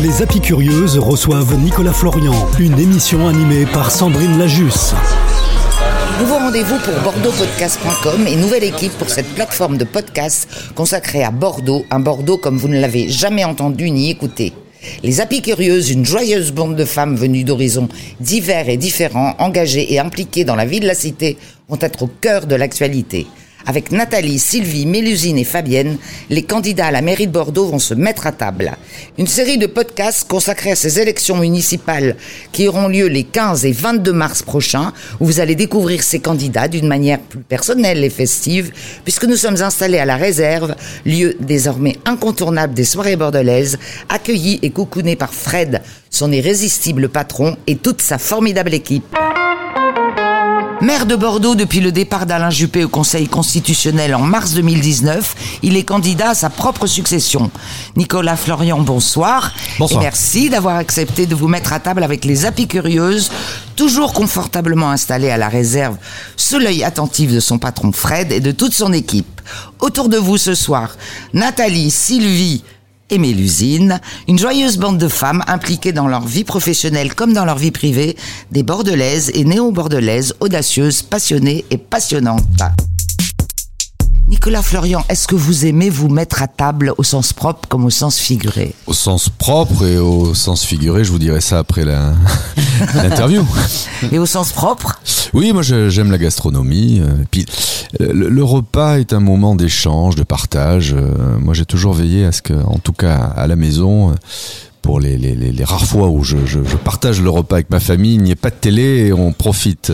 Les 0.00 0.22
Apicurieuses 0.22 0.98
reçoivent 0.98 1.54
Nicolas 1.56 1.92
Florian, 1.92 2.32
une 2.58 2.78
émission 2.78 3.28
animée 3.28 3.64
par 3.66 3.92
Sandrine 3.92 4.38
Lajus. 4.38 4.94
Nouveau 6.20 6.34
rendez-vous 6.34 6.78
pour 6.80 6.94
bordeauxpodcast.com 7.02 8.26
et 8.26 8.36
nouvelle 8.36 8.64
équipe 8.64 8.92
pour 8.98 9.08
cette 9.08 9.32
plateforme 9.34 9.76
de 9.76 9.84
podcast 9.84 10.48
consacrée 10.74 11.22
à 11.22 11.30
Bordeaux, 11.30 11.84
un 11.90 12.00
Bordeaux 12.00 12.38
comme 12.38 12.56
vous 12.56 12.68
ne 12.68 12.80
l'avez 12.80 13.08
jamais 13.08 13.44
entendu 13.44 13.90
ni 13.90 14.10
écouté. 14.10 14.52
Les 15.02 15.20
Apicurieuses, 15.20 15.90
une 15.90 16.04
joyeuse 16.04 16.52
bande 16.52 16.76
de 16.76 16.84
femmes 16.84 17.16
venues 17.16 17.44
d'horizons 17.44 17.88
divers 18.20 18.68
et 18.68 18.76
différents, 18.76 19.34
engagées 19.38 19.92
et 19.92 19.98
impliquées 19.98 20.44
dans 20.44 20.56
la 20.56 20.64
vie 20.64 20.80
de 20.80 20.86
la 20.86 20.94
cité, 20.94 21.36
vont 21.68 21.78
être 21.80 22.04
au 22.04 22.10
cœur 22.20 22.46
de 22.46 22.54
l'actualité. 22.54 23.26
Avec 23.68 23.90
Nathalie, 23.90 24.38
Sylvie, 24.38 24.86
Mélusine 24.86 25.38
et 25.38 25.44
Fabienne, 25.44 25.98
les 26.30 26.44
candidats 26.44 26.86
à 26.86 26.90
la 26.92 27.02
mairie 27.02 27.26
de 27.26 27.32
Bordeaux 27.32 27.66
vont 27.66 27.80
se 27.80 27.94
mettre 27.94 28.28
à 28.28 28.32
table. 28.32 28.76
Une 29.18 29.26
série 29.26 29.58
de 29.58 29.66
podcasts 29.66 30.28
consacrés 30.28 30.70
à 30.70 30.76
ces 30.76 31.00
élections 31.00 31.36
municipales 31.36 32.16
qui 32.52 32.68
auront 32.68 32.86
lieu 32.86 33.08
les 33.08 33.24
15 33.24 33.64
et 33.64 33.72
22 33.72 34.12
mars 34.12 34.44
prochains, 34.44 34.92
où 35.18 35.26
vous 35.26 35.40
allez 35.40 35.56
découvrir 35.56 36.04
ces 36.04 36.20
candidats 36.20 36.68
d'une 36.68 36.86
manière 36.86 37.18
plus 37.18 37.40
personnelle 37.40 38.04
et 38.04 38.10
festive, 38.10 38.70
puisque 39.02 39.24
nous 39.24 39.36
sommes 39.36 39.60
installés 39.60 39.98
à 39.98 40.04
la 40.04 40.16
réserve, 40.16 40.76
lieu 41.04 41.36
désormais 41.40 41.96
incontournable 42.04 42.72
des 42.72 42.84
soirées 42.84 43.16
bordelaises, 43.16 43.78
accueillis 44.08 44.60
et 44.62 44.70
coucounés 44.70 45.16
par 45.16 45.34
Fred, 45.34 45.82
son 46.08 46.30
irrésistible 46.30 47.08
patron 47.08 47.56
et 47.66 47.74
toute 47.74 48.00
sa 48.00 48.18
formidable 48.18 48.74
équipe. 48.74 49.16
Maire 50.82 51.06
de 51.06 51.16
Bordeaux 51.16 51.54
depuis 51.54 51.80
le 51.80 51.90
départ 51.90 52.26
d'Alain 52.26 52.50
Juppé 52.50 52.84
au 52.84 52.88
Conseil 52.88 53.28
constitutionnel 53.28 54.14
en 54.14 54.20
mars 54.20 54.52
2019, 54.52 55.60
il 55.62 55.74
est 55.74 55.84
candidat 55.84 56.30
à 56.30 56.34
sa 56.34 56.50
propre 56.50 56.86
succession. 56.86 57.50
Nicolas 57.96 58.36
Florian, 58.36 58.80
bonsoir. 58.80 59.52
Bonsoir. 59.78 60.02
Et 60.02 60.04
merci 60.04 60.50
d'avoir 60.50 60.76
accepté 60.76 61.24
de 61.24 61.34
vous 61.34 61.48
mettre 61.48 61.72
à 61.72 61.80
table 61.80 62.02
avec 62.02 62.26
les 62.26 62.44
apicurieuses, 62.44 63.30
toujours 63.74 64.12
confortablement 64.12 64.90
installées 64.90 65.30
à 65.30 65.38
la 65.38 65.48
réserve, 65.48 65.96
sous 66.36 66.58
l'œil 66.58 66.84
attentif 66.84 67.32
de 67.32 67.40
son 67.40 67.58
patron 67.58 67.90
Fred 67.90 68.30
et 68.30 68.40
de 68.40 68.50
toute 68.50 68.74
son 68.74 68.92
équipe. 68.92 69.40
Autour 69.80 70.10
de 70.10 70.18
vous 70.18 70.36
ce 70.36 70.54
soir, 70.54 70.96
Nathalie, 71.32 71.90
Sylvie, 71.90 72.62
et 73.10 73.18
Mélusine, 73.18 74.00
une 74.28 74.38
joyeuse 74.38 74.78
bande 74.78 74.98
de 74.98 75.08
femmes 75.08 75.44
impliquées 75.46 75.92
dans 75.92 76.08
leur 76.08 76.26
vie 76.26 76.44
professionnelle 76.44 77.14
comme 77.14 77.32
dans 77.32 77.44
leur 77.44 77.58
vie 77.58 77.70
privée, 77.70 78.16
des 78.50 78.62
bordelaises 78.62 79.30
et 79.34 79.44
néo-bordelaises, 79.44 80.34
audacieuses, 80.40 81.02
passionnées 81.02 81.64
et 81.70 81.78
passionnantes. 81.78 82.42
Nicolas 84.28 84.62
Florian, 84.62 85.04
est-ce 85.08 85.28
que 85.28 85.36
vous 85.36 85.66
aimez 85.66 85.88
vous 85.88 86.08
mettre 86.08 86.42
à 86.42 86.48
table 86.48 86.92
au 86.98 87.04
sens 87.04 87.32
propre 87.32 87.68
comme 87.68 87.84
au 87.84 87.90
sens 87.90 88.18
figuré? 88.18 88.74
Au 88.88 88.92
sens 88.92 89.28
propre 89.28 89.84
et 89.86 89.98
au 89.98 90.34
sens 90.34 90.64
figuré, 90.64 91.04
je 91.04 91.12
vous 91.12 91.20
dirai 91.20 91.40
ça 91.40 91.60
après 91.60 91.84
l'interview. 92.94 93.44
Et 94.12 94.18
au 94.18 94.26
sens 94.26 94.50
propre? 94.52 95.00
Oui, 95.32 95.52
moi 95.52 95.62
j'aime 95.62 96.10
la 96.10 96.18
gastronomie. 96.18 97.00
euh, 97.00 97.06
puis 97.30 97.46
euh, 98.00 98.12
le, 98.12 98.28
le 98.28 98.44
repas 98.44 98.98
est 98.98 99.12
un 99.12 99.20
moment 99.20 99.54
d'échange, 99.54 100.16
de 100.16 100.24
partage. 100.24 100.92
euh, 100.92 101.38
Moi 101.38 101.54
j'ai 101.54 101.64
toujours 101.64 101.94
veillé 101.94 102.24
à 102.24 102.32
ce 102.32 102.42
que, 102.42 102.52
en 102.54 102.78
tout 102.78 102.92
cas 102.92 103.16
à 103.16 103.46
la 103.46 103.54
maison, 103.54 104.12
pour 104.86 105.00
les, 105.00 105.18
les- 105.18 105.34
les- 105.34 105.52
les 105.52 105.64
rares 105.64 105.84
fois 105.84 106.08
où 106.08 106.22
je, 106.22 106.36
je- 106.46 106.62
je 106.64 106.76
partage 106.76 107.20
le 107.20 107.28
repas 107.28 107.56
avec 107.56 107.70
ma 107.70 107.80
famille, 107.80 108.14
il 108.14 108.22
n'y 108.22 108.30
ait 108.30 108.36
pas 108.36 108.50
de 108.50 108.54
télé 108.54 109.06
et 109.08 109.12
on 109.12 109.32
profite 109.32 109.90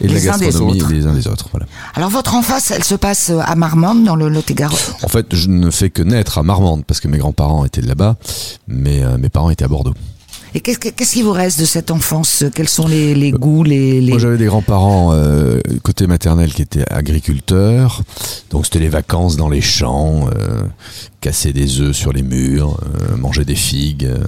et 0.00 0.06
de 0.06 0.08
Les 0.08 0.14
la 0.14 0.20
des 0.38 0.46
gastronomie 0.46 0.82
les 0.90 1.06
uns 1.06 1.12
des 1.12 1.28
autres. 1.28 1.48
Voilà. 1.52 1.66
Alors 1.94 2.08
votre 2.08 2.34
enfance, 2.34 2.70
elle 2.70 2.82
se 2.84 2.94
passe 2.94 3.30
à 3.38 3.54
Marmande, 3.54 4.02
dans 4.04 4.16
le 4.16 4.28
Lot-et-Garonne? 4.30 4.78
En 5.02 5.08
fait, 5.08 5.26
je 5.34 5.48
ne 5.48 5.70
fais 5.70 5.90
que 5.90 6.02
naître 6.02 6.38
à 6.38 6.42
Marmande 6.42 6.84
parce 6.86 7.00
que 7.00 7.08
mes 7.08 7.18
grands-parents 7.18 7.64
étaient 7.66 7.82
là-bas, 7.82 8.16
mais 8.66 9.02
euh, 9.02 9.18
mes 9.18 9.28
parents 9.28 9.50
étaient 9.50 9.64
à 9.64 9.68
Bordeaux. 9.68 9.94
Et 10.54 10.60
qu'est-ce 10.60 10.78
que- 10.78 10.88
qui 10.88 11.22
vous 11.22 11.32
reste 11.32 11.60
de 11.60 11.64
cette 11.64 11.90
enfance? 11.90 12.44
Quels 12.54 12.68
sont 12.68 12.86
les, 12.88 13.14
les 13.14 13.30
goûts, 13.30 13.62
les... 13.62 14.00
les- 14.00 14.10
Moi, 14.10 14.18
j'avais 14.18 14.36
des 14.38 14.46
grands-parents 14.46 15.12
euh, 15.12 15.60
côté 15.82 16.06
maternel 16.06 16.52
qui 16.52 16.62
étaient 16.62 16.84
agriculteurs, 16.90 18.02
donc 18.50 18.64
c'était 18.66 18.78
les 18.80 18.88
vacances 18.88 19.36
dans 19.36 19.48
les 19.48 19.60
champs, 19.60 20.26
euh, 20.36 20.62
casser 21.20 21.52
des 21.52 21.80
œufs 21.80 21.94
sur 21.96 22.12
les 22.12 22.22
murs, 22.22 22.78
euh, 22.82 23.16
manger 23.16 23.44
des 23.44 23.54
figues. 23.54 24.06
euh, 24.06 24.18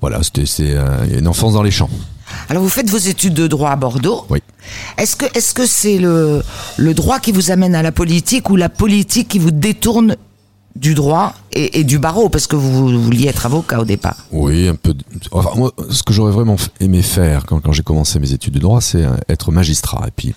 voilà, 0.00 0.22
c'était 0.22 0.46
c'est, 0.46 0.72
euh, 0.76 1.18
une 1.18 1.28
enfance 1.28 1.54
dans 1.54 1.62
les 1.62 1.70
champs. 1.70 1.90
Alors 2.48 2.62
vous 2.62 2.68
faites 2.70 2.88
vos 2.90 2.96
études 2.98 3.34
de 3.34 3.46
droit 3.46 3.70
à 3.70 3.76
Bordeaux. 3.76 4.24
Oui. 4.30 4.40
Est-ce 4.96 5.14
que 5.14 5.26
est-ce 5.36 5.52
que 5.52 5.66
c'est 5.66 5.98
le 5.98 6.42
le 6.78 6.94
droit 6.94 7.20
qui 7.20 7.32
vous 7.32 7.50
amène 7.50 7.74
à 7.74 7.82
la 7.82 7.92
politique 7.92 8.48
ou 8.50 8.56
la 8.56 8.70
politique 8.70 9.28
qui 9.28 9.38
vous 9.38 9.50
détourne 9.50 10.16
du 10.76 10.94
droit 10.94 11.34
et, 11.52 11.84
du 11.84 11.98
barreau 11.98 12.28
parce 12.28 12.46
que 12.46 12.56
vous, 12.56 13.00
vouliez 13.00 13.28
être 13.28 13.46
avocat 13.46 13.80
au 13.80 13.84
départ 13.84 14.26
Oui, 14.32 14.68
un 14.68 14.74
peu. 14.74 14.94
Enfin, 15.30 15.50
moi, 15.56 15.72
ce 15.90 16.02
que 16.02 16.12
j'aurais 16.12 16.32
vraiment 16.32 16.56
aimé 16.80 17.02
faire 17.02 17.46
quand, 17.46 17.72
j'ai 17.72 17.82
commencé 17.82 18.18
mes 18.18 18.32
études 18.32 18.54
de 18.54 18.58
droit, 18.58 18.80
c'est 18.80 19.04
euh, 19.04 19.16
être 19.28 19.52
magistrat. 19.52 20.04
Et 20.08 20.10
puis, 20.10 20.34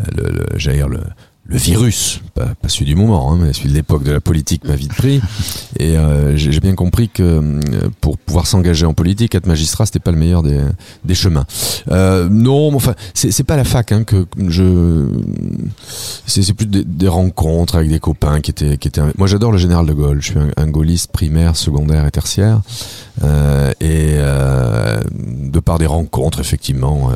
euh, 0.00 0.04
le, 0.16 0.88
le, 0.88 1.00
le, 1.46 1.58
virus, 1.58 2.20
pas, 2.34 2.46
pas 2.46 2.68
celui 2.68 2.86
du 2.86 2.94
moment, 2.94 3.30
hein, 3.30 3.38
mais 3.40 3.52
celui 3.52 3.70
de 3.70 3.74
l'époque 3.74 4.02
de 4.02 4.12
la 4.12 4.20
politique 4.20 4.64
m'a 4.64 4.76
vite 4.76 4.94
pris. 4.94 5.20
Et 5.78 5.96
euh, 5.96 6.36
j'ai 6.36 6.60
bien 6.60 6.74
compris 6.74 7.08
que 7.08 7.22
euh, 7.22 7.60
pour 8.00 8.16
pouvoir 8.16 8.46
s'engager 8.46 8.86
en 8.86 8.94
politique, 8.94 9.34
être 9.34 9.46
magistrat, 9.46 9.86
c'était 9.86 9.98
pas 9.98 10.10
le 10.10 10.16
meilleur 10.16 10.42
des, 10.42 11.14
chemins. 11.14 11.44
Euh, 11.90 12.28
non, 12.30 12.70
mais 12.70 12.76
enfin, 12.76 12.94
c'est 13.12 13.44
pas 13.44 13.56
la 13.56 13.64
fac 13.64 13.92
hein, 13.92 14.04
que 14.04 14.26
je. 14.48 15.06
C'est 16.26 16.52
plus 16.54 16.66
des, 16.66 17.08
rencontres 17.08 17.76
avec 17.76 17.90
des 17.90 18.00
copains 18.00 18.40
qui 18.40 18.50
étaient 18.50 18.78
qui 18.78 18.88
étaient. 18.88 19.02
Moi, 19.18 19.26
j'adore 19.26 19.52
le 19.52 19.58
général 19.58 19.86
de 19.86 19.92
Gaulle. 19.92 20.22
Je 20.22 20.30
suis 20.30 20.40
un, 20.56 20.66
gaulliste 20.66 21.12
primaire, 21.12 21.56
secondaire 21.56 22.06
et 22.06 22.10
tertiaire. 22.10 22.60
Et 23.80 24.16
de 24.16 25.60
par 25.60 25.78
des 25.78 25.86
rencontres, 25.86 26.40
effectivement, 26.40 27.10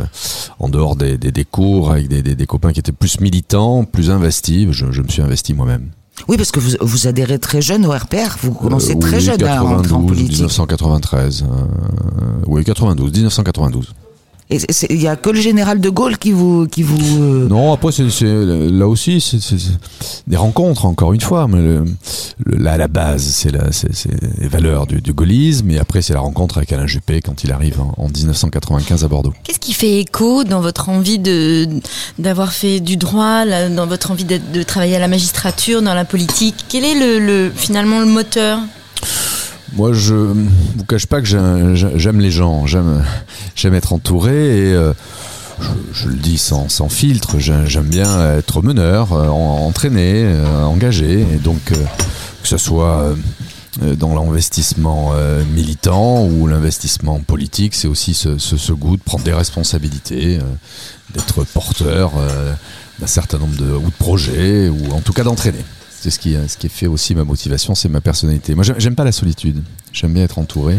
en 0.59 0.69
dehors 0.69 0.97
des, 0.97 1.17
des, 1.17 1.45
cours, 1.45 1.91
avec 1.91 2.09
des 2.09 2.47
copains 2.47 2.73
qui 2.73 2.81
étaient 2.81 2.93
plus 2.93 3.21
militants, 3.21 3.85
plus 3.85 4.11
investis, 4.19 4.69
je, 4.73 4.87
je 4.93 5.03
me 5.03 5.09
suis 5.09 5.23
investi 5.23 5.55
moi-même. 5.55 5.91
Oui, 6.27 6.37
parce 6.37 6.51
que 6.51 6.59
vous, 6.61 6.73
vous 6.81 7.07
adhérez 7.07 7.39
très 7.39 7.63
jeune 7.63 7.87
au 7.87 7.93
RPR. 7.93 8.37
Vous 8.43 8.53
commencez 8.53 8.97
Euh, 8.97 8.99
très 8.99 9.19
oui, 9.19 9.23
jeune 9.23 9.45
à 9.45 9.61
rentrer 9.61 9.93
en 9.93 10.01
92, 10.03 10.07
politique. 10.09 10.33
1993. 10.33 11.45
euh, 11.45 11.47
oui, 12.47 12.65
92, 12.65 13.13
1992. 13.13 13.95
Il 14.51 15.03
y 15.03 15.07
a 15.07 15.17
que 15.17 15.29
le 15.29 15.41
général 15.41 15.79
de 15.79 15.91
Gaulle 15.91 16.17
qui 16.17 16.33
vous 16.33 16.67
qui 16.67 16.83
vous 16.83 17.23
euh, 17.23 17.49
Non, 17.49 17.73
après, 17.75 17.93
c'est, 17.93 18.25
là 18.25 18.89
aussi, 18.89 19.21
c'est, 19.21 19.39
des 20.27 20.37
rencontres, 20.39 20.87
encore 20.87 21.13
une 21.13 21.21
fois. 21.21 21.47
Mais 21.49 21.59
le, 21.59 21.85
le- 22.47 22.57
là, 22.57 22.73
à 22.73 22.77
la 22.79 22.89
base, 22.89 23.23
c'est, 23.23 23.51
la, 23.51 23.73
c'est, 23.73 23.95
c'est 23.95 24.11
les 24.39 24.49
valeurs 24.49 24.87
du, 24.87 25.03
du 25.03 25.13
gaullisme. 25.13 25.71
Et 25.71 25.79
après, 25.79 26.01
c'est 26.01 26.15
la 26.15 26.21
rencontre 26.21 26.57
avec 26.57 26.73
Alain 26.73 26.87
Juppé 26.87 27.21
quand 27.21 27.45
il 27.45 27.53
arrive 27.53 27.79
en, 27.81 27.93
en 27.99 28.09
1995 28.09 29.05
à 29.05 29.09
Bordeaux. 29.09 29.35
Qu'est-ce 29.45 29.59
qui 29.61 29.75
fait 29.75 29.99
écho 30.01 30.45
dans 30.45 30.63
votre 30.63 30.89
envie 30.89 31.19
de 31.19 31.69
d'avoir 32.19 32.53
fait 32.55 32.81
du 32.81 32.97
droit, 32.97 33.45
là, 33.45 33.69
dans 33.69 33.87
votre 33.87 34.11
envie 34.13 34.25
de, 34.25 34.41
de 34.55 34.63
travailler 34.63 34.97
à 34.97 35.01
la 35.01 35.09
magistrature, 35.09 35.83
dans 35.83 35.95
la 35.95 36.07
politique? 36.07 36.55
Quel 36.71 36.85
est 36.87 36.95
le, 36.99 37.19
le- 37.19 37.53
finalement 37.55 38.01
le 38.01 38.07
moteur? 38.07 38.61
Moi, 39.79 39.93
je 39.93 40.15
vous 40.15 40.85
cache 40.89 41.07
pas 41.07 41.21
que 41.21 41.27
j'ai- 41.29 41.77
j'ai- 41.77 41.99
j'aime 42.01 42.19
les 42.21 42.33
gens, 42.33 42.67
j'aime 42.67 43.75
être 43.75 43.93
entouré 43.93 44.33
et 44.71 44.73
euh, 44.75 44.93
je, 45.93 46.09
le 46.09 46.17
dis 46.17 46.37
sans, 46.37 46.69
sans 46.69 46.89
filtre, 46.89 47.39
j'ai- 47.39 47.67
j'aime 47.67 47.87
bien 47.87 48.35
être 48.37 48.61
meneur, 48.61 49.13
euh, 49.13 49.29
en- 49.29 49.67
entraîné, 49.69 50.25
euh, 50.25 50.65
engagé, 50.65 51.21
et 51.21 51.37
donc 51.37 51.61
que 51.67 51.77
ce 52.43 52.59
soit 52.59 53.15
dans 53.81 54.13
l'investissement 54.15 55.13
militant 55.55 56.25
ou 56.27 56.49
l'investissement 56.49 57.21
politique, 57.21 57.77
c'est 57.77 57.87
aussi 57.87 58.15
ce, 58.15 58.37
ce, 58.39 58.57
ce 58.57 58.73
goût 58.73 58.97
de 58.97 59.03
prendre 59.03 59.23
des 59.23 59.33
responsabilités, 59.33 60.41
d'être 61.15 61.45
porteur 61.45 62.11
d'un 62.99 63.07
certain 63.07 63.39
nombre 63.39 63.55
de, 63.57 63.71
ou 63.73 63.87
de 63.87 63.95
projets, 63.97 64.69
ou 64.69 64.93
en 64.93 65.01
tout 65.01 65.13
cas 65.13 65.23
d'entraîner. 65.23 65.65
C'est 66.01 66.11
ce 66.11 66.19
qui, 66.19 66.37
ce 66.49 66.57
qui 66.57 66.69
fait 66.69 66.87
aussi 66.87 67.15
ma 67.15 67.25
motivation, 67.25 67.75
c'est 67.75 67.89
ma 67.89 68.01
personnalité. 68.01 68.55
Moi, 68.55 68.65
j'aime- 68.79 68.95
pas 68.95 69.05
la 69.05 69.13
solitude. 69.13 69.63
J'aime 69.93 70.13
bien 70.15 70.25
être 70.25 70.39
entouré. 70.39 70.79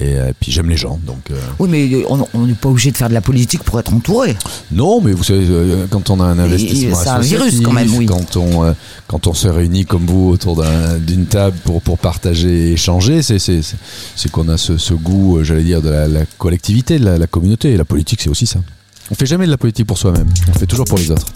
Et 0.00 0.16
euh, 0.18 0.32
puis 0.40 0.50
j'aime 0.50 0.68
les 0.68 0.76
gens. 0.76 0.98
Donc 1.06 1.30
euh, 1.30 1.36
Oui, 1.60 1.68
mais 1.70 2.04
on 2.08 2.46
n'est 2.46 2.54
pas 2.54 2.68
obligé 2.68 2.90
de 2.90 2.96
faire 2.96 3.08
de 3.08 3.14
la 3.14 3.20
politique 3.20 3.62
pour 3.62 3.78
être 3.78 3.92
entouré. 3.94 4.36
non, 4.72 5.00
mais 5.00 5.12
vous 5.12 5.22
savez, 5.22 5.46
euh, 5.48 5.86
quand 5.88 6.10
on 6.10 6.18
a 6.20 6.24
un 6.24 6.36
investissement 6.40 6.96
c'est 7.00 7.08
un 7.10 7.20
virus, 7.20 7.60
quand 7.60 7.72
même, 7.72 7.94
oui. 7.94 8.06
quand 8.06 8.36
on 8.36 8.64
euh, 8.64 8.72
quand 9.06 9.28
on 9.28 9.34
se 9.34 9.46
réunit 9.46 9.84
comme 9.84 10.04
vous 10.04 10.30
autour 10.30 10.56
d'un- 10.56 10.98
d'une 10.98 11.26
table 11.26 11.56
pour 11.64 11.80
pour 11.80 11.96
partager, 11.98 12.70
et 12.70 12.72
échanger, 12.72 13.22
c'est 13.22 13.38
c'est 13.38 14.30
qu'on 14.32 14.48
a 14.48 14.58
ce, 14.58 14.78
ce 14.78 14.94
goût, 14.94 15.38
euh, 15.38 15.44
j'allais 15.44 15.62
dire, 15.62 15.80
de 15.80 15.90
la, 15.90 16.08
la 16.08 16.26
collectivité, 16.38 16.98
de 16.98 17.04
la, 17.04 17.16
la 17.16 17.28
communauté. 17.28 17.70
Et 17.70 17.76
la 17.76 17.84
politique, 17.84 18.20
c'est 18.20 18.28
aussi 18.30 18.46
ça. 18.46 18.58
On 19.12 19.14
fait 19.14 19.26
jamais 19.26 19.46
de 19.46 19.50
la 19.52 19.58
politique 19.58 19.86
pour 19.86 19.98
soi-même. 19.98 20.26
On 20.48 20.54
fait 20.54 20.66
toujours 20.66 20.86
pour 20.86 20.98
les 20.98 21.10
autres. 21.12 21.26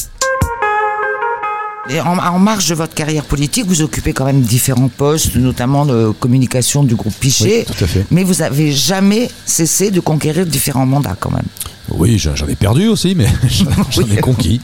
Et 1.90 2.00
en, 2.00 2.18
en 2.18 2.38
marge 2.38 2.68
de 2.68 2.74
votre 2.74 2.94
carrière 2.94 3.24
politique, 3.24 3.66
vous 3.66 3.80
occupez 3.80 4.12
quand 4.12 4.26
même 4.26 4.42
différents 4.42 4.88
postes, 4.88 5.36
notamment 5.36 5.86
de 5.86 6.12
communication 6.20 6.84
du 6.84 6.94
groupe 6.94 7.14
Pichet. 7.18 7.64
Oui, 7.68 7.74
tout 7.74 7.84
à 7.84 7.86
fait. 7.86 8.06
Mais 8.10 8.24
vous 8.24 8.42
avez 8.42 8.72
jamais 8.72 9.30
cessé 9.46 9.90
de 9.90 10.00
conquérir 10.00 10.44
différents 10.44 10.86
mandats 10.86 11.16
quand 11.18 11.30
même. 11.30 11.46
Oui, 11.90 12.18
j'en 12.18 12.34
ai 12.46 12.54
perdu 12.56 12.88
aussi, 12.88 13.14
mais 13.14 13.26
j'en 13.90 14.02
ai 14.02 14.20
conquis. 14.20 14.60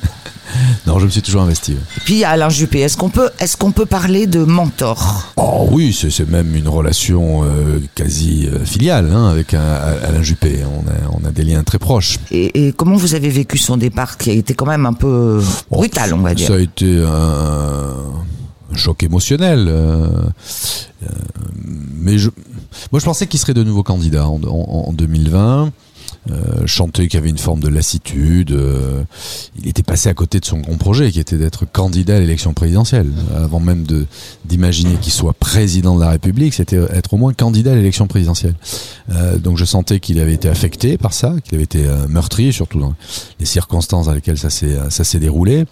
Non, 0.87 0.99
je 0.99 1.07
me 1.07 1.11
suis 1.11 1.23
toujours 1.23 1.43
investi. 1.43 1.73
ouais. 1.73 1.79
Et 1.97 2.01
puis 2.05 2.15
il 2.15 2.19
y 2.19 2.25
a 2.25 2.31
Alain 2.31 2.49
Juppé. 2.51 2.81
Est-ce 2.81 2.97
qu'on 2.97 3.09
peut, 3.11 3.31
est-ce 3.39 3.57
qu'on 3.57 3.73
peut 3.73 3.87
parler 3.87 4.27
de 4.27 4.45
mentor? 4.45 5.33
Oh 5.37 5.69
oui, 5.71 5.93
c'est 5.99 6.29
même 6.29 6.55
une 6.55 6.69
relation 6.69 7.43
euh, 7.45 7.81
quasi 7.95 8.47
euh, 8.53 8.65
filiale 8.65 9.11
hein, 9.13 9.29
avec 9.29 9.55
Alain 9.55 10.23
Juppé. 10.23 10.61
On 10.65 10.89
a, 10.89 11.19
on 11.21 11.27
a 11.27 11.31
des 11.31 11.45
liens 11.45 11.63
très 11.65 11.79
proches. 11.79 12.19
et, 12.31 12.67
et 12.69 12.73
comment 12.73 12.97
vous 12.97 13.15
avez 13.15 13.31
vécu 13.31 13.59
son 13.59 13.77
départ 13.77 14.19
qui 14.19 14.31
a 14.31 14.35
été 14.35 14.55
quand 14.55 14.67
même 14.67 14.87
un 14.87 14.93
peu 14.93 15.41
brutal, 15.71 16.13
on 16.15 16.19
va 16.19 16.35
dire? 16.35 16.49
Ça 16.49 16.55
a 16.55 16.59
été 16.59 17.03
un, 17.03 17.95
choc 18.77 19.03
émotionnel. 19.03 19.67
euh, 19.69 20.07
euh, 21.03 21.07
mais 21.97 22.19
je, 22.19 22.29
moi, 22.93 23.01
je 23.01 23.05
pensais 23.05 23.27
qu'il 23.27 23.41
serait 23.41 23.55
de 23.55 23.63
nouveau 23.65 23.83
candidat 23.83 24.27
en, 24.29 24.41
en- 24.45 24.85
en 24.89 24.93
2020. 24.93 25.71
Euh, 26.31 26.67
sentais 26.67 27.07
qu'il 27.07 27.19
y 27.19 27.23
avait 27.23 27.29
une 27.31 27.39
forme 27.39 27.61
de 27.61 27.69
lassitude. 27.69 28.53
euh, 28.53 29.03
il 29.57 29.69
était 29.69 29.83
passé 29.83 30.09
à 30.09 30.15
côté 30.15 30.41
de 30.41 30.45
son 30.45 30.59
grand 30.59 30.77
projet, 30.77 31.11
qui 31.13 31.21
était 31.21 31.37
d'être 31.37 31.65
candidat 31.65 32.17
à 32.17 32.21
l'élection 32.21 32.55
présidentielle. 32.55 33.11
Avant 33.37 33.61
même 33.61 33.85
d'imaginer 34.45 34.97
qu'il 34.97 35.13
soit 35.13 35.33
président 35.33 35.95
de 35.95 36.01
la 36.01 36.11
République, 36.11 36.55
c'était 36.55 36.77
être 36.77 37.15
au 37.15 37.17
moins 37.17 37.33
candidat 37.33 37.73
à 37.73 37.75
l'élection 37.75 38.07
présidentielle. 38.07 38.55
Euh, 39.11 39.39
donc 39.39 39.59
je 39.59 39.65
sentais 39.65 40.01
qu'il 40.01 40.19
avait 40.19 40.35
été 40.35 40.49
affecté 40.49 40.99
par 40.99 41.13
ça, 41.13 41.35
qu'il 41.45 41.55
avait 41.55 41.65
été 41.65 41.87
euh, 41.87 42.09
meurtri, 42.09 42.53
surtout 42.53 42.81
dans 42.81 42.95
les 43.39 43.47
circonstances 43.47 44.07
dans 44.07 44.13
lesquelles 44.15 44.39
ça 44.39 44.51
s'est 44.51 44.77
ça 44.91 45.05
s'est 45.05 45.21
déroulé. 45.21 45.65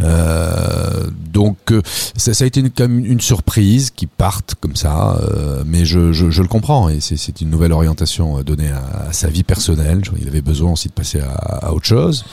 Euh, 0.00 1.08
donc 1.32 1.56
euh, 1.70 1.80
ça, 2.16 2.32
a 2.44 2.46
été 2.46 2.60
une, 2.60 2.70
quand 2.70 2.88
une 2.88 3.20
surprise 3.20 3.90
qui 3.90 4.06
parte 4.06 4.54
comme 4.60 4.76
ça, 4.76 5.16
euh, 5.22 5.62
mais 5.66 5.84
je, 5.84 5.98
le 5.98 6.48
comprends 6.48 6.88
et 6.88 7.00
c'est- 7.00 7.40
une 7.40 7.50
nouvelle 7.50 7.72
orientation 7.72 8.38
euh, 8.38 8.42
donnée 8.42 8.70
à, 8.70 9.12
sa 9.12 9.28
vie 9.28 9.44
personnelle. 9.44 10.02
Il 10.20 10.28
avait 10.28 10.42
besoin 10.42 10.72
aussi 10.72 10.88
de 10.88 10.92
passer 10.92 11.20
à, 11.20 11.72
autre 11.72 11.86
chose. 11.86 12.24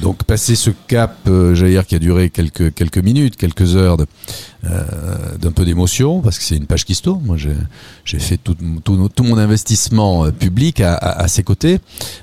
Donc 0.00 0.24
ce 0.40 0.70
cap, 0.86 1.16
euh, 1.28 1.54
j'allais 1.54 1.82
qui 1.84 1.94
a 1.94 1.98
duré 1.98 2.30
quelques 2.30 2.98
minutes, 2.98 3.36
quelques 3.36 3.76
heures 3.76 3.96
euh, 4.64 4.82
d'un 5.38 5.52
peu 5.52 5.64
d'émotion, 5.64 6.20
parce 6.20 6.38
que 6.38 6.44
c'est 6.44 6.56
une 6.56 6.66
page 6.66 6.84
qui 6.84 6.94
se 6.94 7.02
tourne. 7.02 7.22
Moi, 7.24 7.36
j'ai 7.36 8.18
fait 8.18 8.36
tout, 8.36 8.56
mon- 8.60 9.36
investissement 9.36 10.26
euh, 10.26 10.30
public 10.30 10.80
à, 10.80 11.28
ses 11.28 11.42
côtés. 11.42 11.78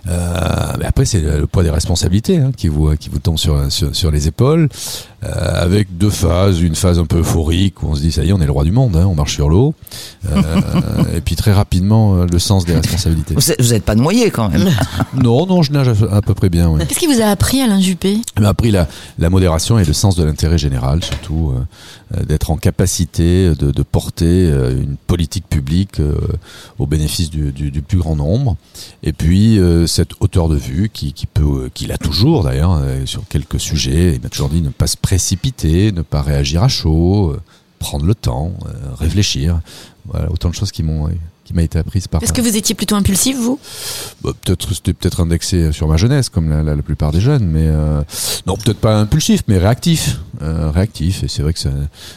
Mais 0.06 0.86
après, 0.86 1.06
c'est 1.06 1.22
le, 1.22 1.48
poids 1.48 1.64
des 1.64 1.70
responsabilités 1.70 2.38
hein, 2.38 2.52
qui 2.56 2.68
vous 2.68 2.96
tombe 3.22 3.38
sur 3.38 4.12
les 4.12 4.28
épaules, 4.28 4.70
euh, 5.24 5.64
avec 5.64 5.98
deux 5.98 6.10
phases, 6.12 6.62
une 6.62 6.76
phase 6.76 7.00
un 7.00 7.06
peu 7.06 7.20
euphorique 7.20 7.82
où 7.82 7.88
on 7.88 7.96
se 7.96 8.02
dit 8.02 8.12
ça 8.12 8.24
y 8.24 8.30
est, 8.30 8.34
on 8.34 8.40
est 8.42 8.46
le 8.46 8.52
roi 8.52 8.64
du 8.64 8.72
monde, 8.72 8.96
hein, 8.96 9.06
on 9.08 9.16
marche 9.16 9.34
sur 9.34 9.50
l'eau, 9.50 9.74
euh, 10.30 10.42
et 11.16 11.22
puis 11.22 11.36
très 11.36 11.52
rapidement 11.54 12.16
euh, 12.18 12.26
le 12.32 12.40
sens 12.40 12.66
des 12.66 12.76
responsabilités. 12.76 13.34
Vous 13.34 13.52
êtes- 13.52 13.62
vous 13.62 13.70
n'êtes 13.70 13.84
pas 13.84 13.96
noyé 13.96 14.30
quand 14.32 14.50
même. 14.50 14.70
Non, 15.16 15.48
non, 15.48 15.64
je 15.64 15.72
nage 15.72 15.88
à, 15.90 16.16
à 16.18 16.22
peu 16.22 16.34
près 16.36 16.50
bien. 16.50 16.70
Ouais. 16.70 16.86
Qu'est-ce 16.86 17.00
qui 17.00 17.08
vous 17.08 17.22
a 17.22 17.26
appris 17.26 17.60
Alain 17.62 17.80
Juppé? 17.82 18.20
Elle 18.36 18.44
m'a 18.44 18.50
appris 18.50 18.70
la, 18.72 18.88
la 19.18 19.30
modération 19.32 19.80
et 19.80 19.86
le 19.86 19.94
sens 19.94 20.16
de 20.16 20.24
l'intérêt 20.24 20.58
général, 20.60 21.04
surtout 21.04 21.54
euh, 21.56 22.18
euh, 22.20 22.24
d'être 22.24 22.52
en 22.52 22.58
capacité 22.58 23.54
de, 23.56 23.72
de 23.72 23.84
porter 23.84 24.26
euh, 24.52 24.80
une 24.82 24.96
politique 24.98 25.48
publique 25.50 26.00
euh, 26.00 26.16
au 26.78 26.86
bénéfice 26.86 27.30
du, 27.32 27.52
du, 27.52 27.72
du 27.72 27.82
plus 27.82 27.98
grand 27.98 28.16
nombre. 28.16 28.58
Et 29.04 29.14
puis 29.14 29.58
euh, 29.60 29.88
cette 29.88 30.12
hauteur 30.20 30.50
de 30.50 30.56
vue 30.56 30.90
qui, 30.94 31.14
qui 31.14 31.26
peut, 31.26 31.42
euh, 31.66 31.70
qu'il 31.74 31.92
a 31.92 31.98
toujours 31.98 32.44
d'ailleurs 32.44 32.80
euh, 32.80 33.06
sur 33.06 33.28
quelques 33.28 33.60
sujets. 33.60 34.14
Il 34.16 34.22
m'a 34.22 34.30
toujours 34.30 34.50
dit 34.50 34.62
ne 34.62 34.70
pas 34.70 34.88
se 34.88 34.98
précipiter, 35.08 35.94
ne 35.94 36.02
pas 36.02 36.22
réagir 36.22 36.64
à 36.64 36.68
chaud, 36.68 37.32
euh, 37.32 37.40
prendre 37.80 38.06
le 38.06 38.14
temps, 38.14 38.52
euh, 38.66 38.94
réfléchir. 39.00 39.62
Voilà, 40.06 40.30
autant 40.30 40.50
de 40.50 40.54
choses 40.54 40.74
qui 40.74 40.84
m'ont 40.84 41.08
qui 41.48 41.54
m'a 41.54 41.64
été 41.64 41.80
apprise 41.80 42.08
par 42.08 42.22
Est-ce 42.22 42.34
que 42.34 42.42
vous 42.42 42.58
étiez 42.58 42.76
plutôt 42.76 42.96
impulsif, 42.96 43.38
vous? 43.38 43.58
Bah, 44.24 44.32
peut-être 44.44 44.74
c'était 44.74 44.94
peut-être 44.94 45.22
indexé 45.22 45.72
sur 45.72 45.88
ma 45.88 45.96
jeunesse 45.98 46.30
comme 46.30 46.50
la, 46.50 46.62
la, 46.62 46.76
la 46.76 46.82
plupart 46.82 47.12
des 47.12 47.22
jeunes 47.22 47.46
mais 47.48 47.66
euh, 47.68 48.02
non 48.46 48.56
peut-être 48.58 48.80
pas 48.80 48.98
impulsif 49.00 49.44
mais 49.48 49.58
réactif. 49.58 50.20
Euh, 50.44 50.70
réactif 50.70 51.24
et 51.24 51.28
c'est 51.28 51.42
vrai 51.42 51.52
que 51.54 51.60
ça- 51.60 51.70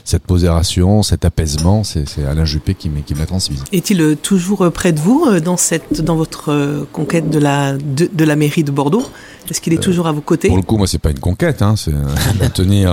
cette 0.05 0.29
modération 0.29 1.03
cet 1.03 1.25
apaisement 1.25 1.85
c'est 1.85 2.07
c'est 2.07 2.27
Alain 2.27 2.45
Juppé 2.45 2.75
qui 2.75 2.91
m'a 2.91 3.01
qui 3.01 3.15
me 3.15 3.21
l'a 3.21 3.25
transmis 3.27 3.57
Est-il 3.73 4.17
toujours 4.23 4.71
près 4.73 4.93
de 4.93 5.01
vous 5.01 5.25
euh, 5.27 5.41
dans, 5.41 5.57
cette, 5.57 6.03
dans 6.03 6.17
votre 6.17 6.87
conquête 6.93 7.31
de 7.31 7.39
la, 7.39 7.75
de, 7.79 8.11
de 8.13 8.25
la 8.25 8.37
mairie 8.37 8.63
de 8.65 8.71
Bordeaux? 8.71 9.05
Est-ce 9.51 9.61
qu'il 9.61 9.73
est 9.73 9.83
toujours 9.83 10.07
à 10.07 10.13
vos 10.13 10.21
côtés? 10.21 10.49
pour 10.49 10.59
le 10.59 10.63
coup 10.63 10.77
moi 10.77 10.87
c'est 10.87 10.99
pas 10.99 11.11
une 11.11 11.19
conquête 11.19 11.63
hein, 11.63 11.75
c'est 11.77 11.93
maintenir 12.41 12.93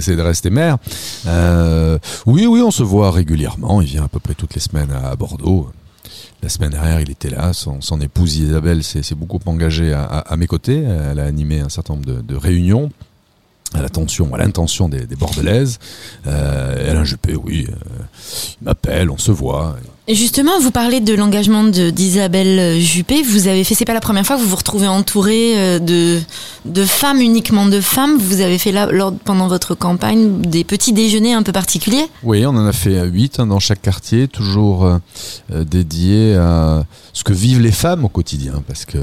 c'est 0.00 0.14
de 0.16 0.20
rester 0.22 0.50
maire. 0.50 0.76
Euh, 1.26 1.98
oui 2.26 2.46
oui 2.46 2.60
on 2.60 2.70
se 2.70 2.82
voit 2.82 3.10
régulièrement 3.10 3.80
il 3.80 3.88
vient 3.88 4.04
à 4.04 4.08
peu 4.08 4.20
près 4.20 4.34
toutes 4.34 4.54
les 4.54 4.60
semaines 4.60 4.90
à, 4.92 5.10
à 5.10 5.16
La 6.42 6.48
semaine 6.48 6.70
dernière, 6.70 7.00
il 7.00 7.10
était 7.10 7.30
là. 7.30 7.52
Son, 7.52 8.00
épouse 8.00 8.36
Isabelle 8.36 8.82
s'est 8.82 9.14
beaucoup 9.14 9.38
engagée 9.46 9.92
à, 9.92 10.36
mes 10.36 10.46
côtés. 10.46 10.82
Elle 10.82 11.20
a 11.20 11.24
animé 11.24 11.60
un 11.60 11.68
certain 11.68 11.94
nombre 11.94 12.22
de, 12.22 12.36
réunions 12.36 12.90
à 13.74 13.80
l'attention, 13.80 14.34
à 14.34 14.38
l'intention 14.38 14.88
des, 14.88 15.06
des 15.06 15.16
Bordelaises. 15.16 15.78
Euh, 16.26 16.90
Alain 16.90 17.04
Juppé, 17.04 17.36
oui, 17.36 17.66
euh, 17.68 17.74
il 18.60 18.64
m'appelle, 18.64 19.10
on 19.10 19.18
se 19.18 19.32
voit. 19.32 19.76
Justement, 20.08 20.58
vous 20.58 20.72
parlez 20.72 20.98
de 20.98 21.14
l'engagement 21.14 21.62
d'Isabelle 21.62 22.80
Juppé. 22.80 23.22
Vous 23.22 23.46
avez 23.46 23.62
fait, 23.62 23.76
c'est 23.76 23.84
pas 23.84 23.94
la 23.94 24.00
première 24.00 24.26
fois 24.26 24.34
que 24.34 24.40
vous 24.40 24.48
vous 24.48 24.56
retrouvez 24.56 24.88
entouré 24.88 25.52
euh, 25.56 25.78
de, 25.78 26.84
femmes, 26.84 27.20
uniquement 27.20 27.66
de 27.66 27.80
femmes. 27.80 28.18
Vous 28.18 28.40
avez 28.40 28.58
fait 28.58 28.72
là, 28.72 28.88
pendant 29.24 29.46
votre 29.46 29.76
campagne, 29.76 30.40
des 30.40 30.64
petits 30.64 30.92
déjeuners 30.92 31.34
un 31.34 31.44
peu 31.44 31.52
particuliers. 31.52 32.06
Oui, 32.24 32.44
on 32.44 32.50
en 32.50 32.66
a 32.66 32.72
fait 32.72 33.00
huit 33.06 33.38
hein, 33.38 33.46
dans 33.46 33.60
chaque 33.60 33.80
quartier, 33.80 34.26
toujours 34.26 34.86
euh, 34.86 34.98
euh, 35.52 35.62
dédiés 35.62 36.34
à 36.34 36.84
ce 37.12 37.22
que 37.22 37.32
vivent 37.32 37.60
les 37.60 37.70
femmes 37.70 38.04
au 38.04 38.08
quotidien, 38.08 38.60
parce 38.66 38.84
que 38.84 38.98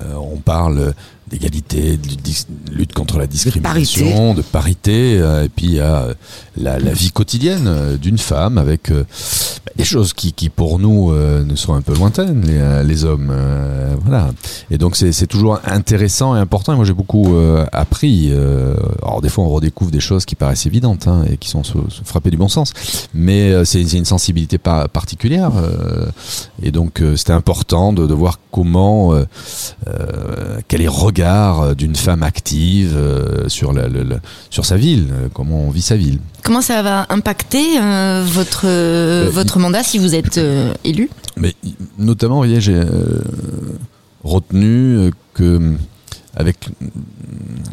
euh, 0.00 0.14
on 0.14 0.38
parle 0.38 0.94
d'égalité, 1.28 1.96
de 1.96 2.72
lutte 2.72 2.92
contre 2.92 3.18
la 3.18 3.26
discrimination, 3.26 4.34
de 4.34 4.42
parité, 4.42 5.18
euh, 5.18 5.44
et 5.44 5.48
puis 5.48 5.66
il 5.66 5.74
y 5.74 5.80
a 5.80 6.02
euh, 6.02 6.14
la, 6.56 6.78
la 6.78 6.92
vie 6.92 7.10
quotidienne 7.10 7.96
d'une 7.96 8.18
femme 8.18 8.58
avec 8.58 8.90
bah, 8.90 9.72
des 9.76 9.84
choses 9.84 10.12
qui, 10.12 10.32
qui 10.32 10.50
pour 10.50 10.78
nous 10.78 11.12
ne 11.12 11.54
sont 11.56 11.72
un 11.74 11.80
peu 11.80 11.94
lointaines, 11.94 12.44
les, 12.44 12.84
les 12.84 13.04
hommes, 13.04 13.32
voilà. 14.02 14.30
Et 14.70 14.76
donc 14.78 14.96
c'est 14.96 15.26
toujours 15.26 15.58
intéressant 15.64 16.36
et 16.36 16.38
important. 16.38 16.74
Et 16.74 16.76
moi 16.76 16.84
j'ai 16.84 16.92
beaucoup 16.92 17.34
appris. 17.72 18.32
alors 19.02 19.22
des 19.22 19.28
fois 19.30 19.44
on 19.44 19.48
redécouvre 19.48 19.90
des 19.90 20.00
choses 20.00 20.26
qui 20.26 20.34
paraissent 20.34 20.66
évidentes 20.66 21.08
hein, 21.08 21.24
et 21.30 21.38
qui 21.38 21.48
sont 21.48 21.62
frapper 22.04 22.30
du 22.30 22.36
bon 22.36 22.48
sens, 22.48 22.72
mais 23.14 23.64
c'est 23.64 23.80
une 23.80 24.04
sensibilité 24.04 24.58
pas 24.58 24.88
particulière. 24.88 25.52
et 26.62 26.70
donc 26.72 27.02
c'était 27.16 27.32
important 27.32 27.94
de, 27.94 28.06
de 28.06 28.14
voir 28.14 28.38
comment, 28.50 29.14
euh, 29.88 30.58
quel 30.68 30.80
est 30.80 30.84
le 30.84 30.90
regard 30.90 31.60
euh, 31.60 31.74
d'une 31.74 31.96
femme 31.96 32.22
active 32.22 32.94
euh, 32.96 33.48
sur 33.48 33.72
la, 33.72 33.88
le- 33.88 34.04
le- 34.04 34.20
sur 34.50 34.64
sa 34.64 34.76
ville, 34.76 35.08
comment 35.34 35.60
on 35.66 35.70
vit 35.70 35.82
sa 35.82 35.96
ville? 35.96 36.18
Comment 36.42 36.60
ça 36.62 36.82
va 36.82 37.06
impacter 37.08 37.78
euh, 37.80 38.24
votre, 38.26 38.66
votre 39.30 39.58
mandat 39.58 39.82
si 39.82 39.98
vous 39.98 40.14
êtes 40.14 40.40
élu? 40.84 41.10
Mais 41.36 41.54
notamment, 41.98 42.34
vous 42.34 42.40
voyez, 42.40 42.60
j'ai 42.60 42.80
retenu 44.24 45.10
que 45.34 45.74
avec 46.34 46.68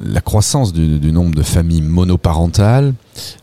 la 0.04 0.20
croissance 0.22 0.74
du, 0.74 1.00
du 1.00 1.12
nombre 1.14 1.34
de 1.34 1.44
familles 1.44 1.82
monoparentales, 1.82 2.94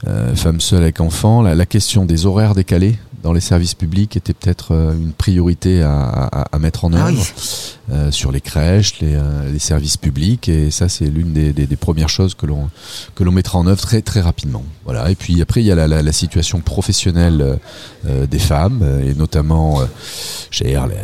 euh, 0.07 0.35
femmes 0.35 0.61
seules 0.61 0.83
avec 0.83 1.01
enfants, 1.01 1.41
la, 1.43 1.55
la 1.55 1.67
question 1.67 2.05
des 2.05 2.27
horaires 2.27 2.55
décalés 2.55 2.99
dans 3.27 3.33
les 3.33 3.41
services 3.41 3.75
publics 3.75 4.17
était 4.17 4.33
peut-être 4.35 4.69
euh, 4.73 4.93
une 4.95 5.13
priorité 5.13 5.83
à, 5.83 5.99
à- 6.01 6.47
à 6.55 6.59
mettre 6.61 6.85
en 6.85 6.93
Ah 6.93 7.09
œuvre 7.09 7.19
oui. 7.21 7.93
euh, 7.93 8.13
sur 8.13 8.31
les 8.31 8.41
crèches, 8.41 9.01
les, 9.01 9.15
euh, 9.17 9.51
les 9.53 9.59
services 9.59 9.97
publics, 9.97 10.49
et 10.49 10.71
ça 10.71 10.89
c'est 10.89 11.07
l'une 11.07 11.33
des, 11.33 11.53
des- 11.53 11.67
des 11.67 11.77
premières 11.77 12.09
choses 12.09 12.35
que 12.37 12.47
l'on 12.47 12.71
que 13.17 13.25
l'on 13.25 13.33
mettra 13.33 13.59
en 13.59 13.67
œuvre 13.67 13.81
très 13.81 14.01
très 14.01 14.21
rapidement. 14.21 14.63
Voilà. 14.85 15.11
Et 15.11 15.17
puis 15.17 15.43
après 15.43 15.61
il 15.61 15.67
y 15.67 15.73
a 15.73 15.75
la, 15.75 15.89
la- 15.89 16.03
la 16.05 16.13
situation 16.13 16.61
professionnelle 16.61 17.59
euh, 18.07 18.27
des 18.29 18.39
femmes, 18.39 18.81
et 19.05 19.13
notamment 19.15 19.81
euh, 19.81 19.87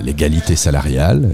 l'égalité 0.05 0.55
salariale. 0.57 1.29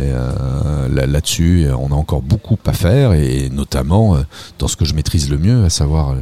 Là- 0.90 1.07
Là-dessus, 1.07 1.66
on 1.78 1.92
a 1.92 1.95
encore 1.95 2.23
beaucoup 2.23 2.57
à 2.66 2.73
faire, 2.73 3.12
et 3.12 3.50
notamment 3.50 4.16
dans 4.59 4.68
ce 4.68 4.76
que 4.76 4.85
je 4.87 4.95
maîtrise 4.95 5.28
le 5.30 5.37
mieux, 5.38 5.64
à 5.64 5.71
savoir 5.71 6.14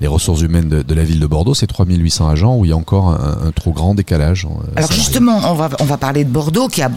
les 0.00 0.06
ressources 0.06 0.40
humaines 0.42 0.68
de, 0.68 0.82
de 0.82 0.94
la 0.94 1.04
ville 1.04 1.20
de 1.20 1.26
Bordeaux, 1.26 1.54
c'est 1.54 1.66
3800 1.66 2.28
agents 2.28 2.56
où 2.56 2.64
il 2.64 2.70
y 2.70 2.72
a 2.72 2.76
encore 2.76 3.08
un, 3.10 3.38
un 3.48 3.50
trop 3.52 3.72
grand 3.72 3.94
décalage. 3.94 4.13
Euh, 4.62 4.72
Alors 4.76 4.92
justement, 4.92 5.40
on 5.50 5.54
va, 5.54 5.70
on 5.80 5.84
va 5.84 5.96
parler 5.96 6.24
de 6.24 6.30
Bordeaux 6.30 6.68
qui 6.68 6.82
a 6.82 6.90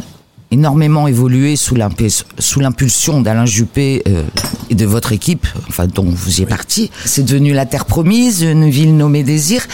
énormément 0.51 1.07
évolué 1.07 1.55
sous 1.57 1.75
l'impu- 1.75 2.09
sous 2.39 2.59
l'impulsion 2.59 3.21
d'Alain 3.21 3.45
Juppé 3.45 4.01
euh, 4.07 4.23
et 4.69 4.75
de 4.75 4.85
votre 4.85 5.11
équipe, 5.11 5.45
enfin 5.67 5.87
dont 5.87 6.05
vous 6.09 6.39
y 6.39 6.43
êtes 6.43 6.49
parti. 6.49 6.89
C'est 7.05 7.23
devenu 7.25 7.51
la 7.53 7.65
terre 7.65 7.85
promise, 7.85 8.41
une 8.43 8.69
ville 8.69 8.95
nommée 8.95 9.23
Désir. 9.23 9.65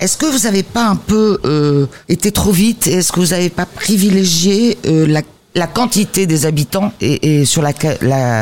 Est-ce 0.00 0.16
que 0.18 0.26
vous 0.26 0.40
n'avez 0.44 0.62
pas 0.64 0.86
un 0.88 0.96
peu 0.96 1.38
euh, 1.44 1.86
été 2.08 2.32
trop 2.32 2.50
vite? 2.50 2.86
Est-ce 2.86 3.12
que 3.12 3.20
vous 3.20 3.28
n'avez 3.28 3.48
pas 3.50 3.66
privilégié 3.66 4.76
euh, 4.86 5.06
la, 5.06 5.22
la 5.56 5.66
quantité 5.66 6.26
des 6.26 6.46
habitants 6.46 6.92
et, 7.00 7.44
sur 7.46 7.62
la, 7.62 7.72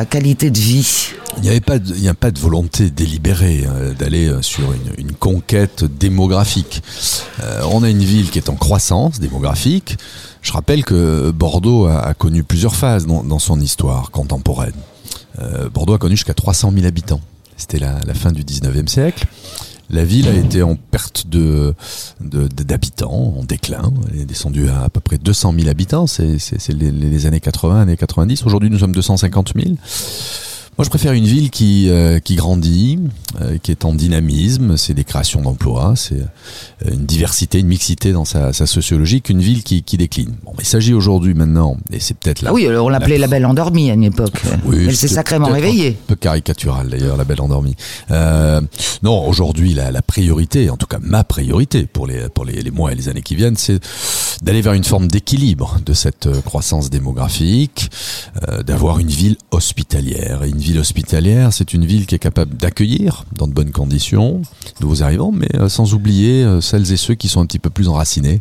qualité 0.04 0.50
de 0.50 0.58
vie 0.58 1.12
Il 1.36 1.42
n'y 1.42 1.48
avait 1.48 1.60
pas, 1.60 1.76
il 1.76 2.08
a 2.08 2.14
pas 2.14 2.32
de 2.32 2.38
volonté 2.38 2.90
délibérée 2.90 3.64
euh, 3.66 3.94
d'aller 3.94 4.28
euh, 4.28 4.42
sur 4.42 4.64
une, 4.98 5.12
conquête 5.12 5.84
démographique. 5.84 6.82
Euh, 7.40 7.62
on 7.70 7.84
a 7.84 7.88
une 7.88 8.02
ville 8.02 8.30
qui 8.30 8.38
est 8.38 8.50
en 8.50 8.56
croissance 8.56 9.20
démographique. 9.20 9.96
Je 10.42 10.52
rappelle 10.52 10.84
que 10.84 11.30
Bordeaux 11.30 11.86
a, 11.86 12.12
connu 12.14 12.42
plusieurs 12.42 12.74
phases 12.74 13.06
dans, 13.06 13.22
dans 13.22 13.38
son 13.38 13.60
histoire 13.60 14.10
contemporaine. 14.10 14.74
Euh, 15.40 15.70
Bordeaux 15.70 15.94
a 15.94 15.98
connu 15.98 16.16
jusqu'à 16.16 16.34
300 16.34 16.72
000 16.74 16.84
habitants. 16.84 17.20
C'était 17.56 17.78
la, 17.78 18.00
la 18.04 18.14
fin 18.14 18.32
du 18.32 18.42
19e 18.42 18.88
siècle. 18.88 19.24
La 19.90 20.04
ville 20.04 20.28
a 20.28 20.34
été 20.34 20.62
en 20.62 20.76
perte 20.76 21.26
de 21.28 21.74
d'habitants, 22.20 23.34
en 23.38 23.44
déclin. 23.44 23.92
Elle 24.12 24.20
est 24.20 24.24
descendue 24.24 24.68
à 24.68 24.84
à 24.84 24.88
peu 24.88 25.00
près 25.00 25.18
200 25.18 25.52
000 25.56 25.68
habitants. 25.68 26.06
C'est 26.06 26.38
c'est- 26.38 26.58
c'est 26.58 26.72
les, 26.72 26.90
les 26.90 27.26
années 27.26 27.40
80, 27.40 27.82
années 27.82 27.96
90. 27.96 28.44
Aujourd'hui, 28.46 28.70
nous 28.70 28.78
sommes 28.78 28.92
250 28.94 29.52
000. 29.54 29.76
Moi, 30.76 30.84
je 30.84 30.90
préfère 30.90 31.12
une 31.12 31.24
ville 31.24 31.50
qui 31.50 31.88
euh, 31.88 32.18
qui 32.18 32.34
grandit, 32.34 32.98
euh, 33.40 33.58
qui 33.62 33.70
est 33.70 33.84
en 33.84 33.94
dynamisme. 33.94 34.76
C'est 34.76 34.94
des 34.94 35.04
créations 35.04 35.40
d'emplois, 35.40 35.94
c'est 35.96 36.16
euh, 36.16 36.90
une 36.92 37.06
diversité, 37.06 37.60
une 37.60 37.68
mixité 37.68 38.10
dans 38.10 38.24
sa, 38.24 38.52
sa 38.52 38.66
sociologie 38.66 39.22
qu'une 39.22 39.40
ville 39.40 39.62
qui, 39.62 39.84
qui 39.84 39.96
décline. 39.96 40.34
Bon, 40.44 40.52
il 40.58 40.64
s'agit 40.64 40.92
aujourd'hui 40.92 41.32
maintenant, 41.34 41.76
et 41.92 42.00
c'est 42.00 42.16
peut-être 42.16 42.42
là. 42.42 42.50
Ah 42.50 42.54
oui, 42.54 42.68
on 42.68 42.88
l'appelait 42.88 43.18
la 43.18 43.28
belle 43.28 43.46
endormie 43.46 43.88
à 43.90 43.94
une 43.94 44.02
époque. 44.02 44.42
Oui, 44.64 44.86
Elle 44.88 44.96
s'est 44.96 45.06
sacrément 45.06 45.46
réveillée. 45.46 45.90
Un 45.90 46.08
peu 46.08 46.16
caricatural 46.16 46.88
d'ailleurs, 46.88 47.16
la 47.16 47.24
belle 47.24 47.40
endormie. 47.40 47.76
Euh, 48.10 48.60
non, 49.04 49.28
aujourd'hui, 49.28 49.74
la, 49.74 49.92
la 49.92 50.02
priorité, 50.02 50.70
en 50.70 50.76
tout 50.76 50.86
cas 50.86 50.98
ma 51.00 51.22
priorité 51.22 51.86
pour 51.86 52.08
les, 52.08 52.28
pour 52.30 52.44
les, 52.44 52.62
les 52.62 52.70
mois 52.72 52.90
et 52.90 52.96
les 52.96 53.08
années 53.08 53.22
qui 53.22 53.36
viennent, 53.36 53.56
c'est 53.56 53.78
d'aller 54.42 54.60
vers 54.60 54.72
une 54.72 54.84
forme 54.84 55.06
d'équilibre 55.06 55.78
de 55.86 55.92
cette 55.92 56.28
croissance 56.42 56.90
démographique, 56.90 57.90
d'avoir 58.66 58.98
une 58.98 59.08
ville 59.08 59.36
hospitalière. 59.52 60.42
Une 60.42 60.63
ville 60.64 60.78
hospitalière, 60.78 61.52
c'est 61.52 61.74
une 61.74 61.84
ville 61.84 62.06
qui 62.06 62.14
est 62.14 62.18
capable 62.18 62.56
d'accueillir 62.56 63.24
dans 63.36 63.46
de 63.46 63.52
bonnes 63.52 63.70
conditions 63.70 64.40
nouveaux 64.80 65.02
arrivants, 65.02 65.30
mais 65.30 65.48
euh, 65.56 65.68
sans 65.68 65.92
oublier 65.92 66.42
euh, 66.42 66.62
celles 66.62 66.90
et 66.90 66.96
ceux 66.96 67.14
qui 67.14 67.28
sont 67.28 67.42
un 67.42 67.46
petit 67.46 67.58
peu 67.58 67.68
plus 67.68 67.88
enracinés 67.88 68.40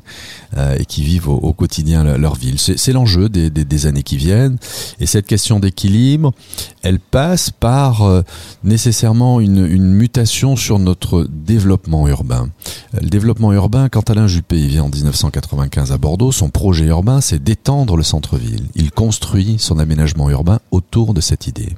euh, 0.58 0.77
et 0.80 0.86
qui 0.86 1.03
vivent 1.03 1.27
au, 1.27 1.51
quotidien 1.51 2.03
le- 2.03 2.18
leur 2.18 2.36
ville. 2.36 2.58
C'est 2.60 2.94
l'enjeu 2.94 3.27
des, 3.27 3.50
des, 3.50 3.86
années 3.86 4.03
qui 4.03 4.15
viennent. 4.15 4.58
Et 5.01 5.06
cette 5.06 5.25
question 5.27 5.60
d'équilibre, 5.60 6.34
elle 6.82 7.00
passe 7.00 7.51
par 7.51 8.24
nécessairement 8.63 9.42
une, 9.42 9.68
mutation 9.68 10.56
sur 10.56 10.80
notre 10.80 11.27
développement 11.30 12.08
urbain. 12.08 12.50
Le 12.94 13.10
développement 13.10 13.51
urbain, 13.51 13.89
quand 13.89 14.10
Alain 14.10 14.27
Juppé 14.27 14.68
vient 14.68 14.84
en 14.84 14.89
1995 14.89 15.92
à 15.92 15.98
Bordeaux, 15.98 16.32
son 16.32 16.50
projet 16.50 16.86
urbain, 16.86 17.20
c'est 17.20 17.44
d'étendre 17.44 17.98
le 17.98 18.03
centre-ville. 18.03 18.65
Il 18.75 18.92
construit 18.92 19.58
son 19.60 19.80
aménagement 19.80 20.30
urbain 20.30 20.60
autour 20.72 21.13
de 21.13 21.22
cette 21.22 21.48
idée. 21.48 21.74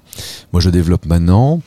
Moi, 0.54 0.62
je 0.62 0.70
développe 0.70 1.06
maintenant 1.06 1.62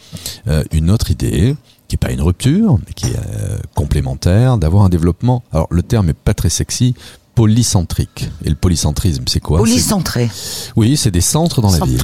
euh, 0.46 0.62
une 0.72 0.90
autre 0.90 1.10
idée 1.10 1.56
qui 1.88 1.94
est 1.96 1.98
pas 1.98 2.10
une 2.12 2.20
rupture, 2.22 2.78
mais 2.86 2.92
qui 2.94 3.06
est 3.06 3.16
euh, 3.16 3.58
complémentaire, 3.74 4.58
d'avoir 4.58 4.84
un 4.84 4.88
développement. 4.90 5.42
Alors, 5.52 5.68
le 5.70 5.82
terme 5.82 6.10
est 6.10 6.14
pas 6.14 6.34
très 6.34 6.50
sexy. 6.50 6.94
Polycentrique. 7.34 8.28
Et 8.44 8.48
le 8.50 8.56
polycentrisme, 8.56 9.22
c'est 9.28 9.38
quoi? 9.38 9.58
Polycentré. 9.58 10.28
Oui, 10.74 10.96
c'est 10.96 11.12
des 11.12 11.20
centres 11.20 11.60
dans 11.62 11.70
la 11.70 11.78
ville. 11.86 11.96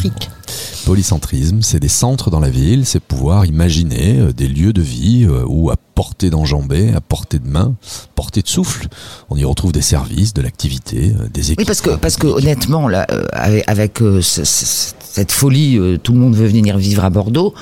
Polycentrisme, 0.86 1.60
c'est 1.60 1.80
des 1.80 1.88
centres 1.88 2.30
dans 2.30 2.38
la 2.40 2.50
ville, 2.50 2.86
c'est 2.86 3.00
pouvoir 3.00 3.44
imaginer 3.44 4.20
euh, 4.20 4.32
des 4.32 4.46
lieux 4.48 4.72
de 4.72 4.80
vie 4.80 5.26
où 5.46 5.70
à 5.70 5.76
portée 5.76 6.30
d'enjambée, 6.30 6.92
à 6.94 7.00
portée 7.00 7.38
de 7.40 7.48
main, 7.48 7.74
portée 8.14 8.42
de 8.42 8.48
souffle, 8.48 8.88
on 9.28 9.36
y 9.36 9.44
retrouve 9.44 9.72
des 9.72 9.82
services, 9.82 10.34
de 10.34 10.42
l'activité, 10.42 11.12
des 11.32 11.52
équipes. 11.52 11.58
Oui, 11.60 11.64
parce 11.64 11.80
que, 11.80 11.90
parce 11.90 12.16
que 12.16 12.26
honnêtement, 12.26 12.86
là, 12.88 13.06
avec, 13.32 13.64
avec, 13.66 14.02
euh, 14.02 14.20
ce- 14.22 14.44
ce- 14.44 14.92
cette 15.14 15.30
folie, 15.30 15.78
euh, 15.78 15.96
tout 15.96 16.12
le 16.12 16.18
monde 16.18 16.34
veut 16.34 16.48
venir 16.48 16.76
vivre 16.76 17.04
à 17.04 17.10
Bordeaux. 17.10 17.54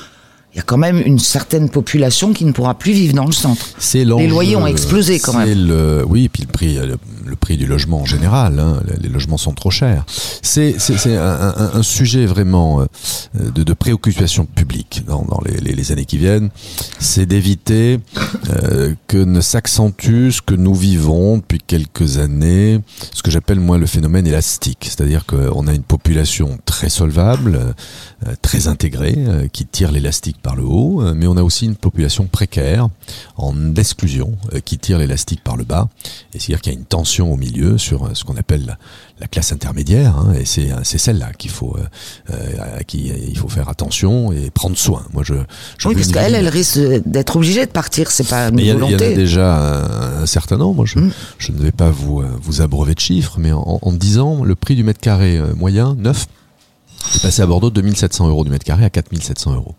Il 0.54 0.58
y 0.58 0.60
a 0.60 0.64
quand 0.64 0.76
même 0.76 1.00
une 1.06 1.18
certaine 1.18 1.70
population 1.70 2.34
qui 2.34 2.44
ne 2.44 2.52
pourra 2.52 2.74
plus 2.74 2.92
vivre 2.92 3.14
dans 3.14 3.24
le 3.24 3.32
centre. 3.32 3.64
C'est 3.78 4.04
l'enjeu. 4.04 4.26
loyers 4.28 4.54
ont 4.56 4.66
explosé, 4.66 5.18
quand 5.18 5.32
même. 5.32 5.66
Le, 5.66 6.04
oui, 6.06 6.24
et 6.24 6.28
puis 6.28 6.42
le 6.42 6.48
prix, 6.52 6.74
le, 6.74 6.98
le 7.24 7.36
prix 7.36 7.56
du 7.56 7.64
logement 7.64 8.02
en 8.02 8.04
général. 8.04 8.58
hein, 8.60 8.82
les 9.00 9.08
logements 9.08 9.38
sont 9.38 9.52
trop 9.54 9.70
chers. 9.70 10.04
C'est 10.42 10.76
un, 11.06 11.54
un- 11.56 11.70
un 11.72 11.82
sujet 11.82 12.26
vraiment 12.26 12.82
euh, 12.82 12.86
de, 13.50 13.62
de 13.62 13.72
préoccupation 13.72 14.44
publique 14.44 15.04
dans, 15.06 15.22
dans 15.24 15.40
les, 15.46 15.58
les- 15.58 15.72
les 15.72 15.90
années 15.92 16.04
qui 16.04 16.18
viennent. 16.18 16.50
C'est 16.98 17.24
d'éviter 17.24 17.98
euh, 18.50 18.92
que 19.08 19.16
ne 19.16 19.40
s'accentue 19.40 20.28
ce 20.32 20.42
que 20.42 20.54
nous 20.54 20.74
vivons 20.74 21.38
depuis 21.38 21.60
quelques 21.66 22.18
années, 22.18 22.78
ce 23.14 23.22
que 23.22 23.30
j'appelle 23.30 23.58
moi 23.60 23.78
le 23.78 23.86
phénomène 23.86 24.26
élastique. 24.26 24.80
C'est-à-dire 24.82 25.24
qu'on 25.24 25.66
a 25.66 25.72
une 25.72 25.82
population 25.82 26.58
très 26.66 26.90
solvable, 26.90 27.58
euh, 28.26 28.32
très 28.42 28.68
intégrée, 28.68 29.14
euh, 29.16 29.48
qui 29.50 29.64
tire 29.64 29.92
l'élastique 29.92 30.36
par 30.42 30.56
le 30.56 30.64
haut, 30.64 31.00
euh, 31.02 31.14
mais 31.14 31.26
on 31.26 31.36
a 31.36 31.42
aussi 31.42 31.64
une 31.66 31.76
population 31.76 32.26
précaire, 32.26 32.88
en 33.36 33.74
exclusion, 33.76 34.32
euh, 34.54 34.60
qui 34.60 34.78
tire 34.78 34.98
l'élastique 34.98 35.42
par 35.42 35.56
le 35.56 35.64
bas. 35.64 35.88
Et 36.34 36.38
c'est-à-dire 36.38 36.60
qu'il 36.60 36.72
y 36.72 36.76
a 36.76 36.78
une 36.78 36.84
tension 36.84 37.32
au 37.32 37.36
milieu 37.36 37.78
sur 37.78 38.04
euh, 38.06 38.10
ce 38.14 38.24
qu'on 38.24 38.36
appelle 38.36 38.66
la, 38.66 38.78
la 39.20 39.26
classe 39.28 39.52
intermédiaire, 39.52 40.16
hein, 40.18 40.32
et 40.34 40.44
c'est 40.44 40.70
c'est 40.82 40.98
celle-là 40.98 41.32
qu'il 41.32 41.50
faut, 41.50 41.76
euh, 42.30 42.78
à 42.78 42.82
qui 42.84 43.08
il 43.28 43.38
faut 43.38 43.48
faire 43.48 43.68
attention 43.68 44.32
et 44.32 44.50
prendre 44.50 44.76
soin. 44.76 45.04
Moi, 45.12 45.22
je, 45.24 45.34
je 45.78 45.88
Oui, 45.88 45.94
parce 45.94 46.08
qu'elle, 46.08 46.34
elle 46.34 46.48
risque 46.48 46.78
d'être 47.06 47.36
obligée 47.36 47.64
de 47.66 47.70
partir. 47.70 48.10
C'est 48.10 48.28
pas 48.28 48.48
une 48.48 48.56
mais 48.56 48.62
il 48.62 48.66
y, 48.66 48.70
a- 48.70 48.74
il 48.74 48.78
y 48.78 48.82
en 48.82 48.86
a 48.86 48.90
volonté. 48.90 49.14
déjà 49.14 49.56
un, 49.56 50.22
un 50.22 50.26
certain 50.26 50.56
nombre. 50.56 50.84
Je, 50.86 50.98
Mm. 50.98 51.10
je 51.38 51.52
ne 51.52 51.58
vais 51.58 51.72
pas 51.72 51.90
vous, 51.90 52.22
vous 52.42 52.60
abreuver 52.62 52.94
de 52.94 53.00
chiffres, 53.00 53.36
mais 53.38 53.52
en, 53.52 53.78
en 53.80 53.92
10 53.92 54.18
ans, 54.18 54.42
le 54.44 54.54
prix 54.56 54.74
du 54.74 54.82
mètre 54.84 55.00
carré 55.00 55.40
moyen, 55.56 55.94
neuf, 55.94 56.26
est 57.14 57.22
passé 57.22 57.42
à 57.42 57.46
Bordeaux 57.46 57.70
de 57.70 57.74
2700 57.80 58.28
euros 58.28 58.44
du 58.44 58.50
mètre 58.50 58.64
carré 58.64 58.84
à 58.84 58.90
4700 58.90 59.54
euros. 59.54 59.74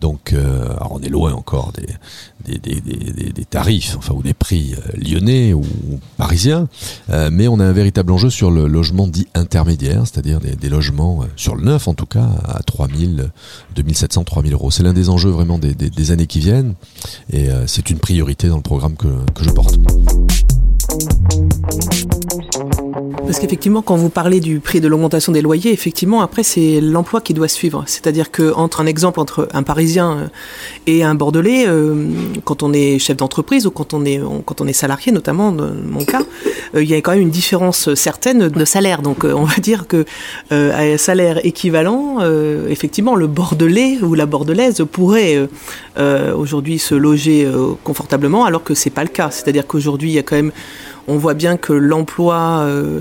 Donc, 0.00 0.32
euh, 0.32 0.68
on 0.90 1.00
est 1.00 1.08
loin 1.08 1.32
encore 1.32 1.72
des, 1.72 2.58
des, 2.58 2.80
des, 2.80 3.32
des, 3.32 3.44
tarifs, 3.44 3.96
enfin, 3.96 4.12
ou 4.14 4.22
des 4.22 4.34
prix 4.34 4.74
euh, 4.74 4.98
lyonnais 4.98 5.52
ou, 5.54 5.62
parisiens, 6.16 6.68
euh, 7.10 7.30
mais 7.32 7.48
on 7.48 7.60
a 7.60 7.64
un 7.64 7.72
véritable 7.72 8.12
enjeu 8.12 8.28
sur 8.28 8.50
le 8.50 8.66
logement 8.66 9.06
dit 9.06 9.26
intermédiaire, 9.34 10.02
c'est-à-dire 10.04 10.40
des, 10.40 10.68
logements, 10.68 11.24
sur 11.36 11.54
le 11.54 11.64
neuf 11.64 11.88
en 11.88 11.94
tout 11.94 12.06
cas, 12.06 12.28
à 12.44 12.62
3000, 12.62 13.30
2700, 13.76 14.24
3000 14.24 14.52
euros. 14.52 14.70
C'est 14.70 14.82
l'un 14.82 14.92
des 14.92 15.08
enjeux 15.08 15.30
vraiment 15.30 15.58
des, 15.58 16.10
années 16.10 16.26
qui 16.26 16.40
viennent, 16.40 16.74
et 17.32 17.48
c'est 17.66 17.88
une 17.88 17.98
priorité 17.98 18.48
dans 18.48 18.56
le 18.56 18.62
programme 18.62 18.96
que, 18.96 19.08
que 19.32 19.44
je 19.44 19.50
porte. 19.50 19.78
Parce 23.26 23.38
qu'effectivement, 23.38 23.80
quand 23.80 23.96
vous 23.96 24.10
parlez 24.10 24.38
du 24.38 24.60
prix 24.60 24.80
de 24.80 24.88
l'augmentation 24.88 25.32
des 25.32 25.40
loyers, 25.40 25.72
effectivement, 25.72 26.20
après, 26.20 26.42
c'est 26.42 26.80
l'emploi 26.80 27.22
qui 27.22 27.32
doit 27.32 27.48
suivre. 27.48 27.82
C'est-à-dire 27.86 28.30
que 28.30 28.52
entre 28.52 28.82
un 28.82 28.86
exemple 28.86 29.18
entre 29.18 29.48
un 29.54 29.62
Parisien 29.62 30.12
euh, 30.12 30.26
et 30.86 31.02
un 31.02 31.14
Bordelais, 31.14 31.64
euh, 31.66 32.08
quand 32.44 32.62
on 32.62 32.72
est 32.72 32.98
chef 32.98 33.16
d'entreprise 33.16 33.66
ou 33.66 33.70
quand 33.70 33.94
on 33.94 34.04
est 34.04 34.20
quand 34.44 34.60
on 34.60 34.66
est 34.66 34.74
salarié, 34.74 35.10
notamment 35.10 35.52
dans 35.52 35.70
mon 35.72 36.04
cas, 36.04 36.22
euh, 36.74 36.82
il 36.82 36.88
y 36.88 36.94
a 36.94 36.98
quand 36.98 37.12
même 37.12 37.22
une 37.22 37.30
différence 37.30 37.94
certaine 37.94 38.48
de 38.48 38.64
salaire. 38.64 39.00
Donc, 39.00 39.24
on 39.24 39.44
va 39.44 39.56
dire 39.56 39.86
que 39.86 40.04
à 40.50 40.80
un 40.80 40.98
salaire 40.98 41.44
équivalent, 41.44 42.18
effectivement, 42.68 43.14
le 43.14 43.26
Bordelais 43.26 43.98
ou 44.02 44.14
la 44.14 44.26
Bordelaise 44.26 44.84
pourrait 44.90 45.48
aujourd'hui 46.36 46.78
se 46.78 46.94
loger 46.94 47.48
confortablement, 47.82 48.44
alors 48.44 48.62
que 48.62 48.74
c'est 48.74 48.90
pas 48.90 49.02
le 49.02 49.08
cas. 49.08 49.30
C'est-à-dire 49.30 49.66
qu'aujourd'hui, 49.66 50.10
il 50.10 50.14
y 50.14 50.18
a 50.18 50.22
quand 50.22 50.36
même 50.36 50.52
on 51.08 51.16
voit 51.18 51.34
bien 51.34 51.56
que 51.56 51.72
l'emploi, 51.72 52.60
euh, 52.62 53.00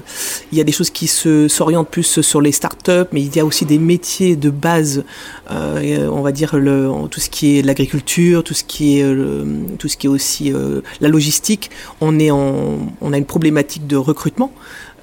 il 0.52 0.58
y 0.58 0.62
a 0.62 0.64
des 0.64 0.72
choses 0.72 0.90
qui 0.90 1.08
se 1.08 1.48
s'orientent 1.48 1.90
plus 1.90 2.22
sur 2.22 2.42
les 2.42 2.52
startups, 2.52 3.08
mais 3.12 3.22
il 3.22 3.36
y 3.36 3.40
a 3.40 3.46
aussi 3.46 3.66
des 3.66 3.78
métiers 3.80 4.36
de 4.36 4.50
base, 4.50 5.04
euh, 5.52 6.08
on 6.12 6.22
va 6.22 6.32
dire 6.32 6.56
le, 6.56 6.90
tout 7.10 7.20
ce 7.20 7.30
qui 7.30 7.58
est 7.58 7.62
l'agriculture, 7.62 8.44
tout 8.44 8.54
ce 8.54 8.64
qui 8.64 9.00
est 9.00 9.04
le- 9.14 9.46
tout 9.78 9.88
ce 9.88 9.98
qui 9.98 10.08
est 10.08 10.10
aussi 10.10 10.52
euh, 10.54 10.82
la 11.02 11.08
logistique. 11.10 11.70
On 12.02 12.20
est 12.20 12.32
en, 12.32 12.78
on 13.02 13.14
a 13.14 13.18
une 13.18 13.26
problématique 13.26 13.88
de 13.88 13.96
recrutement. 13.96 14.52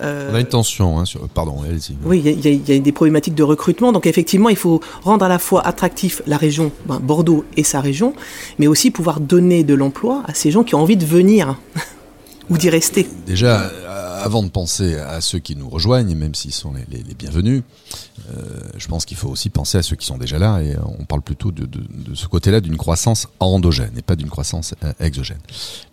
Euh, 0.02 0.30
On 0.33 0.35
a 0.35 0.40
une 0.40 0.47
tension, 0.47 0.99
hein, 0.99 1.04
sur, 1.04 1.21
pardon, 1.28 1.57
allez-y. 1.62 1.95
oui, 2.07 2.23
il 2.25 2.47
y, 2.47 2.49
y 2.57 2.73
y 2.73 2.76
a 2.76 2.78
des 2.78 2.92
problématiques 2.92 3.35
de 3.35 3.42
recrutement. 3.42 3.92
Donc 3.92 4.07
effectivement, 4.07 4.49
il 4.49 4.57
faut 4.57 4.80
rendre 5.02 5.25
à 5.26 5.28
la 5.28 5.38
fois 5.38 5.61
attractif 5.66 6.23
la 6.26 6.38
région, 6.38 6.73
ben, 6.87 6.99
Bordeaux 7.00 7.45
et 7.59 7.64
sa 7.64 7.80
région, 7.83 8.14
mais 8.59 8.66
aussi 8.66 8.90
pouvoir 8.90 9.21
donner 9.21 9.62
de 9.62 9.75
l'emploi 9.75 10.23
à 10.26 10.33
ces 10.33 10.50
gens 10.50 10.64
qui 10.64 10.75
ont 10.75 10.80
envie 10.80 10.97
de 10.97 11.04
venir 11.04 11.59
ou 12.50 12.59
d'y 12.59 12.69
rester. 12.69 13.09
Déjà, 13.26 13.62
euh, 13.62 14.00
avant 14.25 14.42
de 14.42 14.49
penser 14.49 14.97
à 14.97 15.21
ceux 15.21 15.38
qui 15.38 15.57
nous 15.57 15.69
rejoignent, 15.69 16.14
même 16.14 16.35
s'ils 16.35 16.52
sont 16.52 16.73
les, 16.88 17.02
bienvenus, 17.14 17.62
euh, 18.30 18.61
je 18.76 18.87
pense 18.88 19.04
qu'il 19.04 19.16
faut 19.16 19.28
aussi 19.28 19.50
penser 19.50 19.78
à 19.78 19.83
ceux 19.83 19.97
qui 19.97 20.07
sont 20.07 20.19
déjà 20.19 20.38
là, 20.38 20.61
et 20.61 20.76
on 20.85 21.04
parle 21.04 21.23
plutôt 21.23 21.52
de, 21.52 21.69
ce 22.14 22.26
côté-là 22.26 22.61
d'une 22.61 22.76
croissance 22.76 23.28
endogène 23.40 23.92
et 23.97 24.02
pas 24.02 24.16
d'une 24.16 24.28
croissance 24.28 24.75
euh, 24.85 24.92
exogène. 25.00 25.40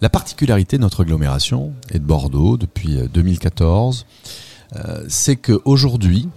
La 0.01 0.09
particularité 0.09 0.77
de 0.77 0.81
notre 0.81 1.03
agglomération 1.03 1.73
et 1.91 1.99
de 1.99 2.03
Bordeaux 2.03 2.57
depuis 2.57 2.97
euh, 2.97 3.07
2014, 3.07 4.05
euh, 4.75 5.05
c'est 5.07 5.37
qu'aujourd'hui, 5.37 6.27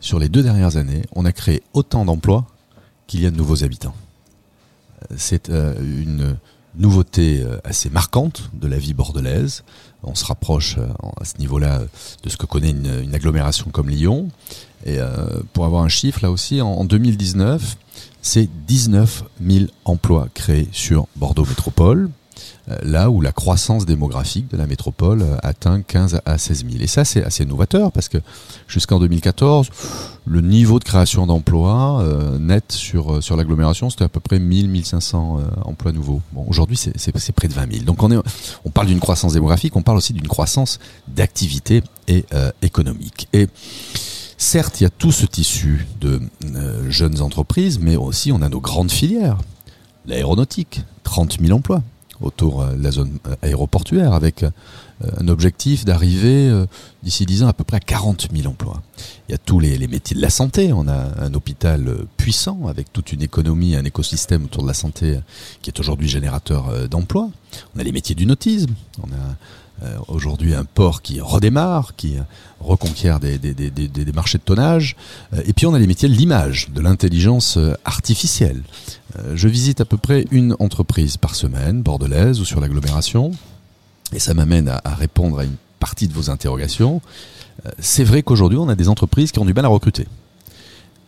sur 0.00 0.18
les 0.18 0.28
deux 0.28 0.42
dernières 0.42 0.76
années, 0.76 1.02
on 1.14 1.24
a 1.24 1.32
créé 1.32 1.62
autant 1.72 2.04
d'emplois 2.04 2.46
qu'il 3.06 3.22
y 3.22 3.26
a 3.26 3.30
de 3.30 3.36
nouveaux 3.36 3.64
habitants. 3.64 3.94
C'est 5.16 5.48
une 5.48 6.36
nouveauté 6.76 7.42
euh, 7.42 7.58
assez 7.64 7.90
marquante 7.90 8.50
de 8.54 8.66
la 8.66 8.78
vie 8.78 8.94
bordelaise. 8.94 9.64
On 10.02 10.14
se 10.14 10.24
rapproche 10.24 10.78
euh, 10.78 10.86
à 11.20 11.24
ce 11.24 11.38
niveau-là 11.38 11.82
de 12.22 12.28
ce 12.28 12.36
que 12.36 12.46
connaît 12.46 12.70
une, 12.70 13.14
agglomération 13.14 13.70
comme 13.70 13.90
Lyon. 13.90 14.28
Et 14.84 14.98
euh, 14.98 15.40
pour 15.52 15.64
avoir 15.64 15.82
un 15.82 15.88
chiffre, 15.88 16.20
là 16.22 16.30
aussi, 16.30 16.60
en 16.60 16.84
2019, 16.84 17.76
c'est 18.20 18.48
19 18.66 19.24
000 19.44 19.66
emplois 19.84 20.28
créés 20.34 20.68
sur 20.72 21.06
Bordeaux 21.16 21.44
Métropole. 21.44 22.10
Euh, 22.70 22.76
là 22.84 23.10
où 23.10 23.20
la 23.20 23.32
croissance 23.32 23.86
démographique 23.86 24.48
de 24.48 24.56
la 24.56 24.68
métropole 24.68 25.22
euh, 25.22 25.36
atteint 25.42 25.82
15 25.82 26.20
à 26.24 26.38
16 26.38 26.64
000. 26.70 26.82
Et 26.82 26.86
ça, 26.86 27.04
c'est 27.04 27.24
assez 27.24 27.44
novateur 27.44 27.90
parce 27.90 28.08
que 28.08 28.18
jusqu'en 28.68 29.00
2014, 29.00 29.68
le 30.26 30.40
niveau 30.42 30.78
de 30.78 30.84
création 30.84 31.26
d'emplois 31.26 32.02
euh, 32.02 32.38
net 32.38 32.70
sur, 32.70 33.20
l'agglomération, 33.36 33.90
c'était 33.90 34.04
à 34.04 34.08
peu 34.08 34.20
près 34.20 34.38
1000, 34.38 34.68
1500 34.68 35.40
emplois 35.64 35.90
nouveaux. 35.90 36.20
Bon, 36.32 36.44
aujourd'hui, 36.46 36.76
c'est 36.76 37.32
près 37.32 37.48
de 37.48 37.54
20 37.54 37.72
000. 37.72 37.84
Donc 37.84 38.00
on 38.64 38.70
parle 38.70 38.86
d'une 38.86 39.00
croissance 39.00 39.32
démographique, 39.32 39.74
on 39.74 39.82
parle 39.82 39.96
aussi 39.96 40.12
d'une 40.12 40.28
croissance 40.28 40.78
d'activité 41.08 41.82
et 42.06 42.24
économique. 42.62 43.28
Et 43.32 43.48
certes, 44.38 44.80
il 44.80 44.84
y 44.84 44.86
a 44.86 44.90
tout 44.90 45.12
ce 45.12 45.26
tissu 45.26 45.86
de 46.00 46.20
jeunes 46.88 47.20
entreprises, 47.22 47.78
mais 47.80 47.96
aussi 47.96 48.30
on 48.30 48.42
a 48.42 48.48
nos 48.48 48.60
grandes 48.60 48.92
filières. 48.92 49.38
L'aéronautique, 50.06 50.82
30 51.04 51.38
000 51.40 51.56
emplois 51.56 51.82
autour 52.22 52.62
euh, 52.62 52.74
de 52.74 52.82
la 52.82 52.90
zone 52.90 53.18
euh, 53.26 53.34
aéroportuaire 53.42 54.12
avec 54.12 54.42
euh, 54.42 54.50
un 55.18 55.28
objectif 55.28 55.84
d'arriver 55.84 56.64
d'ici 57.02 57.26
10 57.26 57.42
ans 57.42 57.48
à 57.48 57.52
peu 57.52 57.64
près 57.64 57.78
à 57.78 57.80
40 57.80 58.28
000 58.32 58.48
emplois. 58.48 58.82
Il 59.28 59.32
y 59.32 59.34
a 59.34 59.38
tous 59.38 59.58
les, 59.58 59.76
métiers 59.88 60.14
de 60.14 60.22
la 60.22 60.30
santé. 60.30 60.72
On 60.72 60.86
a 60.86 61.20
un 61.20 61.34
hôpital 61.34 61.92
puissant 62.16 62.68
avec 62.68 62.92
toute 62.92 63.12
une 63.12 63.20
économie, 63.20 63.74
un 63.74 63.84
écosystème 63.84 64.44
autour 64.44 64.62
de 64.62 64.68
la 64.68 64.74
santé 64.74 65.18
qui 65.60 65.70
est 65.70 65.80
aujourd'hui 65.80 66.08
générateur 66.08 66.88
d'emplois. 66.88 67.30
On 67.74 67.80
a 67.80 67.82
les 67.82 67.90
métiers 67.90 68.14
du 68.14 68.26
nautisme. 68.26 68.72
Aujourd'hui 70.06 70.54
un 70.54 70.64
port 70.64 71.02
qui 71.02 71.20
redémarre, 71.20 71.96
qui 71.96 72.16
reconquiert 72.60 73.18
des, 73.18 73.38
marchés 74.14 74.38
de 74.38 74.42
tonnage. 74.42 74.96
et 75.44 75.52
puis 75.52 75.66
on 75.66 75.74
a 75.74 75.78
les 75.78 75.86
métiers 75.86 76.08
de 76.08 76.14
l'image, 76.14 76.68
de 76.70 76.80
l'intelligence 76.80 77.58
artificielle. 77.84 78.62
Euh, 79.18 79.32
je 79.34 79.48
visite 79.48 79.80
à 79.80 79.84
peu 79.84 79.96
près 79.96 80.24
une 80.30 80.56
entreprise 80.58 81.16
par 81.16 81.34
semaine, 81.34 81.82
bordelaise 81.82 82.40
ou 82.40 82.44
sur 82.44 82.60
l'agglomération, 82.60 83.32
et 84.12 84.18
ça 84.18 84.34
m'amène 84.34 84.68
à, 84.68 84.94
répondre 84.94 85.38
à 85.38 85.44
une 85.44 85.56
partie 85.78 86.08
de 86.08 86.12
vos 86.12 86.30
interrogations. 86.30 87.00
Euh, 87.66 87.70
c'est 87.78 88.04
vrai 88.04 88.22
qu'aujourd'hui, 88.22 88.58
on 88.58 88.68
a 88.68 88.74
des 88.74 88.88
entreprises 88.88 89.32
qui 89.32 89.38
ont 89.38 89.44
du 89.44 89.54
mal 89.54 89.64
à 89.64 89.68
recruter. 89.68 90.06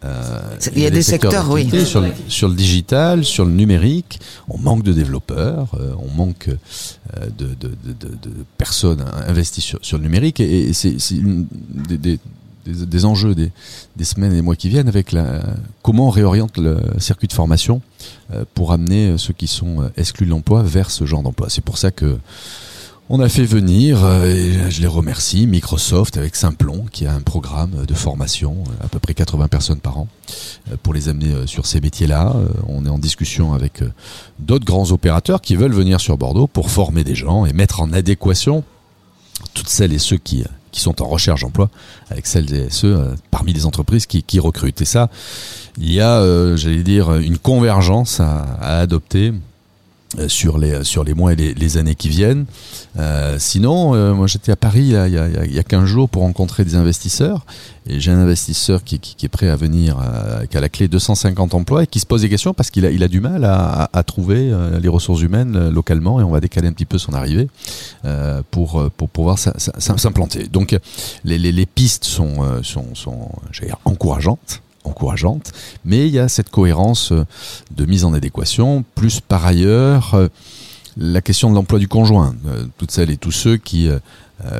Euh, 0.04 0.56
il 0.74 0.82
y 0.82 0.86
a, 0.86 0.90
des, 0.90 1.02
secteurs, 1.02 1.50
oui. 1.50 1.68
Sur 1.84 2.00
le, 2.00 2.12
sur 2.28 2.48
le, 2.48 2.54
digital, 2.54 3.24
sur 3.24 3.44
le 3.44 3.52
numérique, 3.52 4.20
on 4.48 4.58
manque 4.58 4.82
de 4.82 4.92
développeurs, 4.92 5.68
on 5.98 6.14
manque 6.14 6.48
de, 6.48 7.46
de, 7.46 7.68
de, 7.68 7.94
de, 7.94 8.30
personnes 8.58 9.04
investies 9.26 9.62
sur, 9.62 9.78
sur, 9.82 9.96
le 9.98 10.04
numérique, 10.04 10.40
et, 10.40 10.72
c'est 10.72 10.96
des, 11.88 11.96
des 11.96 12.18
des, 12.64 12.86
des 12.86 13.04
enjeux 13.04 13.34
des, 13.34 13.52
des, 13.96 14.04
semaines 14.04 14.32
et 14.32 14.36
des 14.36 14.42
mois 14.42 14.56
qui 14.56 14.68
viennent 14.68 14.88
avec 14.88 15.12
la, 15.12 15.42
comment 15.82 16.08
on 16.08 16.10
réoriente 16.10 16.58
le 16.58 16.78
circuit 16.98 17.28
de 17.28 17.32
formation 17.32 17.82
euh, 18.32 18.44
pour 18.54 18.72
amener 18.72 19.16
ceux 19.18 19.32
qui 19.32 19.46
sont 19.46 19.82
euh, 19.82 19.88
exclus 19.96 20.26
de 20.26 20.30
l'emploi 20.30 20.62
vers 20.62 20.90
ce 20.90 21.04
genre 21.04 21.22
d'emploi. 21.22 21.48
C'est 21.50 21.64
pour 21.64 21.78
ça 21.78 21.90
que 21.90 22.18
on 23.10 23.20
a 23.20 23.28
fait 23.28 23.44
venir, 23.44 24.04
euh, 24.04 24.24
et 24.24 24.70
je 24.70 24.80
les 24.80 24.86
remercie, 24.86 25.46
Microsoft 25.46 26.16
avec 26.16 26.36
Simplon, 26.36 26.86
qui 26.90 27.06
a 27.06 27.12
un 27.12 27.20
programme 27.20 27.84
de 27.86 27.94
formation, 27.94 28.64
à 28.82 28.88
peu 28.88 28.98
près 28.98 29.14
80 29.14 29.48
personnes 29.48 29.80
par 29.80 29.98
an, 29.98 30.08
pour 30.82 30.94
les 30.94 31.08
amener 31.08 31.46
sur 31.46 31.66
ces 31.66 31.80
métiers-là. 31.80 32.34
On 32.68 32.86
est 32.86 32.90
en 32.90 32.98
discussion 32.98 33.52
avec 33.52 33.82
d'autres 34.38 34.64
grands 34.64 34.90
opérateurs 34.90 35.40
qui 35.40 35.56
veulent 35.56 35.74
venir 35.74 36.00
sur 36.00 36.16
Bordeaux 36.16 36.46
pour 36.46 36.70
former 36.70 37.04
des 37.04 37.14
gens 37.14 37.46
et 37.46 37.52
mettre 37.52 37.80
en 37.80 37.92
adéquation 37.92 38.64
toutes 39.52 39.68
celles 39.68 39.92
et 39.92 39.98
ceux 39.98 40.16
qui 40.16 40.44
sont 40.72 41.02
en 41.02 41.06
recherche 41.06 41.42
d'emploi, 41.42 41.70
avec 42.10 42.26
celles 42.26 42.52
et 42.52 42.70
ceux 42.70 42.96
euh, 42.96 43.14
parmi 43.30 43.52
les 43.52 43.66
entreprises 43.66 44.06
qui, 44.06 44.40
recrutent. 44.40 44.82
Et 44.82 44.86
ça, 44.86 45.08
il 45.78 45.92
y 45.92 46.00
a, 46.00 46.18
euh, 46.18 46.56
j'allais 46.56 46.82
dire, 46.82 47.14
une 47.14 47.38
convergence 47.38 48.20
à, 48.20 48.80
adopter 48.80 49.28
euh, 49.28 49.32
sur 50.28 50.58
les 50.58 50.84
sur 50.84 51.04
les 51.04 51.14
mois 51.14 51.32
et 51.32 51.36
les, 51.36 51.54
les 51.54 51.76
années 51.76 51.94
qui 51.94 52.08
viennent. 52.08 52.46
Euh, 52.98 53.36
sinon, 53.38 53.94
euh, 53.94 54.14
moi 54.14 54.26
j'étais 54.26 54.52
à 54.52 54.56
Paris 54.56 54.82
il 54.82 54.92
y, 54.92 54.96
a, 54.96 55.08
il, 55.08 55.14
y 55.14 55.18
a, 55.18 55.44
il 55.44 55.54
y 55.54 55.58
a 55.58 55.62
15 55.62 55.84
jours 55.84 56.08
pour 56.08 56.22
rencontrer 56.22 56.64
des 56.64 56.76
investisseurs 56.76 57.44
et 57.86 57.98
j'ai 57.98 58.12
un 58.12 58.18
investisseur 58.18 58.84
qui, 58.84 58.98
qui, 59.00 59.16
qui, 59.16 59.26
est 59.26 59.28
prêt 59.28 59.48
à 59.48 59.56
venir, 59.56 59.98
euh, 60.00 60.46
qui 60.46 60.56
a 60.56 60.60
la 60.60 60.68
clé 60.68 60.86
250 60.86 61.54
emplois 61.54 61.82
et 61.82 61.86
qui 61.86 61.98
se 61.98 62.06
pose 62.06 62.22
des 62.22 62.28
questions 62.28 62.54
parce 62.54 62.70
qu'il 62.70 62.86
a 62.86 62.90
il 62.90 63.02
a 63.02 63.08
du 63.08 63.20
mal 63.20 63.44
à, 63.44 63.90
à, 63.92 64.02
trouver 64.04 64.52
les 64.80 64.88
ressources 64.88 65.22
humaines 65.22 65.68
localement 65.70 66.20
et 66.20 66.24
on 66.24 66.30
va 66.30 66.40
décaler 66.40 66.68
un 66.68 66.72
petit 66.72 66.86
peu 66.86 66.98
son 66.98 67.12
arrivée 67.12 67.48
pour 68.50 68.90
pour 68.96 69.08
pouvoir 69.08 69.38
s'implanter. 69.38 70.46
Donc 70.46 70.76
les, 71.24 71.38
les, 71.38 71.52
les 71.52 71.66
pistes 71.66 72.04
sont 72.04 72.62
sont 72.62 72.94
sont 72.94 73.28
encourageantes 73.84 74.62
encourageante, 74.84 75.52
mais 75.84 76.06
il 76.06 76.14
y 76.14 76.18
a 76.18 76.28
cette 76.28 76.50
cohérence 76.50 77.12
euh, 77.12 77.24
de 77.74 77.84
mise 77.86 78.04
en 78.04 78.12
adéquation, 78.14 78.84
plus 78.94 79.20
par 79.20 79.44
ailleurs 79.44 80.14
euh, 80.14 80.28
la 80.96 81.20
question 81.20 81.50
de 81.50 81.54
l'emploi 81.54 81.78
du 81.78 81.88
conjoint. 81.88 82.34
Euh, 82.46 82.66
toutes 82.78 82.92
celles 82.92 83.10
et 83.10 83.16
tous 83.16 83.32
ceux 83.32 83.56
qui 83.56 83.88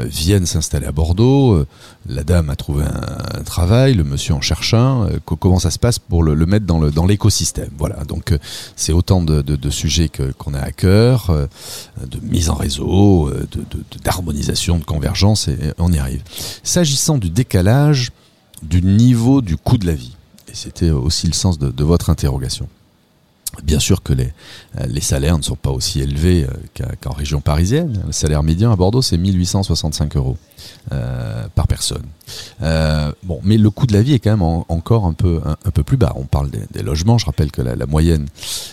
viennent 0.07 0.47
s'installer 0.47 0.87
à 0.87 0.93
Bordeaux, 0.93 1.63
la 2.09 2.25
dame 2.25 2.49
a 2.49 2.57
trouvé 2.57 2.85
un, 2.85 3.43
travail, 3.43 3.93
le 3.95 4.05
monsieur 4.05 4.33
en 4.33 4.41
cherche 4.41 4.73
un, 4.73 5.09
comment 5.27 5.59
ça 5.59 5.71
se 5.71 5.79
passe 5.79 5.99
pour 5.99 6.23
le, 6.23 6.35
mettre 6.47 6.65
dans, 6.65 6.79
le, 6.79 6.91
dans 6.91 7.05
l'écosystème? 7.05 7.71
Voilà, 7.77 8.03
donc 8.05 8.33
c'est 8.77 8.93
autant 8.93 9.21
de, 9.21 9.43
de, 9.43 9.71
sujets 9.71 10.11
qu'on 10.39 10.55
a 10.55 10.61
à 10.61 10.71
cœur, 10.71 11.31
de 12.01 12.19
mise 12.23 12.49
en 12.49 12.55
réseau, 12.55 13.31
de, 13.31 13.65
d'harmonisation, 14.03 14.79
de 14.79 14.85
convergence, 14.85 15.49
et 15.49 15.59
on 15.79 15.93
y 15.93 15.99
arrive. 15.99 16.23
S'agissant 16.63 17.19
du 17.19 17.29
décalage, 17.29 18.11
du 18.63 18.83
niveau 18.83 19.41
du 19.41 19.57
coût 19.57 19.79
de 19.79 19.87
la 19.87 19.95
vie. 19.95 20.17
Et 20.49 20.55
c'était 20.55 20.91
aussi 20.91 21.27
le 21.27 21.33
sens 21.33 21.59
de, 21.59 21.85
votre 21.85 22.11
interrogation. 22.11 22.69
Bien 23.63 23.79
sûr 23.79 24.03
que 24.03 24.13
les, 24.13 24.33
euh, 24.81 24.87
les 24.87 25.01
salaires 25.01 25.39
ne 25.39 25.43
sont 25.43 25.57
pas 25.57 25.71
aussi 25.71 26.01
élevés 26.01 26.47
euh, 26.81 26.87
qu'en 27.01 27.13
région 27.13 27.41
parisienne. 27.41 28.03
Le 28.07 28.13
salaire 28.13 28.43
médian 28.43 28.73
à 28.73 28.77
Bordeaux, 28.77 29.03
c'est 29.03 29.19
1865 29.19 30.17
euros 30.17 30.37
euh, 30.93 31.45
par 31.55 31.67
personne. 31.67 32.03
Euh, 32.63 33.11
bon, 33.23 33.41
mais 33.43 33.57
le 33.57 33.71
coût 33.71 33.87
de 33.87 33.95
la 33.95 34.03
vie 34.03 34.13
est 34.13 34.19
quand 34.19 34.31
même 34.31 34.43
encore 34.43 35.07
un 35.07 35.15
peu, 35.15 35.41
un, 35.45 35.71
peu 35.71 35.83
plus 35.83 35.97
bas. 35.97 36.13
On 36.17 36.25
parle 36.25 36.51
des, 36.51 36.61
des 36.73 36.83
logements. 36.83 37.17
Je 37.17 37.25
rappelle 37.25 37.51
que 37.51 37.63
la, 37.63 37.75
la, 37.75 37.87
moyenne 37.87 38.27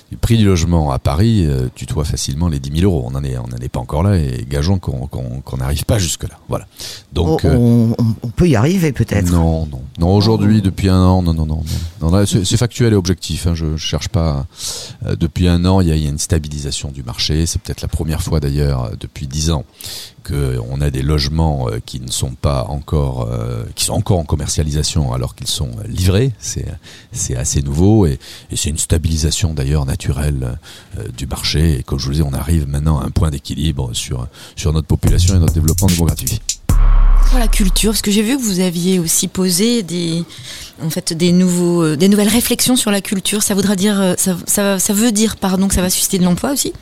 du 0.10 0.18
prix 0.18 0.38
du 0.38 0.46
logement 0.46 0.92
à 0.92 1.00
Paris 1.00 1.46
euh, 1.46 1.68
tutoie 1.74 2.04
facilement 2.04 2.50
les 2.50 2.60
10 2.60 2.82
000 2.82 2.92
euros. 2.92 3.06
On 3.08 3.12
n'en 3.12 3.24
est, 3.24 3.38
on 3.38 3.48
est 3.62 3.70
pas 3.70 3.80
encore 3.80 4.04
là 4.04 4.18
et 4.18 4.46
gageons 4.50 4.78
qu'on 4.78 5.58
n'arrive 5.58 5.86
pas 5.86 6.00
jusque-là. 6.00 6.38
Voilà. 6.50 6.68
Donc, 7.14 7.46
on, 7.46 7.96
on, 7.98 8.30
peut 8.30 8.50
y 8.50 8.58
arriver 8.58 8.92
peut-être. 8.92 9.32
Non, 9.32 9.66
non, 9.66 9.82
non. 10.00 10.14
Aujourd'hui, 10.14 10.62
depuis 10.62 10.90
un 10.90 11.02
an, 11.02 11.22
non, 11.22 11.34
non, 11.34 11.46
non. 11.46 11.64
non. 12.02 12.12
non 12.12 12.26
c'est 12.26 12.58
factuel 12.58 12.92
et 12.92 12.98
objectif. 12.98 13.48
Hein, 13.48 13.56
je, 13.56 13.78
je 13.78 13.86
cherche 13.86 14.10
pas. 14.10 14.46
Depuis 15.20 15.48
un 15.48 15.66
an, 15.66 15.82
il 15.82 15.88
y 15.88 15.92
a, 15.92 15.96
une 15.96 16.20
stabilisation 16.20 16.92
du 16.92 17.04
marché. 17.04 17.46
C'est 17.46 17.62
peut-être 17.62 17.82
la 17.82 17.88
première 17.88 18.22
fois 18.22 18.40
d'ailleurs 18.40 18.92
depuis 19.00 19.28
10 19.28 19.52
ans 19.52 19.66
qu'on 20.24 20.82
a 20.82 20.90
des 20.90 21.02
logements 21.02 21.68
euh, 21.68 21.80
qui 21.86 22.00
ne 22.00 22.12
sont 22.12 22.36
pas 22.36 22.66
encore, 22.66 23.28
euh, 23.30 23.64
qui 23.76 23.86
sont 23.86 23.94
encore 23.94 24.20
en 24.20 24.24
commercialisation 24.24 25.14
alors 25.14 25.36
qu'ils 25.36 25.48
sont 25.48 25.72
livrés. 25.88 26.32
C'est 26.40 27.36
assez 27.36 27.62
nouveau 27.62 28.06
et, 28.06 28.20
c'est 28.54 28.70
une 28.70 28.78
stabilisation 28.78 29.54
d'ailleurs 29.54 29.86
naturelle 29.86 30.58
euh, 30.98 31.08
du 31.18 31.26
marché. 31.26 31.80
Et 31.80 31.84
comme 31.84 32.00
je 32.00 32.06
vous 32.06 32.12
le 32.12 32.16
disais, 32.18 32.28
on 32.28 32.34
arrive 32.34 32.68
maintenant 32.68 33.00
à 33.00 33.06
un 33.06 33.10
point 33.10 33.32
d'équilibre 33.32 33.94
sur 33.94 34.28
sur 34.56 34.74
notre 34.74 34.88
population 34.88 35.36
et 35.36 35.40
notre 35.40 35.54
développement 35.54 35.88
démographique. 35.88 36.42
Pour 37.30 37.40
la 37.40 37.48
culture, 37.48 37.92
parce 37.92 38.02
que 38.02 38.12
j'ai 38.12 38.24
vu 38.24 38.38
que 38.38 38.42
vous 38.42 38.60
aviez 38.60 39.00
aussi 39.00 39.28
posé 39.28 39.84
des, 39.84 40.24
en 40.84 40.90
fait, 40.90 41.14
des 41.14 41.32
nouveaux, 41.32 41.96
des 41.96 42.10
nouvelles 42.10 42.28
réflexions 42.28 42.76
sur 42.76 42.92
la 42.92 43.00
culture. 43.00 43.42
Ça 43.42 43.56
voudra 43.56 43.76
dire, 43.78 44.16
ça, 44.18 44.36
ça, 44.46 44.80
ça 44.80 44.94
veut 44.94 45.14
dire, 45.14 45.38
pardon, 45.38 45.70
que 45.70 45.74
ça 45.74 45.82
va 45.82 45.90
susciter 45.90 46.20
de 46.20 46.24
l'emploi 46.26 46.52
aussi? 46.52 46.74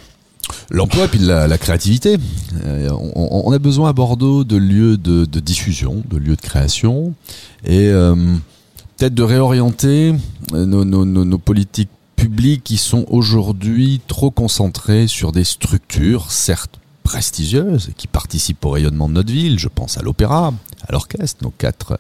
L'emploi 0.70 1.06
et 1.06 1.08
puis 1.08 1.20
la, 1.20 1.58
créativité. 1.58 2.18
Euh, 2.66 2.90
on, 3.16 3.52
a 3.52 3.60
besoin 3.60 3.90
à 3.90 3.94
Bordeaux 3.94 4.44
de 4.44 4.58
lieux 4.58 4.98
de, 4.98 5.26
diffusion, 5.40 6.04
de 6.10 6.18
lieux 6.18 6.36
de 6.36 6.42
création, 6.42 7.14
et 7.66 7.88
euh, 7.88 8.16
peut-être 8.98 9.14
de 9.14 9.24
réorienter 9.24 10.14
nos, 10.54 11.38
politiques 11.38 11.90
publiques 12.16 12.64
qui 12.64 12.78
sont 12.78 13.06
aujourd'hui 13.10 14.02
trop 14.08 14.30
concentrées 14.30 15.08
sur 15.08 15.32
des 15.32 15.44
structures, 15.44 16.32
certes 16.32 16.79
prestigieuses, 17.10 17.90
qui 17.98 18.08
participent 18.08 18.64
au 18.66 18.72
rayonnement 18.72 19.10
de 19.10 19.16
notre 19.16 19.32
ville. 19.32 19.58
Je 19.58 19.68
pense 19.68 19.98
à 19.98 20.02
l'opéra, 20.02 20.54
à 20.88 20.92
l'orchestre, 20.92 21.44
nos 21.44 21.50
quatre, 21.50 22.00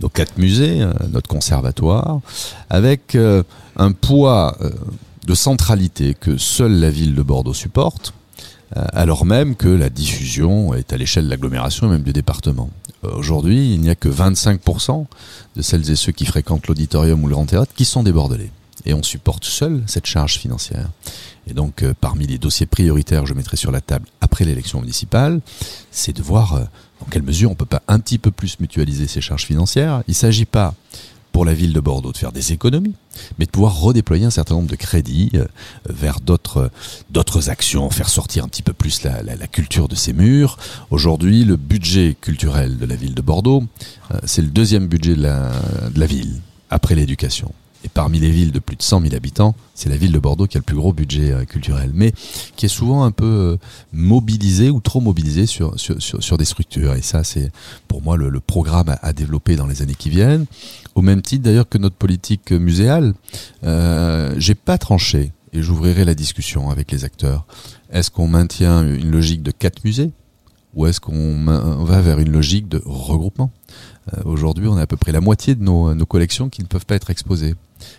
nos 0.00 0.08
quatre 0.08 0.38
musées, 0.38 0.80
euh, 0.80 0.92
notre 1.12 1.28
conservatoire, 1.28 2.20
avec 2.70 3.14
euh, 3.14 3.42
un 3.76 3.92
poids 3.92 4.56
de 5.26 5.34
centralité 5.34 6.16
que 6.18 6.38
seule 6.38 6.80
la 6.80 6.90
ville 6.90 7.14
de 7.14 7.22
Bordeaux 7.22 7.52
supporte, 7.54 8.14
euh, 8.76 8.84
alors 8.92 9.24
même 9.24 9.56
que 9.56 9.68
la 9.68 9.88
diffusion 9.90 10.74
est 10.74 10.92
à 10.92 10.96
l'échelle 10.96 11.24
de 11.24 11.30
l'agglomération 11.30 11.86
et 11.86 11.90
même 11.90 12.02
du 12.02 12.12
département. 12.12 12.70
Euh, 13.04 13.10
aujourd'hui, 13.14 13.74
il 13.74 13.80
n'y 13.80 13.90
a 13.90 13.94
que 13.94 14.08
25% 14.08 15.06
de 15.56 15.62
celles 15.62 15.90
et 15.90 15.96
ceux 15.96 16.12
qui 16.12 16.26
fréquentent 16.26 16.66
l'auditorium 16.66 17.22
ou 17.24 17.28
le 17.28 17.34
grand 17.34 17.46
théâtre 17.46 17.72
qui 17.74 17.84
sont 17.84 18.02
des 18.02 18.12
Bordelais. 18.12 18.50
Et 18.88 18.94
on 18.94 19.02
supporte 19.04 19.44
seul 19.44 19.84
cette 19.86 20.06
charge 20.06 20.38
financière. 20.38 20.88
Et 21.46 21.54
donc, 21.54 21.82
euh, 21.82 21.94
parmi 22.00 22.26
les 22.26 22.38
dossiers 22.38 22.66
prioritaires 22.66 23.22
que 23.22 23.28
je 23.28 23.34
mettrai 23.34 23.56
sur 23.56 23.70
la 23.70 23.80
table 23.80 24.08
après 24.20 24.44
l'élection 24.44 24.80
municipale, 24.80 25.40
c'est 25.92 26.16
de 26.16 26.22
voir 26.22 26.54
dans 27.00 27.06
quelle 27.10 27.22
mesure 27.22 27.50
on 27.50 27.54
peut 27.54 27.64
pas 27.66 27.82
un 27.86 28.00
petit 28.00 28.18
peu 28.18 28.30
plus 28.30 28.58
mutualiser 28.58 29.06
ces 29.06 29.20
charges 29.20 29.44
financières. 29.44 30.02
Il 30.08 30.12
ne 30.12 30.16
s'agit 30.16 30.46
pas 30.46 30.74
pour 31.38 31.44
la 31.44 31.54
ville 31.54 31.72
de 31.72 31.78
Bordeaux 31.78 32.10
de 32.10 32.16
faire 32.16 32.32
des 32.32 32.52
économies, 32.52 32.94
mais 33.38 33.46
de 33.46 33.50
pouvoir 33.52 33.78
redéployer 33.78 34.24
un 34.24 34.30
certain 34.30 34.54
nombre 34.54 34.68
de 34.68 34.74
crédits 34.74 35.30
euh, 35.34 35.44
vers 35.88 36.18
d'autres 36.20 36.70
d'autres 37.10 37.48
actions, 37.48 37.90
faire 37.90 38.08
sortir 38.08 38.44
un 38.44 38.48
petit 38.48 38.62
peu 38.62 38.72
plus 38.72 39.04
la, 39.04 39.46
culture 39.46 39.86
de 39.86 39.94
ces 39.94 40.12
murs. 40.12 40.58
Aujourd'hui, 40.90 41.44
le 41.44 41.56
budget 41.56 42.16
culturel 42.20 42.76
de 42.76 42.86
la 42.86 42.96
ville 42.96 43.14
de 43.14 43.22
Bordeaux, 43.22 43.62
euh, 44.10 44.18
c'est 44.24 44.42
le 44.42 44.48
deuxième 44.48 44.88
budget 44.88 45.14
de 45.14 45.22
la 45.22 46.06
ville, 46.06 46.40
après 46.70 46.94
l'éducation. 46.94 47.52
Et 47.84 47.88
parmi 47.88 48.18
les 48.18 48.30
villes 48.30 48.50
de 48.50 48.58
plus 48.58 48.76
de 48.76 48.82
100 48.82 49.02
000 49.02 49.14
habitants, 49.14 49.54
c'est 49.74 49.88
la 49.88 49.96
ville 49.96 50.10
de 50.10 50.18
Bordeaux 50.18 50.48
qui 50.48 50.56
a 50.56 50.60
le 50.60 50.64
plus 50.64 50.76
gros 50.76 50.92
budget 50.92 51.30
euh, 51.30 51.44
culturel, 51.44 51.92
mais 51.94 52.12
qui 52.56 52.66
est 52.66 52.70
souvent 52.70 53.04
un 53.04 53.12
peu 53.12 53.24
euh, 53.24 53.56
mobilisé 53.92 54.70
ou 54.70 54.80
trop 54.80 55.00
mobilisé 55.00 55.46
sur, 55.46 55.78
sur, 55.78 56.00
sur, 56.00 56.38
des 56.38 56.44
structures. 56.44 56.94
Et 56.94 57.02
ça, 57.02 57.22
c'est 57.22 57.52
pour 57.86 58.02
moi 58.02 58.16
le, 58.16 58.40
programme 58.40 58.96
à, 59.00 59.12
développer 59.12 59.54
dans 59.54 59.66
les 59.66 59.82
années 59.82 59.94
qui 59.94 60.10
viennent. 60.10 60.46
Au 60.96 61.02
même 61.02 61.22
titre 61.22 61.44
d'ailleurs 61.44 61.68
que 61.68 61.78
notre 61.78 61.94
politique 61.94 62.50
muséale, 62.50 63.14
euh, 63.62 64.34
j'ai 64.38 64.56
pas 64.56 64.78
tranché 64.78 65.32
et 65.52 65.62
j'ouvrirai 65.62 66.04
la 66.04 66.14
discussion 66.14 66.70
avec 66.70 66.90
les 66.90 67.04
acteurs. 67.04 67.46
Est-ce 67.92 68.10
qu'on 68.10 68.26
maintient 68.26 68.82
une 68.82 69.10
logique 69.10 69.42
de 69.42 69.52
quatre 69.52 69.84
musées 69.84 70.10
ou 70.74 70.86
est-ce 70.86 71.00
qu'on 71.00 71.44
va 71.84 72.00
vers 72.00 72.18
une 72.18 72.30
logique 72.32 72.68
de 72.68 72.82
regroupement? 72.84 73.50
Aujourd'hui, 74.24 74.66
on 74.68 74.76
a 74.76 74.82
à 74.82 74.86
peu 74.86 74.96
près 74.96 75.12
la 75.12 75.20
moitié 75.20 75.54
de 75.54 75.62
nos, 75.62 76.06
collections 76.06 76.48
qui 76.48 76.62
ne 76.62 76.66
peuvent 76.66 76.86
pas 76.86 76.94
être 76.94 77.10
exposées 77.10 77.54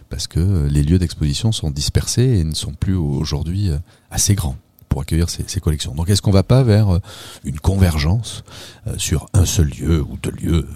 parce 0.10 0.28
que 0.28 0.68
les 0.68 0.84
lieux 0.84 1.00
d'exposition 1.00 1.52
sont 1.52 1.70
dispersés 1.70 2.40
et 2.40 2.44
ne 2.44 2.54
sont 2.54 2.74
plus 2.74 2.96
aujourd'hui 2.96 3.70
assez 4.12 4.36
grands 4.36 4.56
pour 4.90 5.02
accueillir 5.02 5.30
ces, 5.30 5.60
collections. 5.62 5.94
Donc 5.94 6.10
est-ce 6.10 6.22
qu'on 6.22 6.32
va 6.32 6.44
pas 6.44 6.64
vers 6.64 7.00
une 7.46 7.60
convergence 7.60 8.44
euh, 8.88 8.96
sur 8.98 9.28
un 9.34 9.46
seul 9.46 9.70
lieu 9.70 10.02
ou 10.02 10.18
deux 10.22 10.32
lieux? 10.32 10.68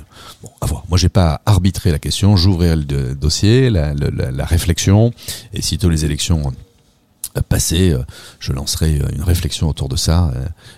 Bon, 0.43 0.49
à 0.61 0.67
voir. 0.67 0.83
Moi, 0.87 0.97
j'ai 0.99 1.09
pas 1.09 1.41
arbitré 1.47 1.91
la 1.91 1.99
question. 1.99 2.37
J'ouvrirai 2.37 2.75
le 2.75 3.15
dossier, 3.15 3.71
la, 3.71 3.93
la, 3.95 4.31
la, 4.31 4.45
réflexion, 4.45 5.11
et 5.53 5.61
sitôt 5.63 5.89
les 5.89 6.05
élections 6.05 6.53
passées, 7.41 7.95
je 8.39 8.53
lancerai 8.53 9.01
une 9.15 9.23
réflexion 9.23 9.69
autour 9.69 9.89
de 9.89 9.95
ça, 9.95 10.31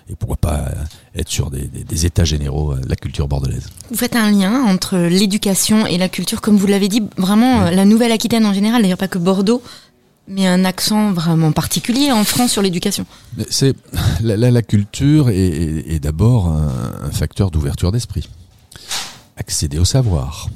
et 0.08 0.16
pourquoi 0.16 0.36
pas 0.36 0.70
être 1.14 1.28
sur 1.28 1.50
des, 1.50 1.66
des, 1.66 1.84
des 1.84 2.06
états 2.06 2.24
généraux 2.24 2.74
de 2.74 2.88
la 2.88 2.96
culture 2.96 3.28
bordelaise. 3.28 3.68
Vous 3.90 3.96
faites 3.96 4.16
un 4.16 4.30
lien 4.30 4.64
entre 4.64 4.96
l'éducation 4.96 5.86
et 5.86 5.98
la 5.98 6.08
culture, 6.08 6.40
comme 6.40 6.56
vous 6.56 6.66
l'avez 6.66 6.88
dit, 6.88 7.02
vraiment 7.16 7.64
oui. 7.64 7.74
la 7.74 7.84
Nouvelle-Aquitaine 7.84 8.46
en 8.46 8.52
général, 8.52 8.82
d'ailleurs 8.82 8.98
pas 8.98 9.08
que 9.08 9.18
Bordeaux, 9.18 9.62
mais 10.28 10.46
un 10.46 10.64
accent 10.64 11.12
vraiment 11.12 11.52
particulier 11.52 12.10
en 12.12 12.24
France 12.24 12.52
sur 12.52 12.62
l'éducation. 12.62 13.06
C'est 13.48 13.74
la, 14.20 14.36
la, 14.36 14.50
la, 14.50 14.62
culture 14.62 15.30
est, 15.30 15.36
est, 15.36 15.94
est 15.94 16.00
d'abord 16.00 16.48
un, 16.48 16.70
un, 17.04 17.10
facteur 17.10 17.50
d'ouverture 17.50 17.92
d'esprit, 17.92 18.28
accéder 19.36 19.78
au 19.78 19.84
savoir, 19.84 20.48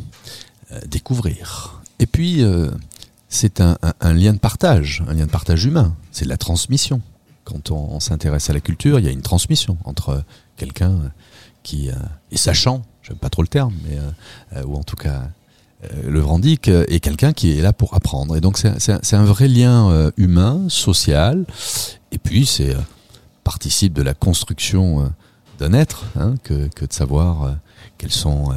euh, 0.73 0.81
découvrir, 0.89 1.81
et 1.99 2.07
puis 2.07 2.43
euh, 2.43 2.71
c'est 3.31 3.63
un, 3.63 3.79
lien 4.13 4.35
de 4.35 4.39
partage, 4.39 5.03
un 5.09 5.15
lien 5.15 5.25
de 5.25 5.31
partage 5.31 5.65
humain. 5.65 5.97
C'est 6.13 6.25
de 6.25 6.29
la 6.29 6.37
transmission. 6.37 7.01
Quand 7.45 7.71
on, 7.71 7.99
s'intéresse 8.01 8.51
à 8.51 8.53
la 8.53 8.61
culture, 8.61 8.99
il 8.99 9.07
y 9.07 9.09
a 9.09 9.13
une 9.13 9.23
transmission 9.23 9.79
entre 9.85 10.23
quelqu'un 10.57 11.13
qui 11.63 11.89
euh, 11.89 11.95
est 12.31 12.37
sachant, 12.37 12.83
j'aime 13.03 13.17
pas 13.17 13.31
trop 13.31 13.43
le 13.43 13.49
terme, 13.49 13.75
mais 13.85 13.99
euh, 14.57 14.65
ou 14.65 14.77
en 14.77 14.83
tout 14.83 14.97
cas 14.97 15.31
euh, 15.85 16.11
le 16.11 16.21
revendique 16.21 16.69
est 16.69 17.01
quelqu'un 17.01 17.33
qui 17.33 17.59
est 17.59 17.63
là 17.63 17.73
pour 17.73 17.95
apprendre. 17.95 18.37
Et 18.37 18.41
donc 18.41 18.59
c'est 18.59 19.15
un, 19.15 19.25
vrai 19.25 19.49
lien 19.49 19.91
euh, 19.91 20.11
humain, 20.17 20.67
social, 20.69 21.47
et 22.13 22.19
puis 22.19 22.47
c'est 22.47 22.75
euh, 22.75 22.81
participe 23.45 23.93
de 23.93 24.03
la 24.03 24.15
construction 24.15 25.13
d'un 25.59 25.73
être 25.73 26.05
hein, 26.19 26.35
que, 26.45 26.55
de 26.55 26.93
savoir 26.93 27.57
quelles 27.99 28.13
sont 28.13 28.53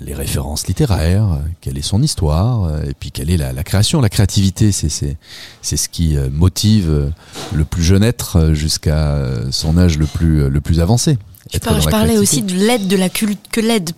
les 0.00 0.14
références 0.14 0.66
littéraires, 0.66 1.38
quelle 1.60 1.78
est 1.78 1.82
son 1.82 2.02
histoire, 2.02 2.82
et 2.84 2.94
puis 2.98 3.10
quelle 3.10 3.30
est 3.30 3.36
la, 3.36 3.52
la 3.52 3.62
création. 3.62 4.00
La 4.00 4.08
créativité, 4.08 4.72
c'est 4.72 5.16
ce 5.62 5.88
qui 5.88 6.16
motive 6.30 7.12
le 7.52 7.64
plus 7.64 7.82
jeune 7.82 8.02
être 8.02 8.52
jusqu'à 8.54 9.18
son 9.50 9.78
âge 9.78 9.98
le 9.98 10.06
plus, 10.06 10.48
le 10.48 10.60
plus 10.60 10.80
avancé. 10.80 11.18
Je, 11.52 11.58
par, 11.58 11.80
je 11.80 11.88
parlais 11.88 12.18
aussi 12.18 12.42
de 12.42 12.54
l'aide 12.54 12.86
de 12.86 12.96
la 12.96 13.08
que 13.08 13.60
l'aide 13.60 13.90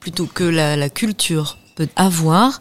plutôt 0.00 0.26
que 0.26 0.44
la, 0.44 0.76
la 0.76 0.88
culture 0.88 1.58
peut 1.76 1.88
avoir 1.96 2.60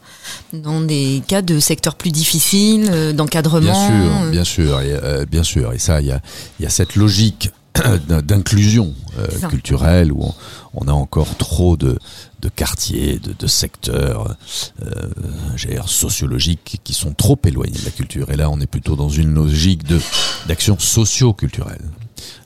dans 0.54 0.82
des 0.82 1.24
cas 1.28 1.42
de 1.42 1.60
secteurs 1.60 1.96
plus 1.96 2.12
difficiles, 2.12 2.90
euh, 2.92 3.12
d'encadrement. 3.12 3.90
Bien 3.90 3.90
sûr, 3.90 4.32
bien 4.32 4.44
sûr, 4.44 4.82
et, 4.82 4.94
euh, 4.94 5.26
bien 5.26 5.44
sûr. 5.44 5.74
Et 5.74 5.80
ça, 5.80 6.00
il 6.02 6.08
y 6.08 6.12
a, 6.12 6.22
y 6.60 6.66
a 6.66 6.70
cette 6.70 6.96
logique 6.96 7.52
d'inclusion 8.24 8.94
euh, 9.18 9.28
culturelle 9.50 10.12
où 10.12 10.24
on, 10.24 10.34
on, 10.74 10.88
a 10.88 10.92
encore 10.92 11.36
trop 11.38 11.78
de, 11.78 11.98
de 12.42 12.50
quartiers, 12.50 13.20
de, 13.20 13.34
de 13.38 13.48
secteurs 13.48 14.36
euh, 14.82 15.84
sociologiques 15.86 16.80
qui 16.84 16.94
sont 16.94 17.14
trop 17.14 17.38
éloignés 17.46 17.80
de 17.80 17.86
la 17.86 17.92
culture. 17.92 18.30
Et 18.32 18.36
là, 18.36 18.50
on 18.50 18.60
est 18.60 18.68
plutôt 18.68 18.96
dans 18.96 19.10
une 19.10 19.34
logique 19.34 19.84
d'action 20.48 20.78
socio-culturelle. 20.80 21.86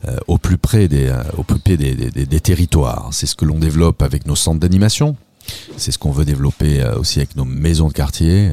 Euh, 0.08 0.18
au 0.28 0.38
plus 0.38 0.58
près 0.58 0.88
des, 0.88 1.12
au 1.38 1.44
plus 1.44 1.60
près 1.60 1.78
des, 1.78 1.96
des, 1.96 2.26
des 2.26 2.40
territoires. 2.40 3.10
C'est 3.12 3.26
ce 3.26 3.36
que 3.36 3.46
l'on 3.46 3.58
développe 3.58 4.02
avec 4.02 4.28
nos 4.28 4.36
centres 4.36 4.60
d'animation, 4.60 5.16
c'est 5.78 5.92
ce 5.92 5.98
qu'on 5.98 6.12
veut 6.12 6.26
développer 6.26 6.82
euh, 6.82 6.98
aussi 6.98 7.20
avec 7.20 7.36
nos 7.36 7.46
maisons 7.46 7.88
de 7.88 7.94
quartier. 7.94 8.52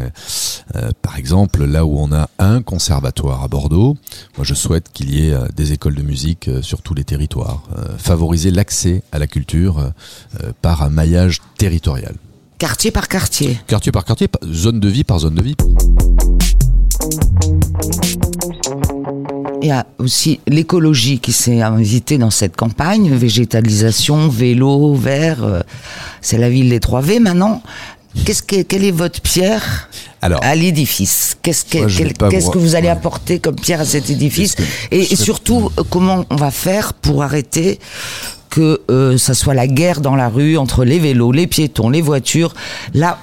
Euh, 0.77 0.91
par 1.03 1.19
exemple, 1.19 1.65
là 1.65 1.85
où 1.85 1.99
on 1.99 2.13
a 2.13 2.29
un 2.39 2.63
conservatoire 2.63 3.43
à 3.43 3.49
Bordeaux, 3.49 3.97
moi 4.37 4.45
je 4.45 4.55
souhaite 4.55 4.91
qu'il 4.93 5.15
y 5.15 5.29
ait 5.29 5.33
euh, 5.33 5.47
des 5.55 5.73
écoles 5.73 5.95
de 5.95 6.03
musique 6.03 6.51
sur 6.63 6.83
tous 6.83 6.95
les 6.95 7.05
territoires. 7.05 7.63
Euh, 7.77 7.97
favoriser 7.99 8.51
l'accès 8.51 9.03
à 9.13 9.19
la 9.19 9.27
culture 9.27 9.79
euh, 9.79 10.53
par 10.63 10.83
un 10.83 10.91
maillage 10.91 11.41
territorial. 11.59 12.15
Quartier 12.59 12.91
par 12.91 13.09
quartier. 13.09 13.59
Quartier 13.67 13.93
par 13.93 14.05
quartier, 14.05 14.29
zone 14.45 14.81
de 14.81 14.89
vie 14.89 15.05
par 15.05 15.21
zone 15.21 15.35
de 15.35 15.43
vie. 15.43 15.57
Il 19.63 19.69
y 19.69 19.73
a 19.73 19.87
aussi 19.99 20.41
l'écologie 20.47 21.19
qui 21.19 21.33
s'est 21.33 21.61
invitée 21.61 22.19
dans 22.19 22.31
cette 22.31 22.57
campagne, 22.57 23.11
végétalisation, 23.15 24.29
vélo, 24.29 24.95
vert. 24.95 25.45
Euh, 25.45 25.61
c'est 26.23 26.39
la 26.39 26.49
ville 26.49 26.71
des 26.71 26.81
3 26.81 27.01
V 27.03 27.21
maintenant. 27.21 27.63
Qu'est-ce 28.25 28.43
que, 28.43 28.63
quelle 28.63 28.85
est 28.85 28.91
votre 28.91 29.21
pierre 29.21 29.89
Alors, 30.23 30.41
à 30.43 30.55
l'édifice? 30.55 31.37
Qu'est-ce 31.43 31.65
que, 31.65 31.97
quel, 31.97 32.13
qu'est-ce 32.15 32.51
que 32.51 32.59
vous 32.59 32.75
allez 32.75 32.87
ouais. 32.87 32.93
apporter 32.93 33.39
comme 33.39 33.55
pierre 33.55 33.81
à 33.81 33.85
cet 33.85 34.11
édifice? 34.11 34.57
Et, 34.91 35.13
et 35.13 35.17
surtout, 35.17 35.71
comment 35.91 36.25
on 36.31 36.37
va 36.37 36.51
faire 36.51 36.95
pour 36.95 37.23
arrêter 37.23 37.79
que 38.49 38.81
euh, 38.91 39.17
ça 39.17 39.35
soit 39.35 39.55
la 39.55 39.69
guerre 39.69 40.01
dans 40.01 40.17
la 40.17 40.29
rue 40.29 40.57
entre 40.57 40.85
les 40.85 40.99
vélos, 40.99 41.31
les 41.31 41.47
piétons, 41.47 41.89
les 41.89 42.03
voitures? 42.03 42.55
Là, 42.95 43.19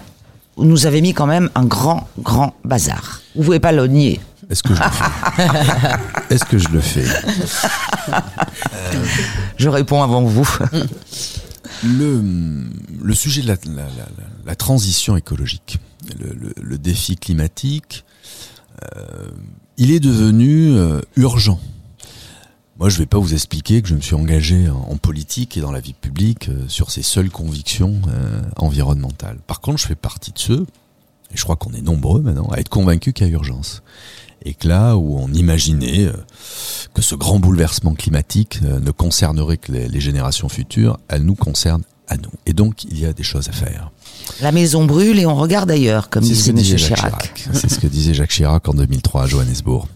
vous 0.56 0.66
nous 0.66 0.86
avez 0.86 1.02
mis 1.02 1.14
quand 1.14 1.28
même 1.28 1.50
un 1.56 1.66
grand, 1.66 2.08
grand 2.20 2.54
bazar. 2.64 3.22
Vous 3.36 3.44
pouvez 3.44 3.60
pas 3.60 3.72
le 3.72 3.88
nier. 3.88 4.20
Est-ce 4.50 4.64
que 4.64 4.74
je 4.74 4.82
le 4.82 4.90
fais 4.90 5.96
Est-ce 6.34 6.46
que 6.46 6.58
je 6.58 6.70
le 6.70 6.80
fais 6.80 7.06
euh... 8.14 9.06
Je 9.58 9.70
réponds 9.70 10.02
avant 10.02 10.24
vous. 10.24 10.48
le, 11.84 12.24
le 13.02 13.14
sujet 13.14 13.42
de 13.42 13.48
la, 13.48 13.56
la, 13.66 13.84
la, 13.84 14.08
la 14.46 14.56
transition 14.56 15.18
écologique, 15.18 15.80
le, 16.18 16.34
le, 16.34 16.54
le 16.62 16.78
défi 16.78 17.18
climatique, 17.18 18.06
euh, 18.96 19.28
il 19.78 19.92
est 19.92 20.00
devenu 20.00 20.78
euh, 20.78 21.02
urgent. 21.18 21.60
Moi, 22.80 22.90
je 22.90 22.96
ne 22.96 23.00
vais 23.00 23.06
pas 23.08 23.18
vous 23.18 23.34
expliquer 23.34 23.82
que 23.82 23.88
je 23.90 23.96
me 23.96 24.02
suis 24.02 24.16
engagé 24.16 24.70
en, 24.70 24.78
en 24.78 24.98
politique 24.98 25.58
et 25.58 25.62
dans 25.62 25.72
la 25.72 25.80
vie 25.82 25.94
publique 25.94 26.50
sur 26.68 26.92
ces 26.92 27.02
seules 27.02 27.32
convictions 27.32 28.02
environnementales. 28.56 29.40
Par 29.48 29.62
contre, 29.62 29.80
je 29.80 29.88
fais 29.88 29.96
partie 29.96 30.32
de 30.32 30.38
ceux, 30.38 30.66
et 31.32 31.36
je 31.38 31.44
crois 31.44 31.56
qu'on 31.56 31.74
est 31.74 31.82
nombreux 31.82 32.22
maintenant, 32.22 32.48
à 32.52 32.60
être 32.60 32.70
convaincus 32.70 33.14
qu'il 33.14 33.26
y 33.26 33.30
a 33.32 33.34
urgence 33.34 33.82
et 34.44 34.54
que 34.54 34.68
là 34.68 34.96
où 34.96 35.18
on 35.20 35.32
imaginait 35.34 36.06
euh, 36.06 36.14
que 36.94 37.02
ce 37.02 37.16
grand 37.16 37.40
bouleversement 37.40 37.96
climatique 37.96 38.60
euh, 38.64 38.80
ne 38.80 38.92
concernerait 38.92 39.58
que 39.58 39.72
les, 39.72 39.88
les 39.88 40.00
générations 40.00 40.50
futures, 40.50 40.98
elle 41.08 41.24
nous 41.24 41.36
concerne 41.36 41.84
à 42.08 42.18
nous. 42.18 42.32
Et 42.46 42.54
donc, 42.54 42.84
il 42.86 43.00
y 43.00 43.06
a 43.06 43.14
des 43.14 43.24
choses 43.24 43.50
à 43.50 43.52
faire. 43.52 43.92
La 44.42 44.52
maison 44.52 44.86
brûle 44.86 45.20
et 45.20 45.26
on 45.26 45.36
regarde 45.36 45.70
ailleurs, 45.70 46.10
comme 46.10 46.24
disait, 46.24 46.52
M. 46.52 46.64
Chirac. 46.64 47.34
Chirac. 47.36 47.50
C'est 47.54 47.70
ce 47.70 47.80
que 47.80 47.88
disait 47.88 48.14
Jacques 48.14 48.32
Chirac 48.32 48.68
en 48.68 48.74
2003 48.74 49.24
à 49.24 49.28
Johannesburg. 49.28 49.88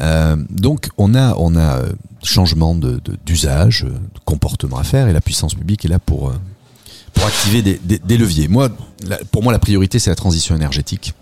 Euh, 0.00 0.36
donc, 0.50 0.88
on 0.98 1.14
a, 1.14 1.34
on 1.38 1.56
a 1.56 1.82
changement 2.22 2.74
d'usage, 2.74 3.82
de, 3.82 3.88
de, 3.88 3.94
de, 3.94 4.20
comportement 4.24 4.78
à 4.78 4.84
faire, 4.84 5.08
et 5.08 5.12
la 5.12 5.20
puissance 5.20 5.54
publique 5.54 5.84
est 5.84 5.88
là 5.88 5.98
pour, 5.98 6.32
pour 7.14 7.26
activer 7.26 7.62
des, 7.62 7.80
des, 7.82 7.98
des 7.98 8.16
leviers. 8.16 8.48
Moi, 8.48 8.70
la, 9.06 9.18
pour 9.30 9.42
moi, 9.42 9.52
la 9.52 9.58
priorité, 9.58 9.98
c'est 9.98 10.10
la 10.10 10.16
transition 10.16 10.54
énergétique 10.56 11.14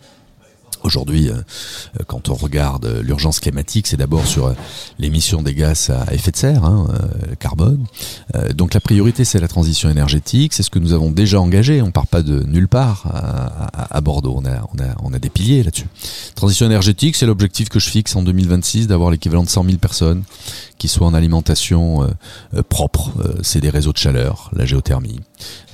Aujourd'hui, 0.83 1.29
euh, 1.29 1.35
euh, 1.35 2.05
quand 2.07 2.29
on 2.31 2.35
regarde 2.35 2.87
euh, 2.87 3.03
l'urgence 3.03 3.40
climatique, 3.40 3.87
c'est 3.87 3.97
d'abord 3.97 4.27
sur 4.27 4.55
l'émission 4.99 5.43
des 5.43 5.55
gaz 5.55 5.90
à 5.90 6.14
effet 6.14 6.31
de 6.31 6.37
serre, 6.37 6.64
hein, 6.64 6.88
le 7.29 7.37
carbone. 7.37 7.85
donc 8.55 8.75
la 8.75 8.81
priorité, 8.81 9.25
c'est 9.25 9.40
la 9.40 9.49
transition 9.49 9.90
énergétique. 9.90 10.53
C'est 10.53 10.62
ce 10.62 10.71
que 10.71 10.79
nous 10.79 10.93
avons 10.93 11.11
déjà 11.11 11.40
engagé. 11.40 11.83
On 11.83 11.90
part 11.90 12.07
pas 12.07 12.23
de 12.23 12.43
nulle 12.45 12.69
part 12.69 13.07
à, 13.07 13.97
à, 13.97 14.01
Bordeaux. 14.01 14.35
On 14.37 14.45
a, 14.45 14.62
on, 14.73 14.83
a, 14.83 14.95
on 15.03 15.12
a 15.12 15.19
des 15.19 15.31
piliers 15.31 15.62
là-dessus. 15.62 15.87
Transition 16.35 16.66
énergétique, 16.66 17.16
c'est 17.16 17.27
l'objectif 17.27 17.69
que 17.69 17.79
je 17.79 17.88
fixe 17.88 18.14
en 18.16 18.23
2026 18.23 18.87
d'avoir 18.87 19.11
l'équivalent 19.11 19.43
de 19.43 19.49
100 19.49 19.64
000 19.64 19.77
personnes 19.79 20.23
qui 20.79 20.88
soient 20.88 21.07
en 21.07 21.14
alimentation 21.14 22.09
propre. 22.69 23.12
c'est 23.43 23.61
des 23.61 23.71
réseaux 23.71 23.93
de 23.93 23.99
chaleur, 23.99 24.51
la 24.55 24.64
géothermie 24.64 25.21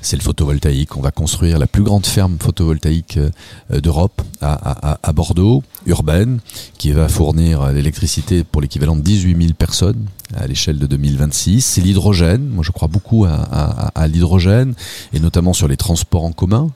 c'est 0.07 0.17
le 0.17 0.23
photovoltaïque. 0.23 0.97
On 0.97 1.01
va 1.01 1.11
construire 1.11 1.59
la 1.59 1.67
plus 1.67 1.83
grande 1.83 2.07
ferme 2.07 2.37
photovoltaïque 2.39 3.19
euh, 3.19 3.81
d'Europe 3.81 4.23
à, 4.41 5.13
Bordeaux, 5.13 5.65
urbaine, 5.87 6.39
qui 6.79 6.93
va 6.93 7.09
fournir 7.09 7.73
l'électricité 7.73 8.45
pour 8.45 8.61
l'équivalent 8.63 8.95
de 8.95 9.01
18 9.01 9.37
000 9.37 9.55
personnes 9.55 10.07
à 10.37 10.47
l'échelle 10.47 10.79
de 10.79 10.87
2026. 10.87 11.61
C'est 11.61 11.81
l'hydrogène. 11.81 12.47
Moi, 12.47 12.63
je 12.63 12.71
crois 12.71 12.87
beaucoup 12.87 13.25
à, 13.25 14.07
l'hydrogène, 14.07 14.75
et 15.13 15.19
notamment 15.19 15.53
sur 15.53 15.67
les 15.67 15.77
transports 15.77 16.25
en 16.25 16.33
commun. 16.33 16.69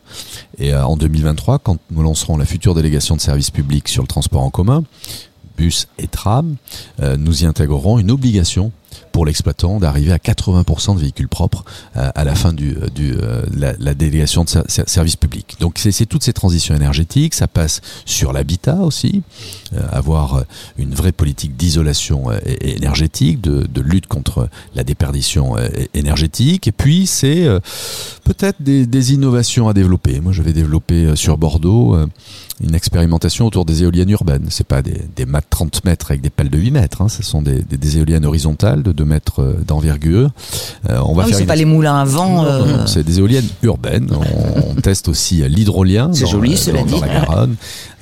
Et 0.58 0.74
euh, 0.74 0.84
en 0.84 0.96
2023, 0.96 1.60
quand 1.60 1.78
nous 1.92 2.02
lancerons 2.02 2.36
la 2.36 2.46
future 2.46 2.74
délégation 2.74 3.14
de 3.14 3.20
services 3.20 3.50
publics 3.50 3.88
sur 3.88 4.02
le 4.02 4.08
transport 4.08 4.42
en 4.42 4.50
commun, 4.50 4.82
bus 5.56 5.86
et 5.98 6.08
tram, 6.08 6.56
euh, 7.00 7.16
nous 7.16 7.44
y 7.44 7.46
intégrerons 7.46 8.00
une 8.00 8.10
obligation 8.10 8.72
pour 9.12 9.26
l'exploitant 9.26 9.78
d'arriver 9.78 10.12
à 10.12 10.18
80% 10.18 10.94
de 10.94 11.00
véhicules 11.00 11.28
propres 11.28 11.64
euh, 11.96 12.10
à 12.14 12.24
la 12.24 12.34
fin 12.34 12.52
du, 12.52 12.76
euh, 12.76 12.88
du 12.88 13.16
la, 13.56 13.94
délégation 13.94 14.44
de 14.44 14.50
service 14.68 15.16
public. 15.16 15.56
Donc 15.60 15.78
c'est 15.78 16.06
toutes 16.06 16.22
ces 16.22 16.32
transitions 16.32 16.74
énergétiques, 16.74 17.34
ça 17.34 17.48
passe 17.48 17.80
sur 18.06 18.32
l'habitat 18.32 18.76
aussi, 18.76 19.22
avoir 19.92 20.44
une 20.78 20.94
vraie 20.94 21.12
politique 21.12 21.56
d'isolation 21.56 22.30
énergétique, 22.60 23.40
de, 23.40 23.80
lutte 23.80 24.06
contre 24.06 24.48
la 24.74 24.84
déperdition 24.84 25.56
énergétique, 25.92 26.68
et 26.68 26.72
puis 26.72 27.06
c'est 27.06 27.46
peut-être 28.24 28.62
des, 28.62 29.12
innovations 29.12 29.68
à 29.68 29.74
développer. 29.74 30.20
Moi 30.20 30.32
je 30.32 30.42
vais 30.42 30.52
développer 30.52 31.16
sur 31.16 31.36
Bordeaux 31.36 31.96
une 32.62 32.74
expérimentation 32.74 33.46
autour 33.46 33.64
des 33.64 33.82
éoliennes 33.82 34.10
urbaines. 34.10 34.46
C'est 34.50 34.66
pas 34.66 34.82
des, 34.82 35.00
des 35.16 35.24
de 35.24 35.40
30 35.48 35.84
mètres 35.84 36.10
avec 36.10 36.20
des 36.20 36.30
pales 36.30 36.50
de 36.50 36.58
8 36.58 36.70
mètres. 36.70 37.02
Hein. 37.02 37.08
Ce 37.08 37.22
sont 37.22 37.42
des, 37.42 37.98
éoliennes 37.98 38.24
horizontales 38.24 38.79
de 38.82 38.92
2 38.92 39.04
mètres 39.04 39.42
euh, 39.42 39.54
d'envergure. 39.66 40.30
Euh, 40.88 41.00
on 41.04 41.14
va 41.14 41.24
ah 41.26 41.32
C'est 41.32 41.46
pas 41.46 41.56
les 41.56 41.64
moulins 41.64 42.00
à 42.00 42.04
vent. 42.04 42.44
Euh. 42.44 42.86
c'est 42.86 43.04
des 43.04 43.18
éoliennes 43.18 43.48
urbaines. 43.62 44.10
On, 44.12 44.74
teste 44.80 45.08
aussi 45.08 45.46
l'hydrolien 45.46 46.08
dans, 46.08 46.26
joli, 46.26 46.58
dans, 46.72 46.86
dans 46.86 47.00
la 47.00 47.08
Garonne. 47.08 47.56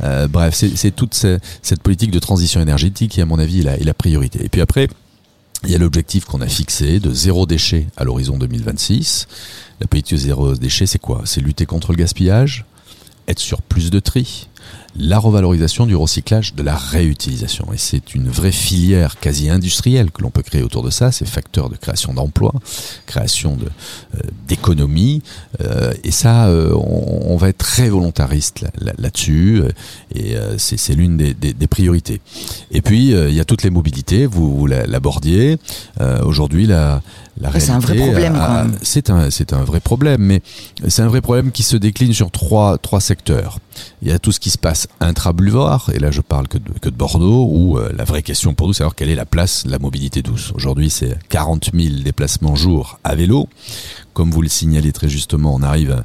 Euh, 0.05 0.29
bref, 0.29 0.55
c'est 0.55 0.95
toute 0.95 1.15
cette 1.15 1.83
politique 1.83 2.13
de 2.13 2.21
transition 2.21 2.61
énergétique 2.61 3.13
qui, 3.13 3.21
à 3.21 3.27
mon 3.27 3.39
avis, 3.39 3.61
est 3.61 3.65
la, 3.65 3.77
est 3.77 3.85
la 3.85 3.95
priorité. 3.95 4.45
Et 4.45 4.49
puis 4.49 4.61
après, 4.61 4.89
il 5.65 5.71
y 5.71 5.75
a 5.75 5.79
l'objectif 5.79 6.25
qu'on 6.25 6.41
a 6.41 6.47
fixé 6.47 7.01
de 7.01 7.13
zéro 7.13 7.47
déchet 7.47 7.89
à 7.97 8.05
l'horizon 8.05 8.39
2026. 8.39 9.27
La 9.81 9.87
politique 9.89 10.19
zéro 10.19 10.55
déchet, 10.55 10.87
c'est 10.87 11.01
quoi? 11.01 11.23
C'est 11.25 11.41
lutter 11.41 11.67
contre 11.67 11.93
le 11.93 11.99
gaspillage, 11.99 12.65
être 13.27 13.41
sur 13.41 13.63
plus 13.63 13.91
de 13.91 13.99
tri, 13.99 14.49
la 14.97 15.19
revalorisation 15.19 15.87
du 15.87 15.95
recyclage, 15.95 16.55
de 16.55 16.63
la 16.63 16.75
réutilisation. 16.75 17.69
Et 17.73 17.79
c'est 17.79 18.15
une 18.15 18.29
vraie 18.29 18.53
filière 18.53 19.19
quasi 19.21 19.49
industrielle 19.51 20.11
que 20.11 20.23
l'on 20.23 20.31
peut 20.31 20.43
créer 20.43 20.63
autour 20.63 20.83
de 20.83 20.91
ça. 20.91 21.13
C'est 21.13 21.27
facteur 21.27 21.69
de 21.69 21.77
création 21.77 22.15
d'emplois, 22.15 22.55
création 23.07 23.57
de 23.57 23.67
euh, 23.67 24.21
d'économie. 24.49 25.23
Euh, 25.61 25.93
et 26.05 26.11
ça, 26.11 26.47
euh, 26.47 26.73
on, 26.75 27.37
va 27.37 27.51
être 27.51 27.59
très 27.59 27.89
volontariste 27.89 28.65
là-dessus. 28.81 29.63
et 30.15 30.35
c'est 30.57 30.95
l'une 30.95 31.17
des, 31.17 31.35
des, 31.35 31.67
priorités. 31.67 32.21
Et 32.73 32.81
puis, 32.81 33.11
il 33.11 33.35
y 33.35 33.41
a 33.41 33.45
toutes 33.45 33.63
les 33.63 33.71
mobilités. 33.71 34.27
Vous, 34.27 34.57
vous 34.57 34.67
l'abordiez. 34.67 35.59
Aujourd'hui, 36.25 36.67
la, 36.67 37.01
c'est 37.59 37.71
un 37.71 37.79
vrai 37.79 37.97
problème. 37.97 38.39
C'est 38.83 39.11
un, 39.11 39.31
c'est 39.31 39.53
un 39.53 39.65
vrai 39.65 39.81
problème, 39.81 40.23
mais 40.23 40.43
c'est 40.89 41.03
un 41.03 41.09
vrai 41.09 41.21
problème 41.21 41.53
qui 41.53 41.63
se 41.63 41.77
décline 41.77 42.13
sur 42.13 42.31
trois, 42.31 42.79
trois 42.79 43.01
secteurs. 43.01 43.59
Il 44.03 44.09
y 44.09 44.13
a 44.13 44.19
tout 44.19 44.33
ce 44.33 44.41
qui 44.41 44.51
se 44.51 44.59
passe 44.59 44.78
intra-boulevard, 45.01 45.91
et 45.93 45.99
là 45.99 46.11
je 46.11 46.21
parle 46.21 46.49
que 46.49 46.59
de, 46.59 46.71
de 46.83 46.91
Bordeaux, 46.91 47.49
où 47.51 47.79
euh, 47.79 47.91
la 47.97 48.05
vraie 48.05 48.23
question 48.23 48.55
pour 48.55 48.67
nous, 48.67 48.73
c'est 48.73 48.79
savoir 48.79 48.95
quelle 48.95 49.11
est 49.11 49.15
la 49.15 49.27
place 49.27 49.67
de 49.67 49.71
la 49.71 49.79
mobilité 49.79 50.23
douce? 50.23 50.53
Aujourd'hui, 50.55 50.91
c'est 50.91 51.19
40 51.29 51.71
000 51.75 52.03
déplacements 52.03 52.55
jour 52.55 52.99
à 53.05 53.15
vélo. 53.15 53.49
Comme 54.13 54.31
vous 54.31 54.43
le 54.43 54.49
signalez 54.49 54.93
très 54.93 55.09
justement, 55.09 55.55
on 55.55 55.63
arrive 55.63 55.93
à 55.93 56.05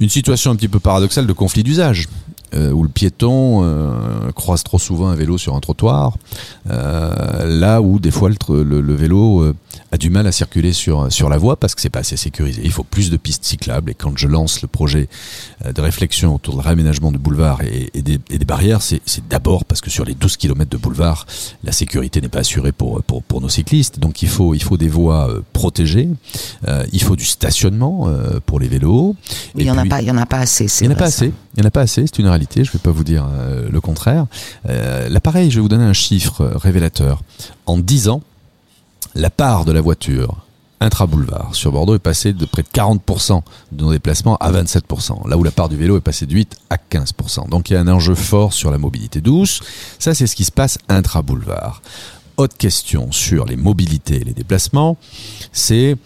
une 0.00 0.08
situation 0.08 0.50
un 0.50 0.56
petit 0.56 0.68
peu 0.68 0.80
paradoxale 0.80 1.26
de 1.26 1.32
conflit 1.32 1.62
d'usage. 1.62 2.08
Euh, 2.54 2.70
où 2.70 2.82
le 2.82 2.90
piéton 2.90 3.64
euh, 3.64 4.30
croise 4.32 4.62
trop 4.62 4.78
souvent 4.78 5.08
un 5.08 5.14
vélo 5.14 5.38
sur 5.38 5.56
un 5.56 5.60
trottoir, 5.60 6.18
là 6.66 7.80
où 7.80 7.98
des 7.98 8.10
fois 8.10 8.28
le, 8.28 8.94
vélo 8.94 9.54
a 9.90 9.98
du 9.98 10.10
mal 10.10 10.26
à 10.26 10.32
circuler 10.32 10.72
sur 10.72 11.12
sur 11.12 11.28
la 11.28 11.38
voie 11.38 11.56
parce 11.56 11.74
que 11.74 11.80
c'est 11.80 11.90
pas 11.90 12.00
assez 12.00 12.16
sécurisé. 12.16 12.62
Il 12.64 12.72
faut 12.72 12.84
plus 12.84 13.10
de 13.10 13.16
pistes 13.16 13.44
cyclables 13.44 13.90
et 13.90 13.94
quand 13.94 14.16
je 14.16 14.26
lance 14.26 14.62
le 14.62 14.68
projet 14.68 15.08
de 15.64 15.80
réflexion 15.80 16.34
autour 16.34 16.54
du 16.54 16.60
réaménagement 16.60 17.12
de 17.12 17.18
boulevard 17.18 17.62
et, 17.62 17.90
et, 17.94 18.02
des, 18.02 18.18
et 18.30 18.38
des, 18.38 18.44
barrières, 18.44 18.82
c'est 18.82 19.00
d'abord 19.28 19.64
parce 19.64 19.80
que 19.80 19.90
sur 19.90 20.04
les 20.04 20.14
12 20.14 20.36
km 20.36 20.70
de 20.70 20.76
boulevard, 20.76 21.26
la 21.62 21.72
sécurité 21.72 22.20
n'est 22.20 22.28
pas 22.28 22.40
assurée 22.40 22.72
pour, 22.72 23.02
pour, 23.02 23.22
pour 23.22 23.40
nos 23.40 23.48
cyclistes. 23.48 23.98
Donc 23.98 24.22
il 24.22 24.28
faut 24.28 24.54
il 24.54 24.62
faut 24.62 24.76
des 24.76 24.88
voies 24.88 25.28
protégées, 25.52 26.08
il 26.92 27.02
faut 27.02 27.16
du 27.16 27.24
stationnement 27.24 28.08
pour 28.46 28.60
les 28.60 28.68
vélos. 28.68 29.16
il 29.56 29.66
y 29.66 29.70
en 29.70 29.78
en 29.78 29.78
a 30.18 30.26
pas 30.26 30.38
assez. 30.38 30.66
Il 30.80 30.86
y 30.86 30.88
en 30.88 30.92
a 30.92 30.96
pas 30.96 31.06
assez. 31.06 31.32
Il 31.54 31.60
n'y 31.60 31.64
en 31.64 31.68
a 31.68 31.70
pas 31.70 31.82
assez, 31.82 32.06
c'est 32.06 32.18
une 32.18 32.28
réalité, 32.28 32.64
je 32.64 32.70
ne 32.70 32.72
vais 32.74 32.78
pas 32.78 32.90
vous 32.90 33.04
dire 33.04 33.26
euh, 33.30 33.68
le 33.70 33.80
contraire. 33.80 34.26
Euh, 34.68 35.08
là 35.08 35.20
pareil, 35.20 35.50
je 35.50 35.56
vais 35.56 35.60
vous 35.60 35.68
donner 35.68 35.84
un 35.84 35.92
chiffre 35.92 36.44
révélateur. 36.54 37.22
En 37.66 37.78
10 37.78 38.08
ans, 38.08 38.22
la 39.14 39.30
part 39.30 39.64
de 39.64 39.72
la 39.72 39.80
voiture 39.80 40.36
intra-boulevard 40.82 41.54
sur 41.54 41.72
Bordeaux 41.72 41.94
est 41.94 42.00
passée 42.00 42.32
de 42.32 42.44
près 42.44 42.62
de 42.62 42.68
40% 42.68 43.40
de 43.72 43.84
nos 43.84 43.92
déplacements 43.92 44.36
à 44.36 44.50
27%, 44.50 45.28
là 45.28 45.36
où 45.36 45.44
la 45.44 45.50
part 45.50 45.68
du 45.68 45.76
vélo 45.76 45.96
est 45.96 46.00
passée 46.00 46.26
de 46.26 46.34
8 46.34 46.56
à 46.70 46.76
15%. 46.76 47.48
Donc 47.48 47.70
il 47.70 47.74
y 47.74 47.76
a 47.76 47.80
un 47.80 47.88
enjeu 47.88 48.14
fort 48.14 48.52
sur 48.52 48.70
la 48.70 48.78
mobilité 48.78 49.20
douce. 49.20 49.60
Ça, 49.98 50.14
c'est 50.14 50.26
ce 50.26 50.34
qui 50.34 50.44
se 50.44 50.52
passe 50.52 50.78
intra-boulevard. 50.88 51.82
Autre 52.36 52.56
question 52.56 53.12
sur 53.12 53.44
les 53.44 53.56
mobilités 53.56 54.16
et 54.16 54.24
les 54.24 54.32
déplacements, 54.32 54.96
c'est 55.52 55.96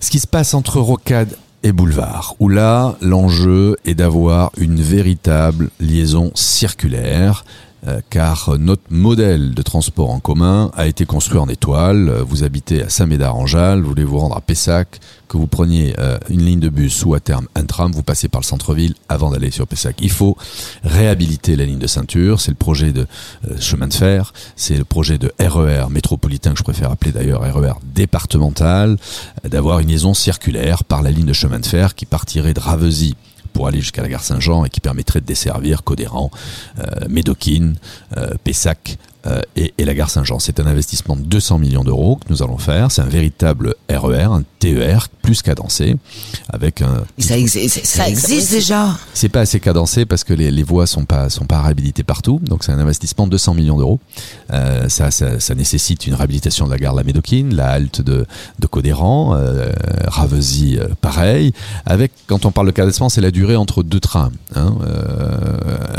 ce 0.00 0.10
qui 0.10 0.20
se 0.20 0.26
passe 0.26 0.54
entre 0.54 0.80
Rocade 0.80 1.36
et 1.64 1.72
boulevard, 1.72 2.36
où 2.38 2.48
là, 2.48 2.96
l'enjeu 3.00 3.76
est 3.84 3.94
d'avoir 3.94 4.52
une 4.56 4.80
véritable 4.80 5.70
liaison 5.80 6.30
circulaire 6.34 7.44
euh, 7.86 8.00
car 8.10 8.56
notre 8.58 8.82
modèle 8.90 9.54
de 9.54 9.62
transport 9.62 10.10
en 10.10 10.20
commun 10.20 10.70
a 10.76 10.86
été 10.86 11.06
construit 11.06 11.38
en 11.38 11.48
étoile. 11.48 12.10
Vous 12.26 12.42
habitez 12.42 12.82
à 12.82 12.88
Saint-Médard-en-Jalles, 12.88 13.80
vous 13.80 13.88
voulez 13.88 14.04
vous 14.04 14.18
rendre 14.18 14.36
à 14.36 14.40
Pessac, 14.40 15.00
que 15.28 15.36
vous 15.36 15.46
preniez 15.46 15.94
euh, 15.98 16.18
une 16.28 16.44
ligne 16.44 16.58
de 16.58 16.68
bus 16.68 17.04
ou 17.04 17.14
à 17.14 17.20
terme 17.20 17.46
un 17.54 17.64
tram, 17.64 17.92
vous 17.92 18.02
passez 18.02 18.28
par 18.28 18.40
le 18.40 18.46
centre-ville 18.46 18.94
avant 19.08 19.30
d'aller 19.30 19.50
sur 19.50 19.66
Pessac. 19.66 19.96
Il 20.00 20.10
faut 20.10 20.36
réhabiliter 20.82 21.54
la 21.54 21.66
ligne 21.66 21.78
de 21.78 21.86
ceinture, 21.86 22.40
c'est 22.40 22.50
le 22.50 22.56
projet 22.56 22.92
de 22.92 23.06
euh, 23.48 23.60
chemin 23.60 23.86
de 23.86 23.94
fer, 23.94 24.32
c'est 24.56 24.76
le 24.76 24.84
projet 24.84 25.18
de 25.18 25.32
RER 25.38 25.86
e 25.86 25.90
métropolitain 25.90 26.52
que 26.52 26.58
je 26.58 26.64
préfère 26.64 26.90
appeler 26.90 27.12
d'ailleurs 27.12 27.42
RER 27.42 27.70
e 27.70 27.72
départemental, 27.94 28.96
d'avoir 29.44 29.78
une 29.78 29.88
liaison 29.88 30.14
circulaire 30.14 30.82
par 30.84 31.02
la 31.02 31.10
ligne 31.10 31.26
de 31.26 31.32
chemin 31.32 31.60
de 31.60 31.66
fer 31.66 31.94
qui 31.94 32.06
partirait 32.06 32.54
de 32.54 32.60
Ravesy 32.60 33.14
pour 33.58 33.66
aller 33.66 33.80
jusqu'à 33.80 34.02
la 34.02 34.08
gare 34.08 34.22
Saint-Jean 34.22 34.64
et 34.66 34.70
qui 34.70 34.78
permettrait 34.78 35.20
de 35.20 35.26
desservir 35.26 35.82
Codéran, 35.82 36.30
euh, 36.78 36.84
Médoquine, 37.08 37.74
euh, 38.16 38.34
Pessac, 38.44 38.98
euh, 39.28 39.40
et, 39.56 39.84
la 39.84 39.94
gare 39.94 40.10
Saint-Jean. 40.10 40.38
C'est 40.38 40.60
un 40.60 40.66
investissement 40.66 41.16
de 41.16 41.22
200 41.22 41.58
millions 41.58 41.84
d'euros 41.84 42.16
que 42.16 42.30
nous 42.30 42.42
allons 42.42 42.58
faire. 42.58 42.90
C'est 42.90 43.02
un 43.02 43.08
véritable 43.08 43.74
RER, 43.88 44.24
e 44.24 44.32
un 44.32 44.42
TER 44.58 45.08
plus 45.22 45.42
cadencé, 45.42 45.96
avec 46.48 46.82
un. 46.82 47.04
Ça, 47.18 47.36
existe 47.36 48.50
déjà. 48.50 48.96
C'est 49.14 49.28
pas 49.28 49.40
assez 49.40 49.60
cadencé 49.60 50.06
parce 50.06 50.24
que 50.24 50.34
les, 50.34 50.50
les 50.50 50.62
voies 50.62 50.86
sont 50.86 51.04
pas 51.04 51.28
sont 51.30 51.44
pas 51.44 51.62
réhabilitées 51.62 52.02
partout. 52.02 52.40
Donc 52.42 52.64
c'est 52.64 52.72
un 52.72 52.78
investissement 52.78 53.26
de 53.26 53.32
200 53.32 53.54
millions 53.54 53.78
d'euros. 53.78 54.00
Euh, 54.52 54.88
ça, 54.88 55.10
ça, 55.10 55.40
ça, 55.40 55.54
nécessite 55.54 56.06
une 56.06 56.14
réhabilitation 56.14 56.66
de 56.66 56.70
la 56.70 56.78
gare 56.78 56.94
la 56.94 57.04
Médoquine, 57.04 57.54
la 57.54 57.68
halte 57.68 58.00
de 58.00 58.26
de 58.58 58.66
Codéran, 58.66 59.34
euh, 59.34 59.70
Ravesy, 60.06 60.78
euh, 60.78 60.88
pareil. 61.00 61.52
Avec 61.84 62.12
quand 62.26 62.46
on 62.46 62.50
parle 62.50 62.68
de 62.68 62.72
cadencement, 62.72 63.08
c'est 63.08 63.20
la 63.20 63.30
durée 63.30 63.56
entre 63.56 63.82
deux 63.82 64.00
trains. 64.00 64.32
Hein, 64.54 64.76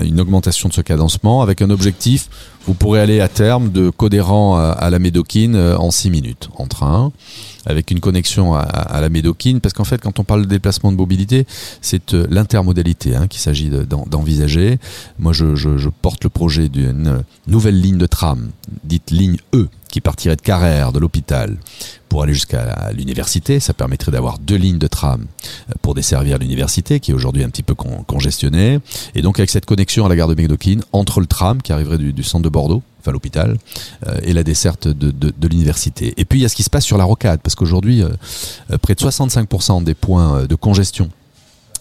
une 0.04 0.20
augmentation 0.20 0.70
de 0.70 0.74
ce 0.74 0.82
cadencement 0.82 1.42
avec 1.42 1.62
un 1.62 1.70
objectif 1.70 2.30
vous 2.66 2.74
pourrez 2.74 3.00
aller 3.00 3.19
à 3.22 3.28
terme 3.28 3.72
de 3.72 3.90
Codéran 3.90 4.58
à, 4.58 4.90
la 4.90 5.00
Médoquine 5.00 5.56
euh, 5.56 5.78
en 5.78 5.92
6 5.92 6.10
minutes 6.10 6.50
en 6.56 6.68
train. 6.68 7.12
Avec 7.70 7.92
une 7.92 8.00
connexion 8.00 8.56
à, 8.56 9.00
la 9.00 9.10
Médoquine, 9.10 9.62
parce 9.62 9.74
qu'en 9.74 9.84
fait, 9.84 10.02
quand 10.02 10.20
on 10.20 10.24
parle 10.24 10.42
de 10.42 10.48
déplacement 10.48 10.92
de 10.92 10.98
mobilité, 10.98 11.46
c'est 11.82 12.14
euh, 12.14 12.26
l'intermodalité 12.30 13.16
hein, 13.16 13.28
qu'il 13.28 13.40
s'agit 13.40 13.70
de- 13.70 13.84
d'en- 13.84 14.06
d'envisager. 14.06 14.80
Moi, 15.20 15.34
je, 15.34 15.90
porte 16.02 16.24
le 16.24 16.30
projet 16.30 16.70
d'une 16.70 17.24
nouvelle 17.48 17.80
ligne 17.80 17.98
de 17.98 18.06
tram, 18.08 18.50
dite 18.84 19.12
ligne 19.12 19.38
E, 19.54 19.68
qui 19.90 20.02
partirait 20.02 20.36
de 20.36 20.42
Carrère, 20.42 20.92
de 20.92 21.00
l'hôpital, 21.00 21.58
pour 22.10 22.24
aller 22.24 22.34
jusqu'à 22.34 22.92
l'université. 22.96 23.60
Ça 23.60 23.74
permettrait 23.74 24.12
d'avoir 24.12 24.40
deux 24.40 24.56
lignes 24.56 24.78
de 24.78 24.88
tram 24.88 25.26
euh, 25.70 25.74
pour 25.82 25.94
desservir 25.94 26.38
l'université, 26.38 27.00
qui 27.00 27.12
est 27.12 27.14
aujourd'hui 27.14 27.44
un 27.44 27.50
petit 27.50 27.64
peu 27.64 27.76
con- 27.76 28.04
congestionnée. 28.08 28.80
Et 29.16 29.22
donc, 29.22 29.40
avec 29.40 29.50
cette 29.50 29.66
connexion 29.66 30.06
à 30.06 30.10
la 30.10 30.16
gare 30.16 30.28
de 30.28 30.36
Médoquine, 30.36 30.84
entre 30.92 31.20
le 31.20 31.28
tram 31.28 31.62
qui 31.62 31.72
arriverait 31.72 31.98
du, 31.98 32.24
centre 32.24 32.44
de 32.44 32.50
Bordeaux, 32.50 32.82
enfin 33.00 33.12
l'hôpital, 33.12 33.58
euh, 34.08 34.18
et 34.24 34.34
la 34.34 34.44
desserte 34.44 34.88
de, 34.88 35.48
l'université. 35.48 36.14
Et 36.18 36.26
puis, 36.26 36.40
il 36.40 36.42
y 36.44 36.46
a 36.46 36.50
ce 36.50 36.56
qui 36.56 36.64
se 36.64 36.70
passe 36.70 36.86
sur 36.86 36.98
la 36.98 37.04
rocade, 37.04 37.40
parce 37.42 37.56
qu'aujourd'hui, 37.60 38.02
euh, 38.02 38.10
euh, 38.72 38.78
près 38.78 38.96
de 38.96 39.00
65% 39.00 39.84
des 39.84 39.94
points 39.94 40.40
euh, 40.40 40.48
de 40.48 40.56
congestion 40.56 41.10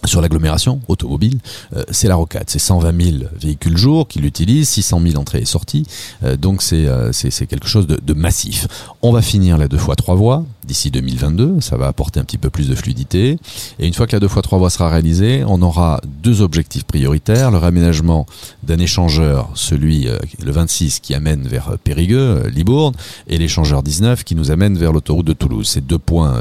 sur 0.05 0.21
l'agglomération 0.21 0.81
automobile, 0.87 1.39
euh, 1.75 1.83
c'est 1.91 2.07
la 2.07 2.15
rocade. 2.15 2.45
C'est 2.47 2.59
120 2.59 3.01
000 3.01 3.17
véhicules 3.39 3.77
jour 3.77 4.07
qui 4.07 4.19
l'utilisent, 4.19 4.69
600 4.69 5.01
000 5.01 5.15
entrées 5.17 5.39
et 5.39 5.45
sorties. 5.45 5.85
Euh, 6.23 6.37
donc 6.37 6.61
c'est 6.61 6.87
euh, 6.87 7.11
c'est 7.11 7.47
quelque 7.47 7.67
chose 7.67 7.87
de, 7.87 7.99
de 8.01 8.13
massif. 8.13 8.67
On 9.01 9.11
va 9.11 9.21
finir 9.21 9.57
la 9.57 9.67
deux 9.67 9.77
fois 9.77 9.95
trois 9.95 10.15
voies 10.15 10.45
d'ici 10.65 10.91
2022. 10.91 11.61
Ça 11.61 11.77
va 11.77 11.87
apporter 11.87 12.19
un 12.19 12.23
petit 12.23 12.37
peu 12.37 12.49
plus 12.49 12.67
de 12.67 12.75
fluidité. 12.75 13.37
Et 13.79 13.87
une 13.87 13.93
fois 13.93 14.07
que 14.07 14.15
la 14.15 14.19
deux 14.19 14.27
fois 14.27 14.41
trois 14.41 14.57
voies 14.57 14.69
sera 14.69 14.89
réalisée, 14.89 15.43
on 15.45 15.61
aura 15.61 16.01
deux 16.23 16.41
objectifs 16.41 16.83
prioritaires 16.83 17.51
le 17.51 17.57
réaménagement 17.57 18.25
d'un 18.63 18.79
échangeur, 18.79 19.49
celui 19.53 20.07
euh, 20.07 20.17
le 20.43 20.51
26 20.51 20.99
qui 20.99 21.13
amène 21.13 21.47
vers 21.47 21.69
euh, 21.69 21.77
Périgueux, 21.83 22.43
euh, 22.45 22.49
Libourne, 22.49 22.93
et 23.27 23.37
l'échangeur 23.37 23.83
19 23.83 24.23
qui 24.23 24.35
nous 24.35 24.51
amène 24.51 24.77
vers 24.77 24.91
l'autoroute 24.91 25.25
de 25.25 25.33
Toulouse. 25.33 25.67
C'est 25.67 25.85
deux 25.85 25.97
points, 25.97 26.39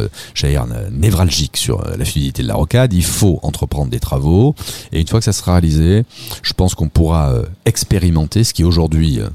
névralgiques 0.90 1.56
sur 1.56 1.82
la 1.84 2.04
fluidité 2.04 2.42
de 2.42 2.48
la 2.48 2.54
rocade. 2.54 2.92
Il 2.92 3.04
faut 3.04 3.38
entreprendre 3.48 3.90
des 3.90 4.00
travaux. 4.00 4.54
Et 4.92 5.00
une 5.00 5.06
fois 5.06 5.20
que 5.20 5.24
ça 5.24 5.32
sera 5.32 5.52
réalisé, 5.52 6.04
je 6.42 6.52
pense 6.52 6.74
qu'on 6.74 6.88
pourra 6.88 7.30
euh, 7.30 7.44
expérimenter 7.64 8.44
ce 8.44 8.54
qui 8.54 8.64
aujourd'hui 8.64 9.20
euh, 9.20 9.28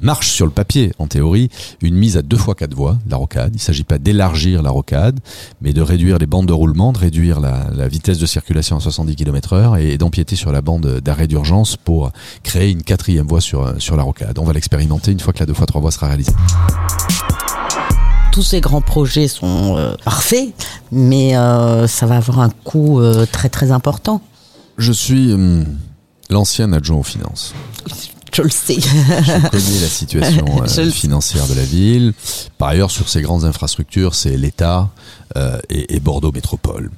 marche 0.00 0.30
sur 0.30 0.46
le 0.46 0.52
papier, 0.52 0.92
en 0.98 1.06
théorie, 1.06 1.50
une 1.80 1.94
mise 1.94 2.16
à 2.16 2.22
deux 2.22 2.36
fois 2.36 2.54
quatre 2.54 2.74
voies, 2.74 2.98
la 3.08 3.16
rocade. 3.16 3.50
Il 3.52 3.56
ne 3.56 3.60
s'agit 3.60 3.84
pas 3.84 3.98
d'élargir 3.98 4.62
la 4.62 4.70
rocade, 4.70 5.18
mais 5.60 5.72
de 5.72 5.82
réduire 5.82 6.18
les 6.18 6.26
bandes 6.26 6.46
de 6.46 6.52
roulement, 6.52 6.92
de 6.92 6.98
réduire 6.98 7.40
la, 7.40 7.88
vitesse 7.88 8.18
de 8.18 8.26
circulation 8.26 8.76
à 8.76 8.80
70 8.80 9.16
km 9.16 9.52
heure 9.54 9.76
et 9.76 9.98
d'empiéter 9.98 10.36
sur 10.36 10.52
la 10.52 10.62
bande 10.62 11.00
d'arrêt 11.00 11.26
d'urgence 11.26 11.76
pour 11.76 12.10
créer 12.42 12.70
une 12.70 12.82
quatrième 12.82 13.26
voie 13.26 13.40
sur, 13.40 13.62
euh, 13.62 13.74
sur 13.78 13.96
la 13.96 14.02
rocade. 14.02 14.38
On 14.38 14.44
va 14.44 14.52
l'expérimenter 14.52 15.12
une 15.12 15.20
fois 15.20 15.32
que 15.32 15.40
la 15.40 15.46
deux 15.46 15.54
fois 15.54 15.66
trois 15.66 15.80
voies 15.80 15.90
sera 15.90 16.08
réalisée. 16.08 16.32
Tous 18.34 18.42
ces 18.42 18.60
grands 18.60 18.80
projets 18.80 19.28
sont 19.28 19.76
euh, 19.76 19.94
parfaits, 20.04 20.52
mais 20.90 21.36
euh, 21.36 21.86
ça 21.86 22.04
va 22.06 22.16
avoir 22.16 22.40
un 22.40 22.50
coût 22.50 22.98
euh, 22.98 23.26
très 23.30 23.48
très 23.48 23.70
important. 23.70 24.20
Je 24.76 24.90
suis 24.90 25.32
hum, 25.32 25.64
l'ancien 26.30 26.72
adjoint 26.72 26.98
aux 26.98 27.04
finances. 27.04 27.54
Je 28.34 28.42
le 28.42 28.50
sais. 28.50 28.80
Je 28.80 29.48
connais 29.48 29.80
la 29.80 29.88
situation 29.88 30.44
euh, 30.62 30.90
financière 30.90 31.46
de 31.46 31.54
la 31.54 31.62
ville. 31.62 32.12
Par 32.58 32.70
ailleurs, 32.70 32.90
sur 32.90 33.08
ces 33.08 33.22
grandes 33.22 33.44
infrastructures, 33.44 34.16
c'est 34.16 34.36
l'État 34.36 34.90
euh, 35.36 35.60
et, 35.70 35.94
et 35.94 36.00
Bordeaux 36.00 36.32
Métropole. 36.32 36.90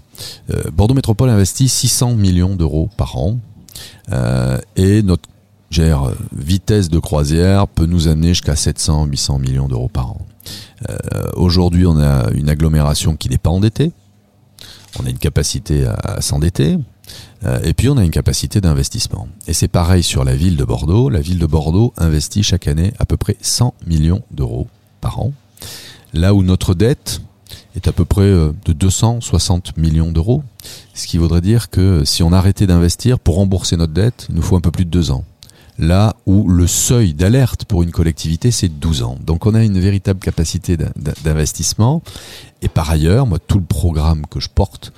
Euh, 0.50 0.62
Bordeaux 0.72 0.94
Métropole 0.94 1.28
investit 1.28 1.68
600 1.68 2.14
millions 2.14 2.56
d'euros 2.56 2.88
par 2.96 3.18
an 3.18 3.36
et 4.76 5.02
notre 5.02 5.28
gère, 5.70 6.10
vitesse 6.34 6.88
de 6.88 6.98
croisière 6.98 7.68
peut 7.68 7.84
nous 7.84 8.08
amener 8.08 8.28
jusqu'à 8.28 8.56
700, 8.56 9.04
800 9.04 9.38
millions 9.38 9.68
d'euros 9.68 9.90
par 9.92 10.12
an. 10.12 10.26
Euh, 10.88 10.96
Aujourd'hui, 11.34 11.86
on 11.86 11.98
a 11.98 12.30
une 12.32 12.48
agglomération 12.48 13.16
qui 13.16 13.28
n'est 13.28 13.38
pas 13.38 13.50
endettée. 13.50 13.92
On 14.98 15.06
a 15.06 15.10
une 15.10 15.18
capacité 15.18 15.86
à, 15.86 16.20
s'endetter. 16.20 16.78
Euh, 17.44 17.60
et 17.62 17.74
puis 17.74 17.88
on 17.88 17.96
a 17.96 18.04
une 18.04 18.10
capacité 18.10 18.60
d'investissement. 18.60 19.28
Et 19.46 19.52
c'est 19.52 19.68
pareil 19.68 20.02
sur 20.02 20.24
la 20.24 20.34
ville 20.34 20.56
de 20.56 20.64
Bordeaux. 20.64 21.10
La 21.10 21.20
ville 21.20 21.38
de 21.38 21.46
Bordeaux 21.46 21.92
investit 21.96 22.42
chaque 22.42 22.66
année 22.66 22.92
à 22.98 23.04
peu 23.04 23.16
près 23.16 23.36
100 23.40 23.74
millions 23.86 24.22
d'euros 24.30 24.68
par 25.00 25.20
an. 25.20 25.32
Là 26.14 26.34
où 26.34 26.42
notre 26.42 26.74
dette 26.74 27.20
est 27.76 27.88
à 27.88 27.92
peu 27.92 28.04
près 28.04 28.22
euh, 28.22 28.52
de 28.64 28.72
260 28.72 29.76
millions 29.76 30.10
d'euros. 30.10 30.42
Ce 30.94 31.06
qui 31.06 31.18
voudrait 31.18 31.42
dire 31.42 31.68
que 31.70 32.04
si 32.04 32.22
on 32.22 32.32
arrêtait 32.32 32.66
d'investir 32.66 33.18
pour 33.18 33.36
rembourser 33.36 33.76
notre 33.76 33.92
dette, 33.92 34.26
il 34.30 34.34
nous 34.34 34.42
faut 34.42 34.56
un 34.56 34.60
peu 34.60 34.70
plus 34.70 34.86
de 34.86 34.90
deux 34.90 35.10
ans. 35.10 35.24
Là 35.78 36.16
où 36.24 36.48
le 36.48 36.66
seuil 36.66 37.12
d'alerte 37.12 37.64
pour 37.66 37.82
une 37.82 37.90
collectivité, 37.90 38.50
c'est 38.50 38.68
12 38.68 39.02
ans. 39.02 39.18
Donc 39.24 39.44
on 39.46 39.54
a 39.54 39.62
une 39.62 39.78
véritable 39.78 40.20
capacité 40.20 40.76
d'in- 40.76 40.90
d'in- 40.96 41.12
d'investissement. 41.22 42.02
Et 42.62 42.68
par 42.68 42.88
ailleurs, 42.90 43.26
moi, 43.26 43.38
tout 43.38 43.58
le 43.58 43.64
programme 43.64 44.22
que 44.30 44.40
je 44.40 44.48
porte, 44.48 44.92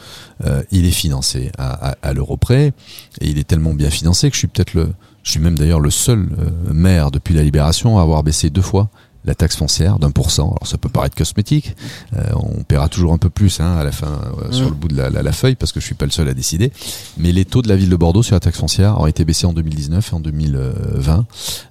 euh, 0.44 0.62
il 0.70 0.84
est 0.86 0.90
financé 0.92 1.50
à, 1.58 1.90
à, 1.90 1.96
à 2.02 2.12
l'euro 2.12 2.36
près. 2.36 2.72
Et 3.20 3.28
il 3.28 3.38
est 3.38 3.44
tellement 3.48 3.74
bien 3.74 3.90
financé 3.90 4.28
que 4.30 4.34
je 4.34 4.38
suis 4.38 4.46
peut-être 4.48 4.74
le, 4.74 4.92
je 5.24 5.32
suis 5.32 5.40
même 5.40 5.58
d'ailleurs 5.58 5.80
le 5.80 5.90
seul 5.90 6.28
euh, 6.38 6.72
maire 6.72 7.10
depuis 7.10 7.34
la 7.34 7.42
libération 7.42 7.98
à 7.98 8.02
avoir 8.02 8.22
baissé 8.22 8.48
deux 8.48 8.62
fois 8.62 8.88
la 9.28 9.34
taxe 9.34 9.56
foncière 9.56 9.98
d'un 9.98 10.10
pour 10.10 10.30
cent. 10.30 10.48
Alors 10.48 10.66
ça 10.66 10.78
peut 10.78 10.88
paraître 10.88 11.14
cosmétique, 11.16 11.76
euh, 12.16 12.22
on 12.34 12.62
paiera 12.64 12.88
toujours 12.88 13.12
un 13.12 13.18
peu 13.18 13.30
plus 13.30 13.60
hein, 13.60 13.76
à 13.76 13.84
la 13.84 13.92
fin 13.92 14.20
euh, 14.42 14.50
sur 14.52 14.64
le 14.66 14.74
bout 14.74 14.88
de 14.88 14.96
la, 14.96 15.10
la- 15.10 15.22
la 15.22 15.32
feuille 15.32 15.54
parce 15.54 15.70
que 15.72 15.80
je 15.80 15.86
suis 15.86 15.94
pas 15.94 16.04
le 16.06 16.10
seul 16.10 16.28
à 16.28 16.34
décider. 16.34 16.72
Mais 17.18 17.30
les 17.32 17.44
taux 17.44 17.62
de 17.62 17.68
la 17.68 17.76
ville 17.76 17.90
de 17.90 17.96
Bordeaux 17.96 18.22
sur 18.22 18.34
la 18.34 18.40
taxe 18.40 18.58
foncière 18.58 19.00
ont 19.00 19.06
été 19.06 19.24
baissés 19.24 19.46
en 19.46 19.52
2019 19.52 20.10
et 20.10 20.14
en 20.16 20.20
2020 20.20 21.26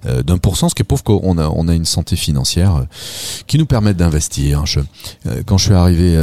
euh, 0.06 0.22
d'un 0.22 0.38
pour 0.38 0.56
cent, 0.56 0.68
ce 0.68 0.74
qui 0.74 0.84
prouve 0.84 1.02
qu'on 1.02 1.36
a 1.38 1.48
on 1.48 1.68
a 1.68 1.74
une 1.74 1.84
santé 1.84 2.16
financière 2.16 2.86
qui 3.46 3.58
nous 3.58 3.66
permet 3.66 3.94
d'investir. 3.94 4.64
Je- 4.66 4.80
quand 5.46 5.58
je 5.58 5.64
suis 5.64 5.74
arrivé 5.74 6.16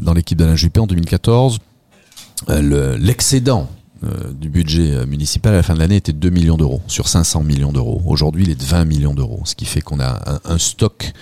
dans 0.00 0.12
l'équipe 0.14 0.36
d'Alain 0.38 0.56
Juppé 0.56 0.80
en 0.80 0.86
2014, 0.86 1.58
euh, 2.50 2.60
le- 2.62 2.96
l'excédent 2.96 3.68
euh, 4.04 4.32
du 4.32 4.48
budget 4.48 4.92
euh, 4.94 5.06
municipal 5.06 5.52
à 5.54 5.56
la 5.56 5.62
fin 5.62 5.74
de 5.74 5.80
l'année 5.80 5.96
était 5.96 6.12
de 6.12 6.18
2 6.18 6.30
millions 6.30 6.56
d'euros 6.56 6.80
sur 6.86 7.08
500 7.08 7.42
millions 7.42 7.72
d'euros. 7.72 8.00
Aujourd'hui, 8.06 8.44
il 8.44 8.50
est 8.50 8.54
de 8.54 8.64
20 8.64 8.84
millions 8.84 9.14
d'euros, 9.14 9.40
ce 9.44 9.54
qui 9.54 9.64
fait 9.64 9.80
qu'on 9.80 9.98
a 10.00 10.22
un, 10.30 10.40
un 10.54 10.58
stock, 10.58 11.12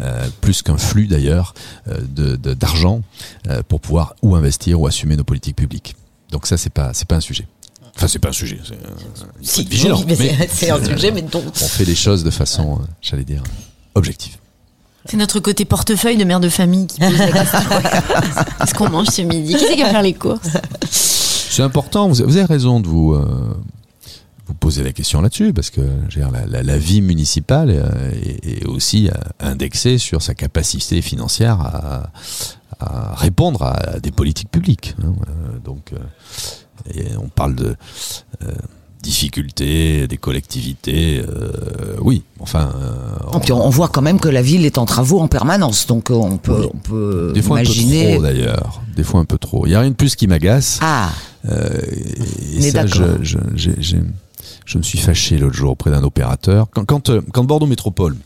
euh, 0.00 0.26
plus 0.40 0.62
qu'un 0.62 0.76
flux 0.78 1.06
d'ailleurs, 1.06 1.54
euh, 1.88 1.98
de- 2.08 2.36
de- 2.36 2.54
d'argent 2.54 3.02
euh, 3.48 3.62
pour 3.68 3.80
pouvoir 3.80 4.14
ou 4.22 4.34
investir 4.34 4.80
ou 4.80 4.86
assumer 4.86 5.16
nos 5.16 5.24
politiques 5.24 5.56
publiques. 5.56 5.94
Donc 6.30 6.46
ça, 6.46 6.56
c'est 6.56 6.72
pas 6.72 6.92
c'est 6.94 7.06
pas 7.06 7.16
un 7.16 7.20
sujet. 7.20 7.46
Enfin, 7.96 8.08
c'est 8.08 8.18
pas 8.18 8.30
un 8.30 8.32
sujet. 8.32 8.58
c'est, 8.64 8.72
euh, 8.74 9.60
être 9.62 9.68
vigilant. 9.68 9.98
oui, 10.00 10.04
mais 10.18 10.48
c'est- 10.50 10.70
un 10.70 10.84
sujet, 10.84 11.12
mais 11.12 11.22
dont 11.22 11.44
On 11.46 11.52
fait 11.68 11.84
les 11.84 11.94
choses 11.94 12.24
de 12.24 12.30
façon, 12.30 12.80
j'allais 13.00 13.22
dire, 13.24 13.44
objective. 13.94 14.36
C'est 15.06 15.16
notre 15.18 15.38
côté 15.38 15.64
portefeuille 15.66 16.16
de 16.16 16.24
mère 16.24 16.40
de 16.40 16.48
famille 16.48 16.86
qui 16.88 16.98
pose 16.98 17.16
la 17.18 17.30
question. 17.30 17.58
Qu'est-ce 18.58 18.74
qu'on 18.74 18.88
mange 18.90 19.08
ce 19.08 19.20
midi? 19.22 19.52
Qui 19.54 19.60
c'est 19.66 19.76
qui 19.76 19.82
va 19.82 19.90
faire 19.90 20.02
les 20.02 20.14
courses? 20.14 20.48
C'est 21.54 21.62
important, 21.62 22.08
vous 22.08 22.20
avez 22.20 22.42
raison 22.42 22.80
de 22.80 22.88
vous, 22.88 23.12
euh, 23.12 23.54
vous 24.46 24.54
poser 24.54 24.82
la 24.82 24.90
question 24.92 25.20
là-dessus, 25.20 25.52
parce 25.52 25.70
que 25.70 25.82
la, 26.50 26.78
vie 26.78 27.00
municipale 27.00 27.70
euh, 27.70 28.10
est, 28.10 28.44
est 28.44 28.66
aussi 28.66 29.08
euh, 29.08 29.12
indexée 29.38 29.98
sur 29.98 30.20
sa 30.20 30.34
capacité 30.34 31.00
financière 31.00 31.60
à, 32.80 33.14
répondre 33.14 33.62
à, 33.62 34.00
des 34.00 34.10
politiques 34.10 34.50
publiques. 34.50 34.96
hein. 35.00 35.12
Euh, 35.28 35.58
donc, 35.60 35.92
euh, 35.92 37.00
on 37.22 37.28
parle 37.28 37.54
de 37.54 37.76
euh, 38.42 38.52
difficultés 39.04 40.08
des 40.08 40.16
collectivités, 40.16 41.22
euh, 41.28 41.96
oui, 42.00 42.22
enfin... 42.40 42.72
euh, 42.74 43.36
Et 43.36 43.40
puis 43.40 43.52
on 43.52 43.64
on 43.66 43.70
voit 43.70 43.88
quand 43.88 44.02
même 44.02 44.18
que 44.18 44.28
la 44.28 44.42
ville 44.42 44.64
est 44.64 44.78
en 44.78 44.86
travaux 44.86 45.20
en 45.20 45.28
permanence, 45.28 45.86
donc 45.86 46.10
euh, 46.10 46.14
on 46.14 46.38
peut, 46.38 46.62
Oui. 46.62 46.68
on 46.74 46.78
peut 46.78 47.32
des 47.34 47.42
fois 47.42 47.58
un 47.58 47.62
peu 47.64 47.72
trop 47.72 48.22
d'ailleurs, 48.22 48.80
des 48.96 49.04
fois 49.04 49.20
un 49.20 49.24
peu 49.24 49.38
trop. 49.38 49.66
Il 49.66 49.70
y 49.72 49.74
a 49.74 49.80
rien 49.80 49.90
de 49.90 49.94
plus 49.94 50.16
qui 50.16 50.26
m'agace. 50.26 50.78
Ah, 50.82 51.10
Euh, 51.46 51.68
et 52.56 52.66
est 52.66 52.70
ça, 52.70 52.86
je, 52.86 54.78
me 54.78 54.82
suis 54.82 54.98
fâché 54.98 55.36
l'autre 55.38 55.54
jour 55.54 55.72
auprès 55.72 55.90
d'un 55.90 56.02
opérateur. 56.02 56.66
Quand, 56.72 56.86
quand, 56.86 57.10
euh, 57.10 57.20
quand 57.32 57.44
Bordeaux 57.44 57.66
Métropole 57.66 58.16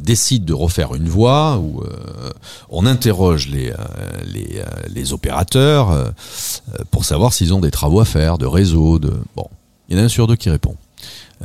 décide 0.00 0.44
de 0.44 0.54
refaire 0.54 0.94
une 0.94 1.08
voie, 1.08 1.58
où 1.58 1.82
euh, 1.82 2.30
on 2.70 2.86
interroge 2.86 3.48
les, 3.48 3.70
euh, 3.72 3.74
les, 4.32 4.60
euh, 4.60 4.64
les 4.94 5.12
opérateurs 5.12 6.12
pour 6.92 7.04
savoir 7.04 7.32
s'ils 7.32 7.52
ont 7.52 7.58
des 7.60 7.72
travaux 7.72 7.98
à 8.00 8.04
faire, 8.04 8.38
de 8.38 8.46
réseau, 8.46 9.00
de 9.00 9.12
bon. 9.34 9.48
Il 9.88 9.96
y 9.96 10.00
en 10.00 10.02
a 10.02 10.06
un 10.06 10.08
sur 10.08 10.26
deux 10.26 10.36
qui 10.36 10.50
répond. 10.50 10.76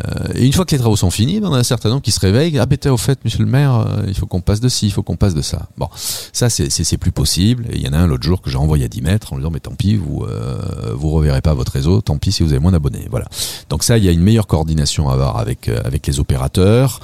Euh, 0.04 0.34
et 0.34 0.44
une 0.48 0.54
fois 0.54 0.66
que 0.66 0.72
les 0.72 0.80
travaux 0.80 0.96
sont 0.96 1.12
finis, 1.12 1.40
ben, 1.40 1.50
on 1.50 1.54
a 1.54 1.60
un 1.60 1.64
certain 1.64 1.88
nombre 1.90 2.02
qui 2.02 2.12
se 2.12 2.20
réveillent. 2.20 2.58
Ah, 2.58 2.66
bêta, 2.66 2.92
au 2.92 2.98
fait, 2.98 3.24
monsieur 3.24 3.38
le 3.44 3.46
maire, 3.46 3.76
euh, 3.76 4.04
il 4.08 4.16
faut 4.16 4.26
qu'on 4.26 4.42
passe 4.42 4.60
de 4.60 4.68
ci, 4.68 4.88
il 4.88 4.92
faut 4.92 5.04
qu'on 5.04 5.18
passe 5.18 5.36
de 5.36 5.44
ça. 5.44 5.68
Bon, 5.78 5.88
ça, 5.94 6.50
c'est- 6.50 6.98
plus 6.98 7.12
possible. 7.12 7.66
Et 7.72 7.76
il 7.76 7.82
y 7.86 7.88
en 7.88 7.94
a 7.94 7.98
un 8.00 8.08
l'autre 8.08 8.24
jour 8.24 8.42
que 8.42 8.50
j'ai 8.50 8.58
envoyé 8.58 8.86
à 8.86 8.88
10 8.88 9.04
mètres 9.04 9.32
en 9.34 9.36
lui 9.36 9.44
disant, 9.44 9.52
mais 9.52 9.60
tant 9.60 9.76
pis, 9.76 9.96
vous 9.96 10.26
euh, 10.28 10.94
vous 10.96 11.12
reverrez 11.12 11.42
pas 11.42 11.54
votre 11.54 11.72
réseau, 11.72 12.02
tant 12.02 12.18
pis 12.18 12.32
si 12.32 12.42
vous 12.42 12.50
avez 12.50 12.60
moins 12.60 12.72
d'abonnés. 12.72 13.08
Voilà. 13.12 13.28
Donc 13.70 13.84
ça, 13.84 14.00
il 14.00 14.04
y 14.04 14.10
a 14.10 14.12
une 14.12 14.22
meilleure 14.22 14.48
coordination 14.48 15.10
à 15.10 15.14
avoir 15.14 15.38
avec, 15.38 15.68
euh, 15.70 15.80
avec 15.86 16.08
les 16.08 16.20
opérateurs, 16.20 17.00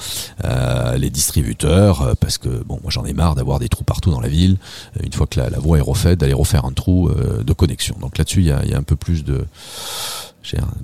euh, 0.46 0.98
les 0.98 1.12
distributeurs, 1.12 2.02
euh, 2.02 2.14
parce 2.20 2.40
que, 2.40 2.50
bon, 2.50 2.80
moi 2.82 2.90
j'en 2.90 3.06
ai 3.06 3.14
marre 3.14 3.36
d'avoir 3.36 3.60
des 3.60 3.70
trous 3.70 3.84
partout 3.84 4.10
dans 4.10 4.20
la 4.22 4.30
ville. 4.30 4.58
Une 5.04 5.14
fois 5.14 5.28
que 5.28 5.40
la, 5.40 5.52
la 5.52 5.60
voie 5.60 5.78
est 5.78 5.82
refaite, 5.82 6.20
d'aller 6.20 6.34
refaire 6.34 6.66
un 6.66 6.72
trou 6.72 7.12
de 7.12 7.54
connexion. 7.54 7.96
Donc 8.02 8.18
là-dessus, 8.18 8.40
il 8.40 8.48
y 8.48 8.52
a, 8.52 8.66
y 8.66 8.74
a 8.74 8.78
un 8.78 8.84
peu 8.84 8.96
plus 8.96 9.24
de 9.24 9.46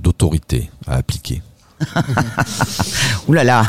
d'autorité 0.01 0.69
à 0.87 0.95
appliquer. 0.95 1.41
Ouh 3.27 3.33
là 3.33 3.43
là, 3.43 3.63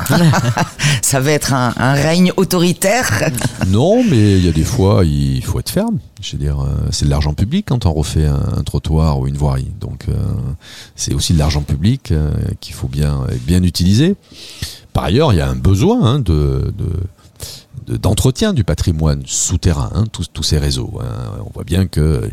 ça 1.02 1.18
va 1.20 1.32
être 1.32 1.52
un, 1.52 1.74
un 1.76 1.94
règne 1.94 2.32
autoritaire. 2.36 3.10
Non, 3.66 4.04
mais 4.04 4.38
il 4.38 4.44
y 4.44 4.48
a 4.48 4.52
des 4.52 4.62
fois, 4.64 5.04
il 5.04 5.44
faut 5.44 5.58
être 5.58 5.70
ferme. 5.70 5.98
Je 6.20 6.32
veux 6.32 6.38
dire, 6.38 6.60
euh, 6.60 6.66
c'est 6.92 7.04
de 7.04 7.10
l'argent 7.10 7.34
public 7.34 7.66
quand 7.68 7.84
on 7.84 7.92
refait 7.92 8.26
un, 8.26 8.40
un 8.58 8.62
trottoir 8.62 9.18
ou 9.18 9.26
une 9.26 9.36
voirie. 9.36 9.72
Donc, 9.80 10.04
euh, 10.08 10.14
c'est 10.94 11.14
aussi 11.14 11.32
de 11.32 11.38
l'argent 11.38 11.62
public 11.62 12.12
euh, 12.12 12.30
qu'il 12.60 12.74
faut 12.74 12.86
bien, 12.86 13.22
bien 13.44 13.62
utiliser. 13.64 14.14
Par 14.92 15.04
ailleurs, 15.04 15.32
il 15.32 15.36
y 15.38 15.40
a 15.40 15.48
un 15.48 15.56
besoin 15.56 16.00
hein, 16.04 16.18
de- 16.20 16.72
de- 16.78 17.00
d'entretien 17.88 18.52
du 18.52 18.64
patrimoine 18.64 19.22
souterrain, 19.26 19.90
hein, 19.94 20.04
tous, 20.10 20.26
tous 20.32 20.42
ces 20.42 20.58
réseaux. 20.58 20.98
hein. 21.00 21.40
On 21.46 21.50
voit 21.52 21.64
bien 21.64 21.86
que 21.86 22.30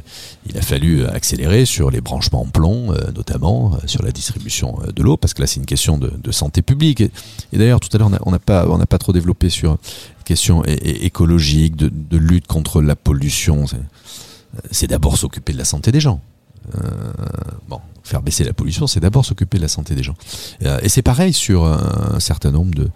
il 0.47 0.57
a 0.57 0.61
fallu 0.61 1.05
accélérer 1.05 1.65
sur 1.65 1.91
les 1.91 2.01
branchements 2.01 2.41
en 2.41 2.45
plomb, 2.45 2.91
euh, 2.91 3.11
notamment 3.15 3.73
euh, 3.73 3.87
sur 3.87 4.03
la 4.03 4.11
distribution 4.11 4.77
euh, 4.81 4.91
de 4.91 5.03
l'eau, 5.03 5.17
parce 5.17 5.33
que 5.33 5.41
là 5.41 5.47
c'est 5.47 5.59
une 5.59 5.65
question 5.65 5.97
de, 5.97 6.31
santé 6.31 6.61
publique. 6.61 7.01
Et, 7.01 7.11
d'ailleurs, 7.53 7.79
tout 7.79 7.89
à 7.93 7.99
l'heure, 7.99 8.09
on 8.25 8.31
n'a 8.31 8.39
pas, 8.39 8.65
pas 8.87 8.97
trop 8.97 9.13
développé 9.13 9.49
sur 9.49 9.77
question 10.25 10.65
é- 10.65 10.73
é- 10.73 11.05
écologique, 11.05 11.75
de, 11.75 12.17
lutte 12.17 12.47
contre 12.47 12.81
la 12.81 12.95
pollution. 12.95 13.65
C'est 14.71 14.87
d'abord 14.87 15.17
s'occuper 15.17 15.53
de 15.53 15.59
la 15.59 15.65
santé 15.65 15.91
des 15.91 15.99
gens. 15.99 16.19
Euh, 16.75 16.79
bon, 17.67 17.79
faire 18.03 18.21
baisser 18.21 18.43
la 18.43 18.53
pollution, 18.53 18.87
c'est 18.87 18.99
d'abord 18.99 19.25
s'occuper 19.25 19.57
de 19.57 19.63
la 19.63 19.67
santé 19.67 19.95
des 19.95 20.03
gens. 20.03 20.15
Euh, 20.63 20.79
et 20.81 20.89
c'est 20.89 21.01
pareil 21.01 21.33
sur 21.33 21.65
un, 21.65 22.15
un 22.15 22.19
certain 22.19 22.51
nombre 22.51 22.73
de 22.73 22.89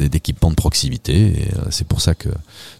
euh, 0.00 0.08
d'équipements 0.08 0.50
de 0.50 0.54
proximité. 0.56 1.14
Et 1.42 1.48
euh, 1.56 1.66
c'est 1.70 1.86
pour 1.86 2.00
ça 2.00 2.14
que 2.14 2.28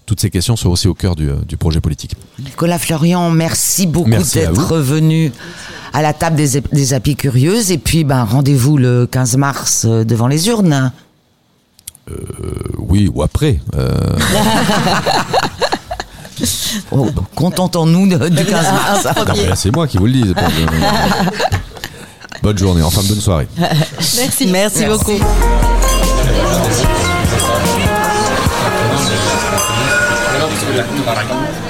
toutes 0.07 0.21
ces 0.21 0.31
questions 0.31 0.57
sont 0.57 0.71
aussi 0.71 0.89
au 0.89 0.95
cœur 0.95 1.17
du, 1.17 1.29
euh, 1.31 1.37
du 1.47 1.57
projet 1.57 1.81
politique. 1.81 2.15
Nicolas 2.39 2.79
Florian, 2.79 3.31
merci 3.31 3.87
beaucoup 3.87 4.09
Merci 4.09 4.39
d'être 4.39 4.67
revenu 4.67 5.33
à 5.93 6.03
la 6.03 6.13
table 6.13 6.37
des, 6.37 6.61
des 6.61 6.95
apicurieuses. 6.95 7.71
Et 7.71 7.79
puis, 7.79 8.05
ben, 8.05 8.25
rendez-vous 8.25 8.77
le 8.77 9.07
15 9.07 9.37
mars 9.37 9.85
euh, 9.87 10.05
devant 10.05 10.29
les 10.29 10.49
urnes. 10.49 10.93
Euh, 12.11 12.15
oui, 12.79 13.11
ou 13.13 13.23
après. 13.23 13.61
Euh, 13.75 13.91
Oh, 16.93 17.09
Contentons-nous 17.35 18.09
de- 18.09 18.29
du 18.29 18.45
15 18.45 18.67
mars. 18.73 19.05
non, 19.17 19.25
mais 19.37 19.47
là, 19.49 19.57
c'est 19.57 19.75
moi 19.75 19.87
qui 19.87 19.99
vous 19.99 20.07
le 20.07 20.13
dis. 20.13 20.35
bonne 22.43 22.59
journée, 22.59 22.83
enfin 22.83 23.01
bonne 23.09 23.21
soirée. 23.21 23.49
Merci. 23.59 24.47
Merci 24.47 24.85
beaucoup. 24.87 25.19
Merci. 30.75 31.68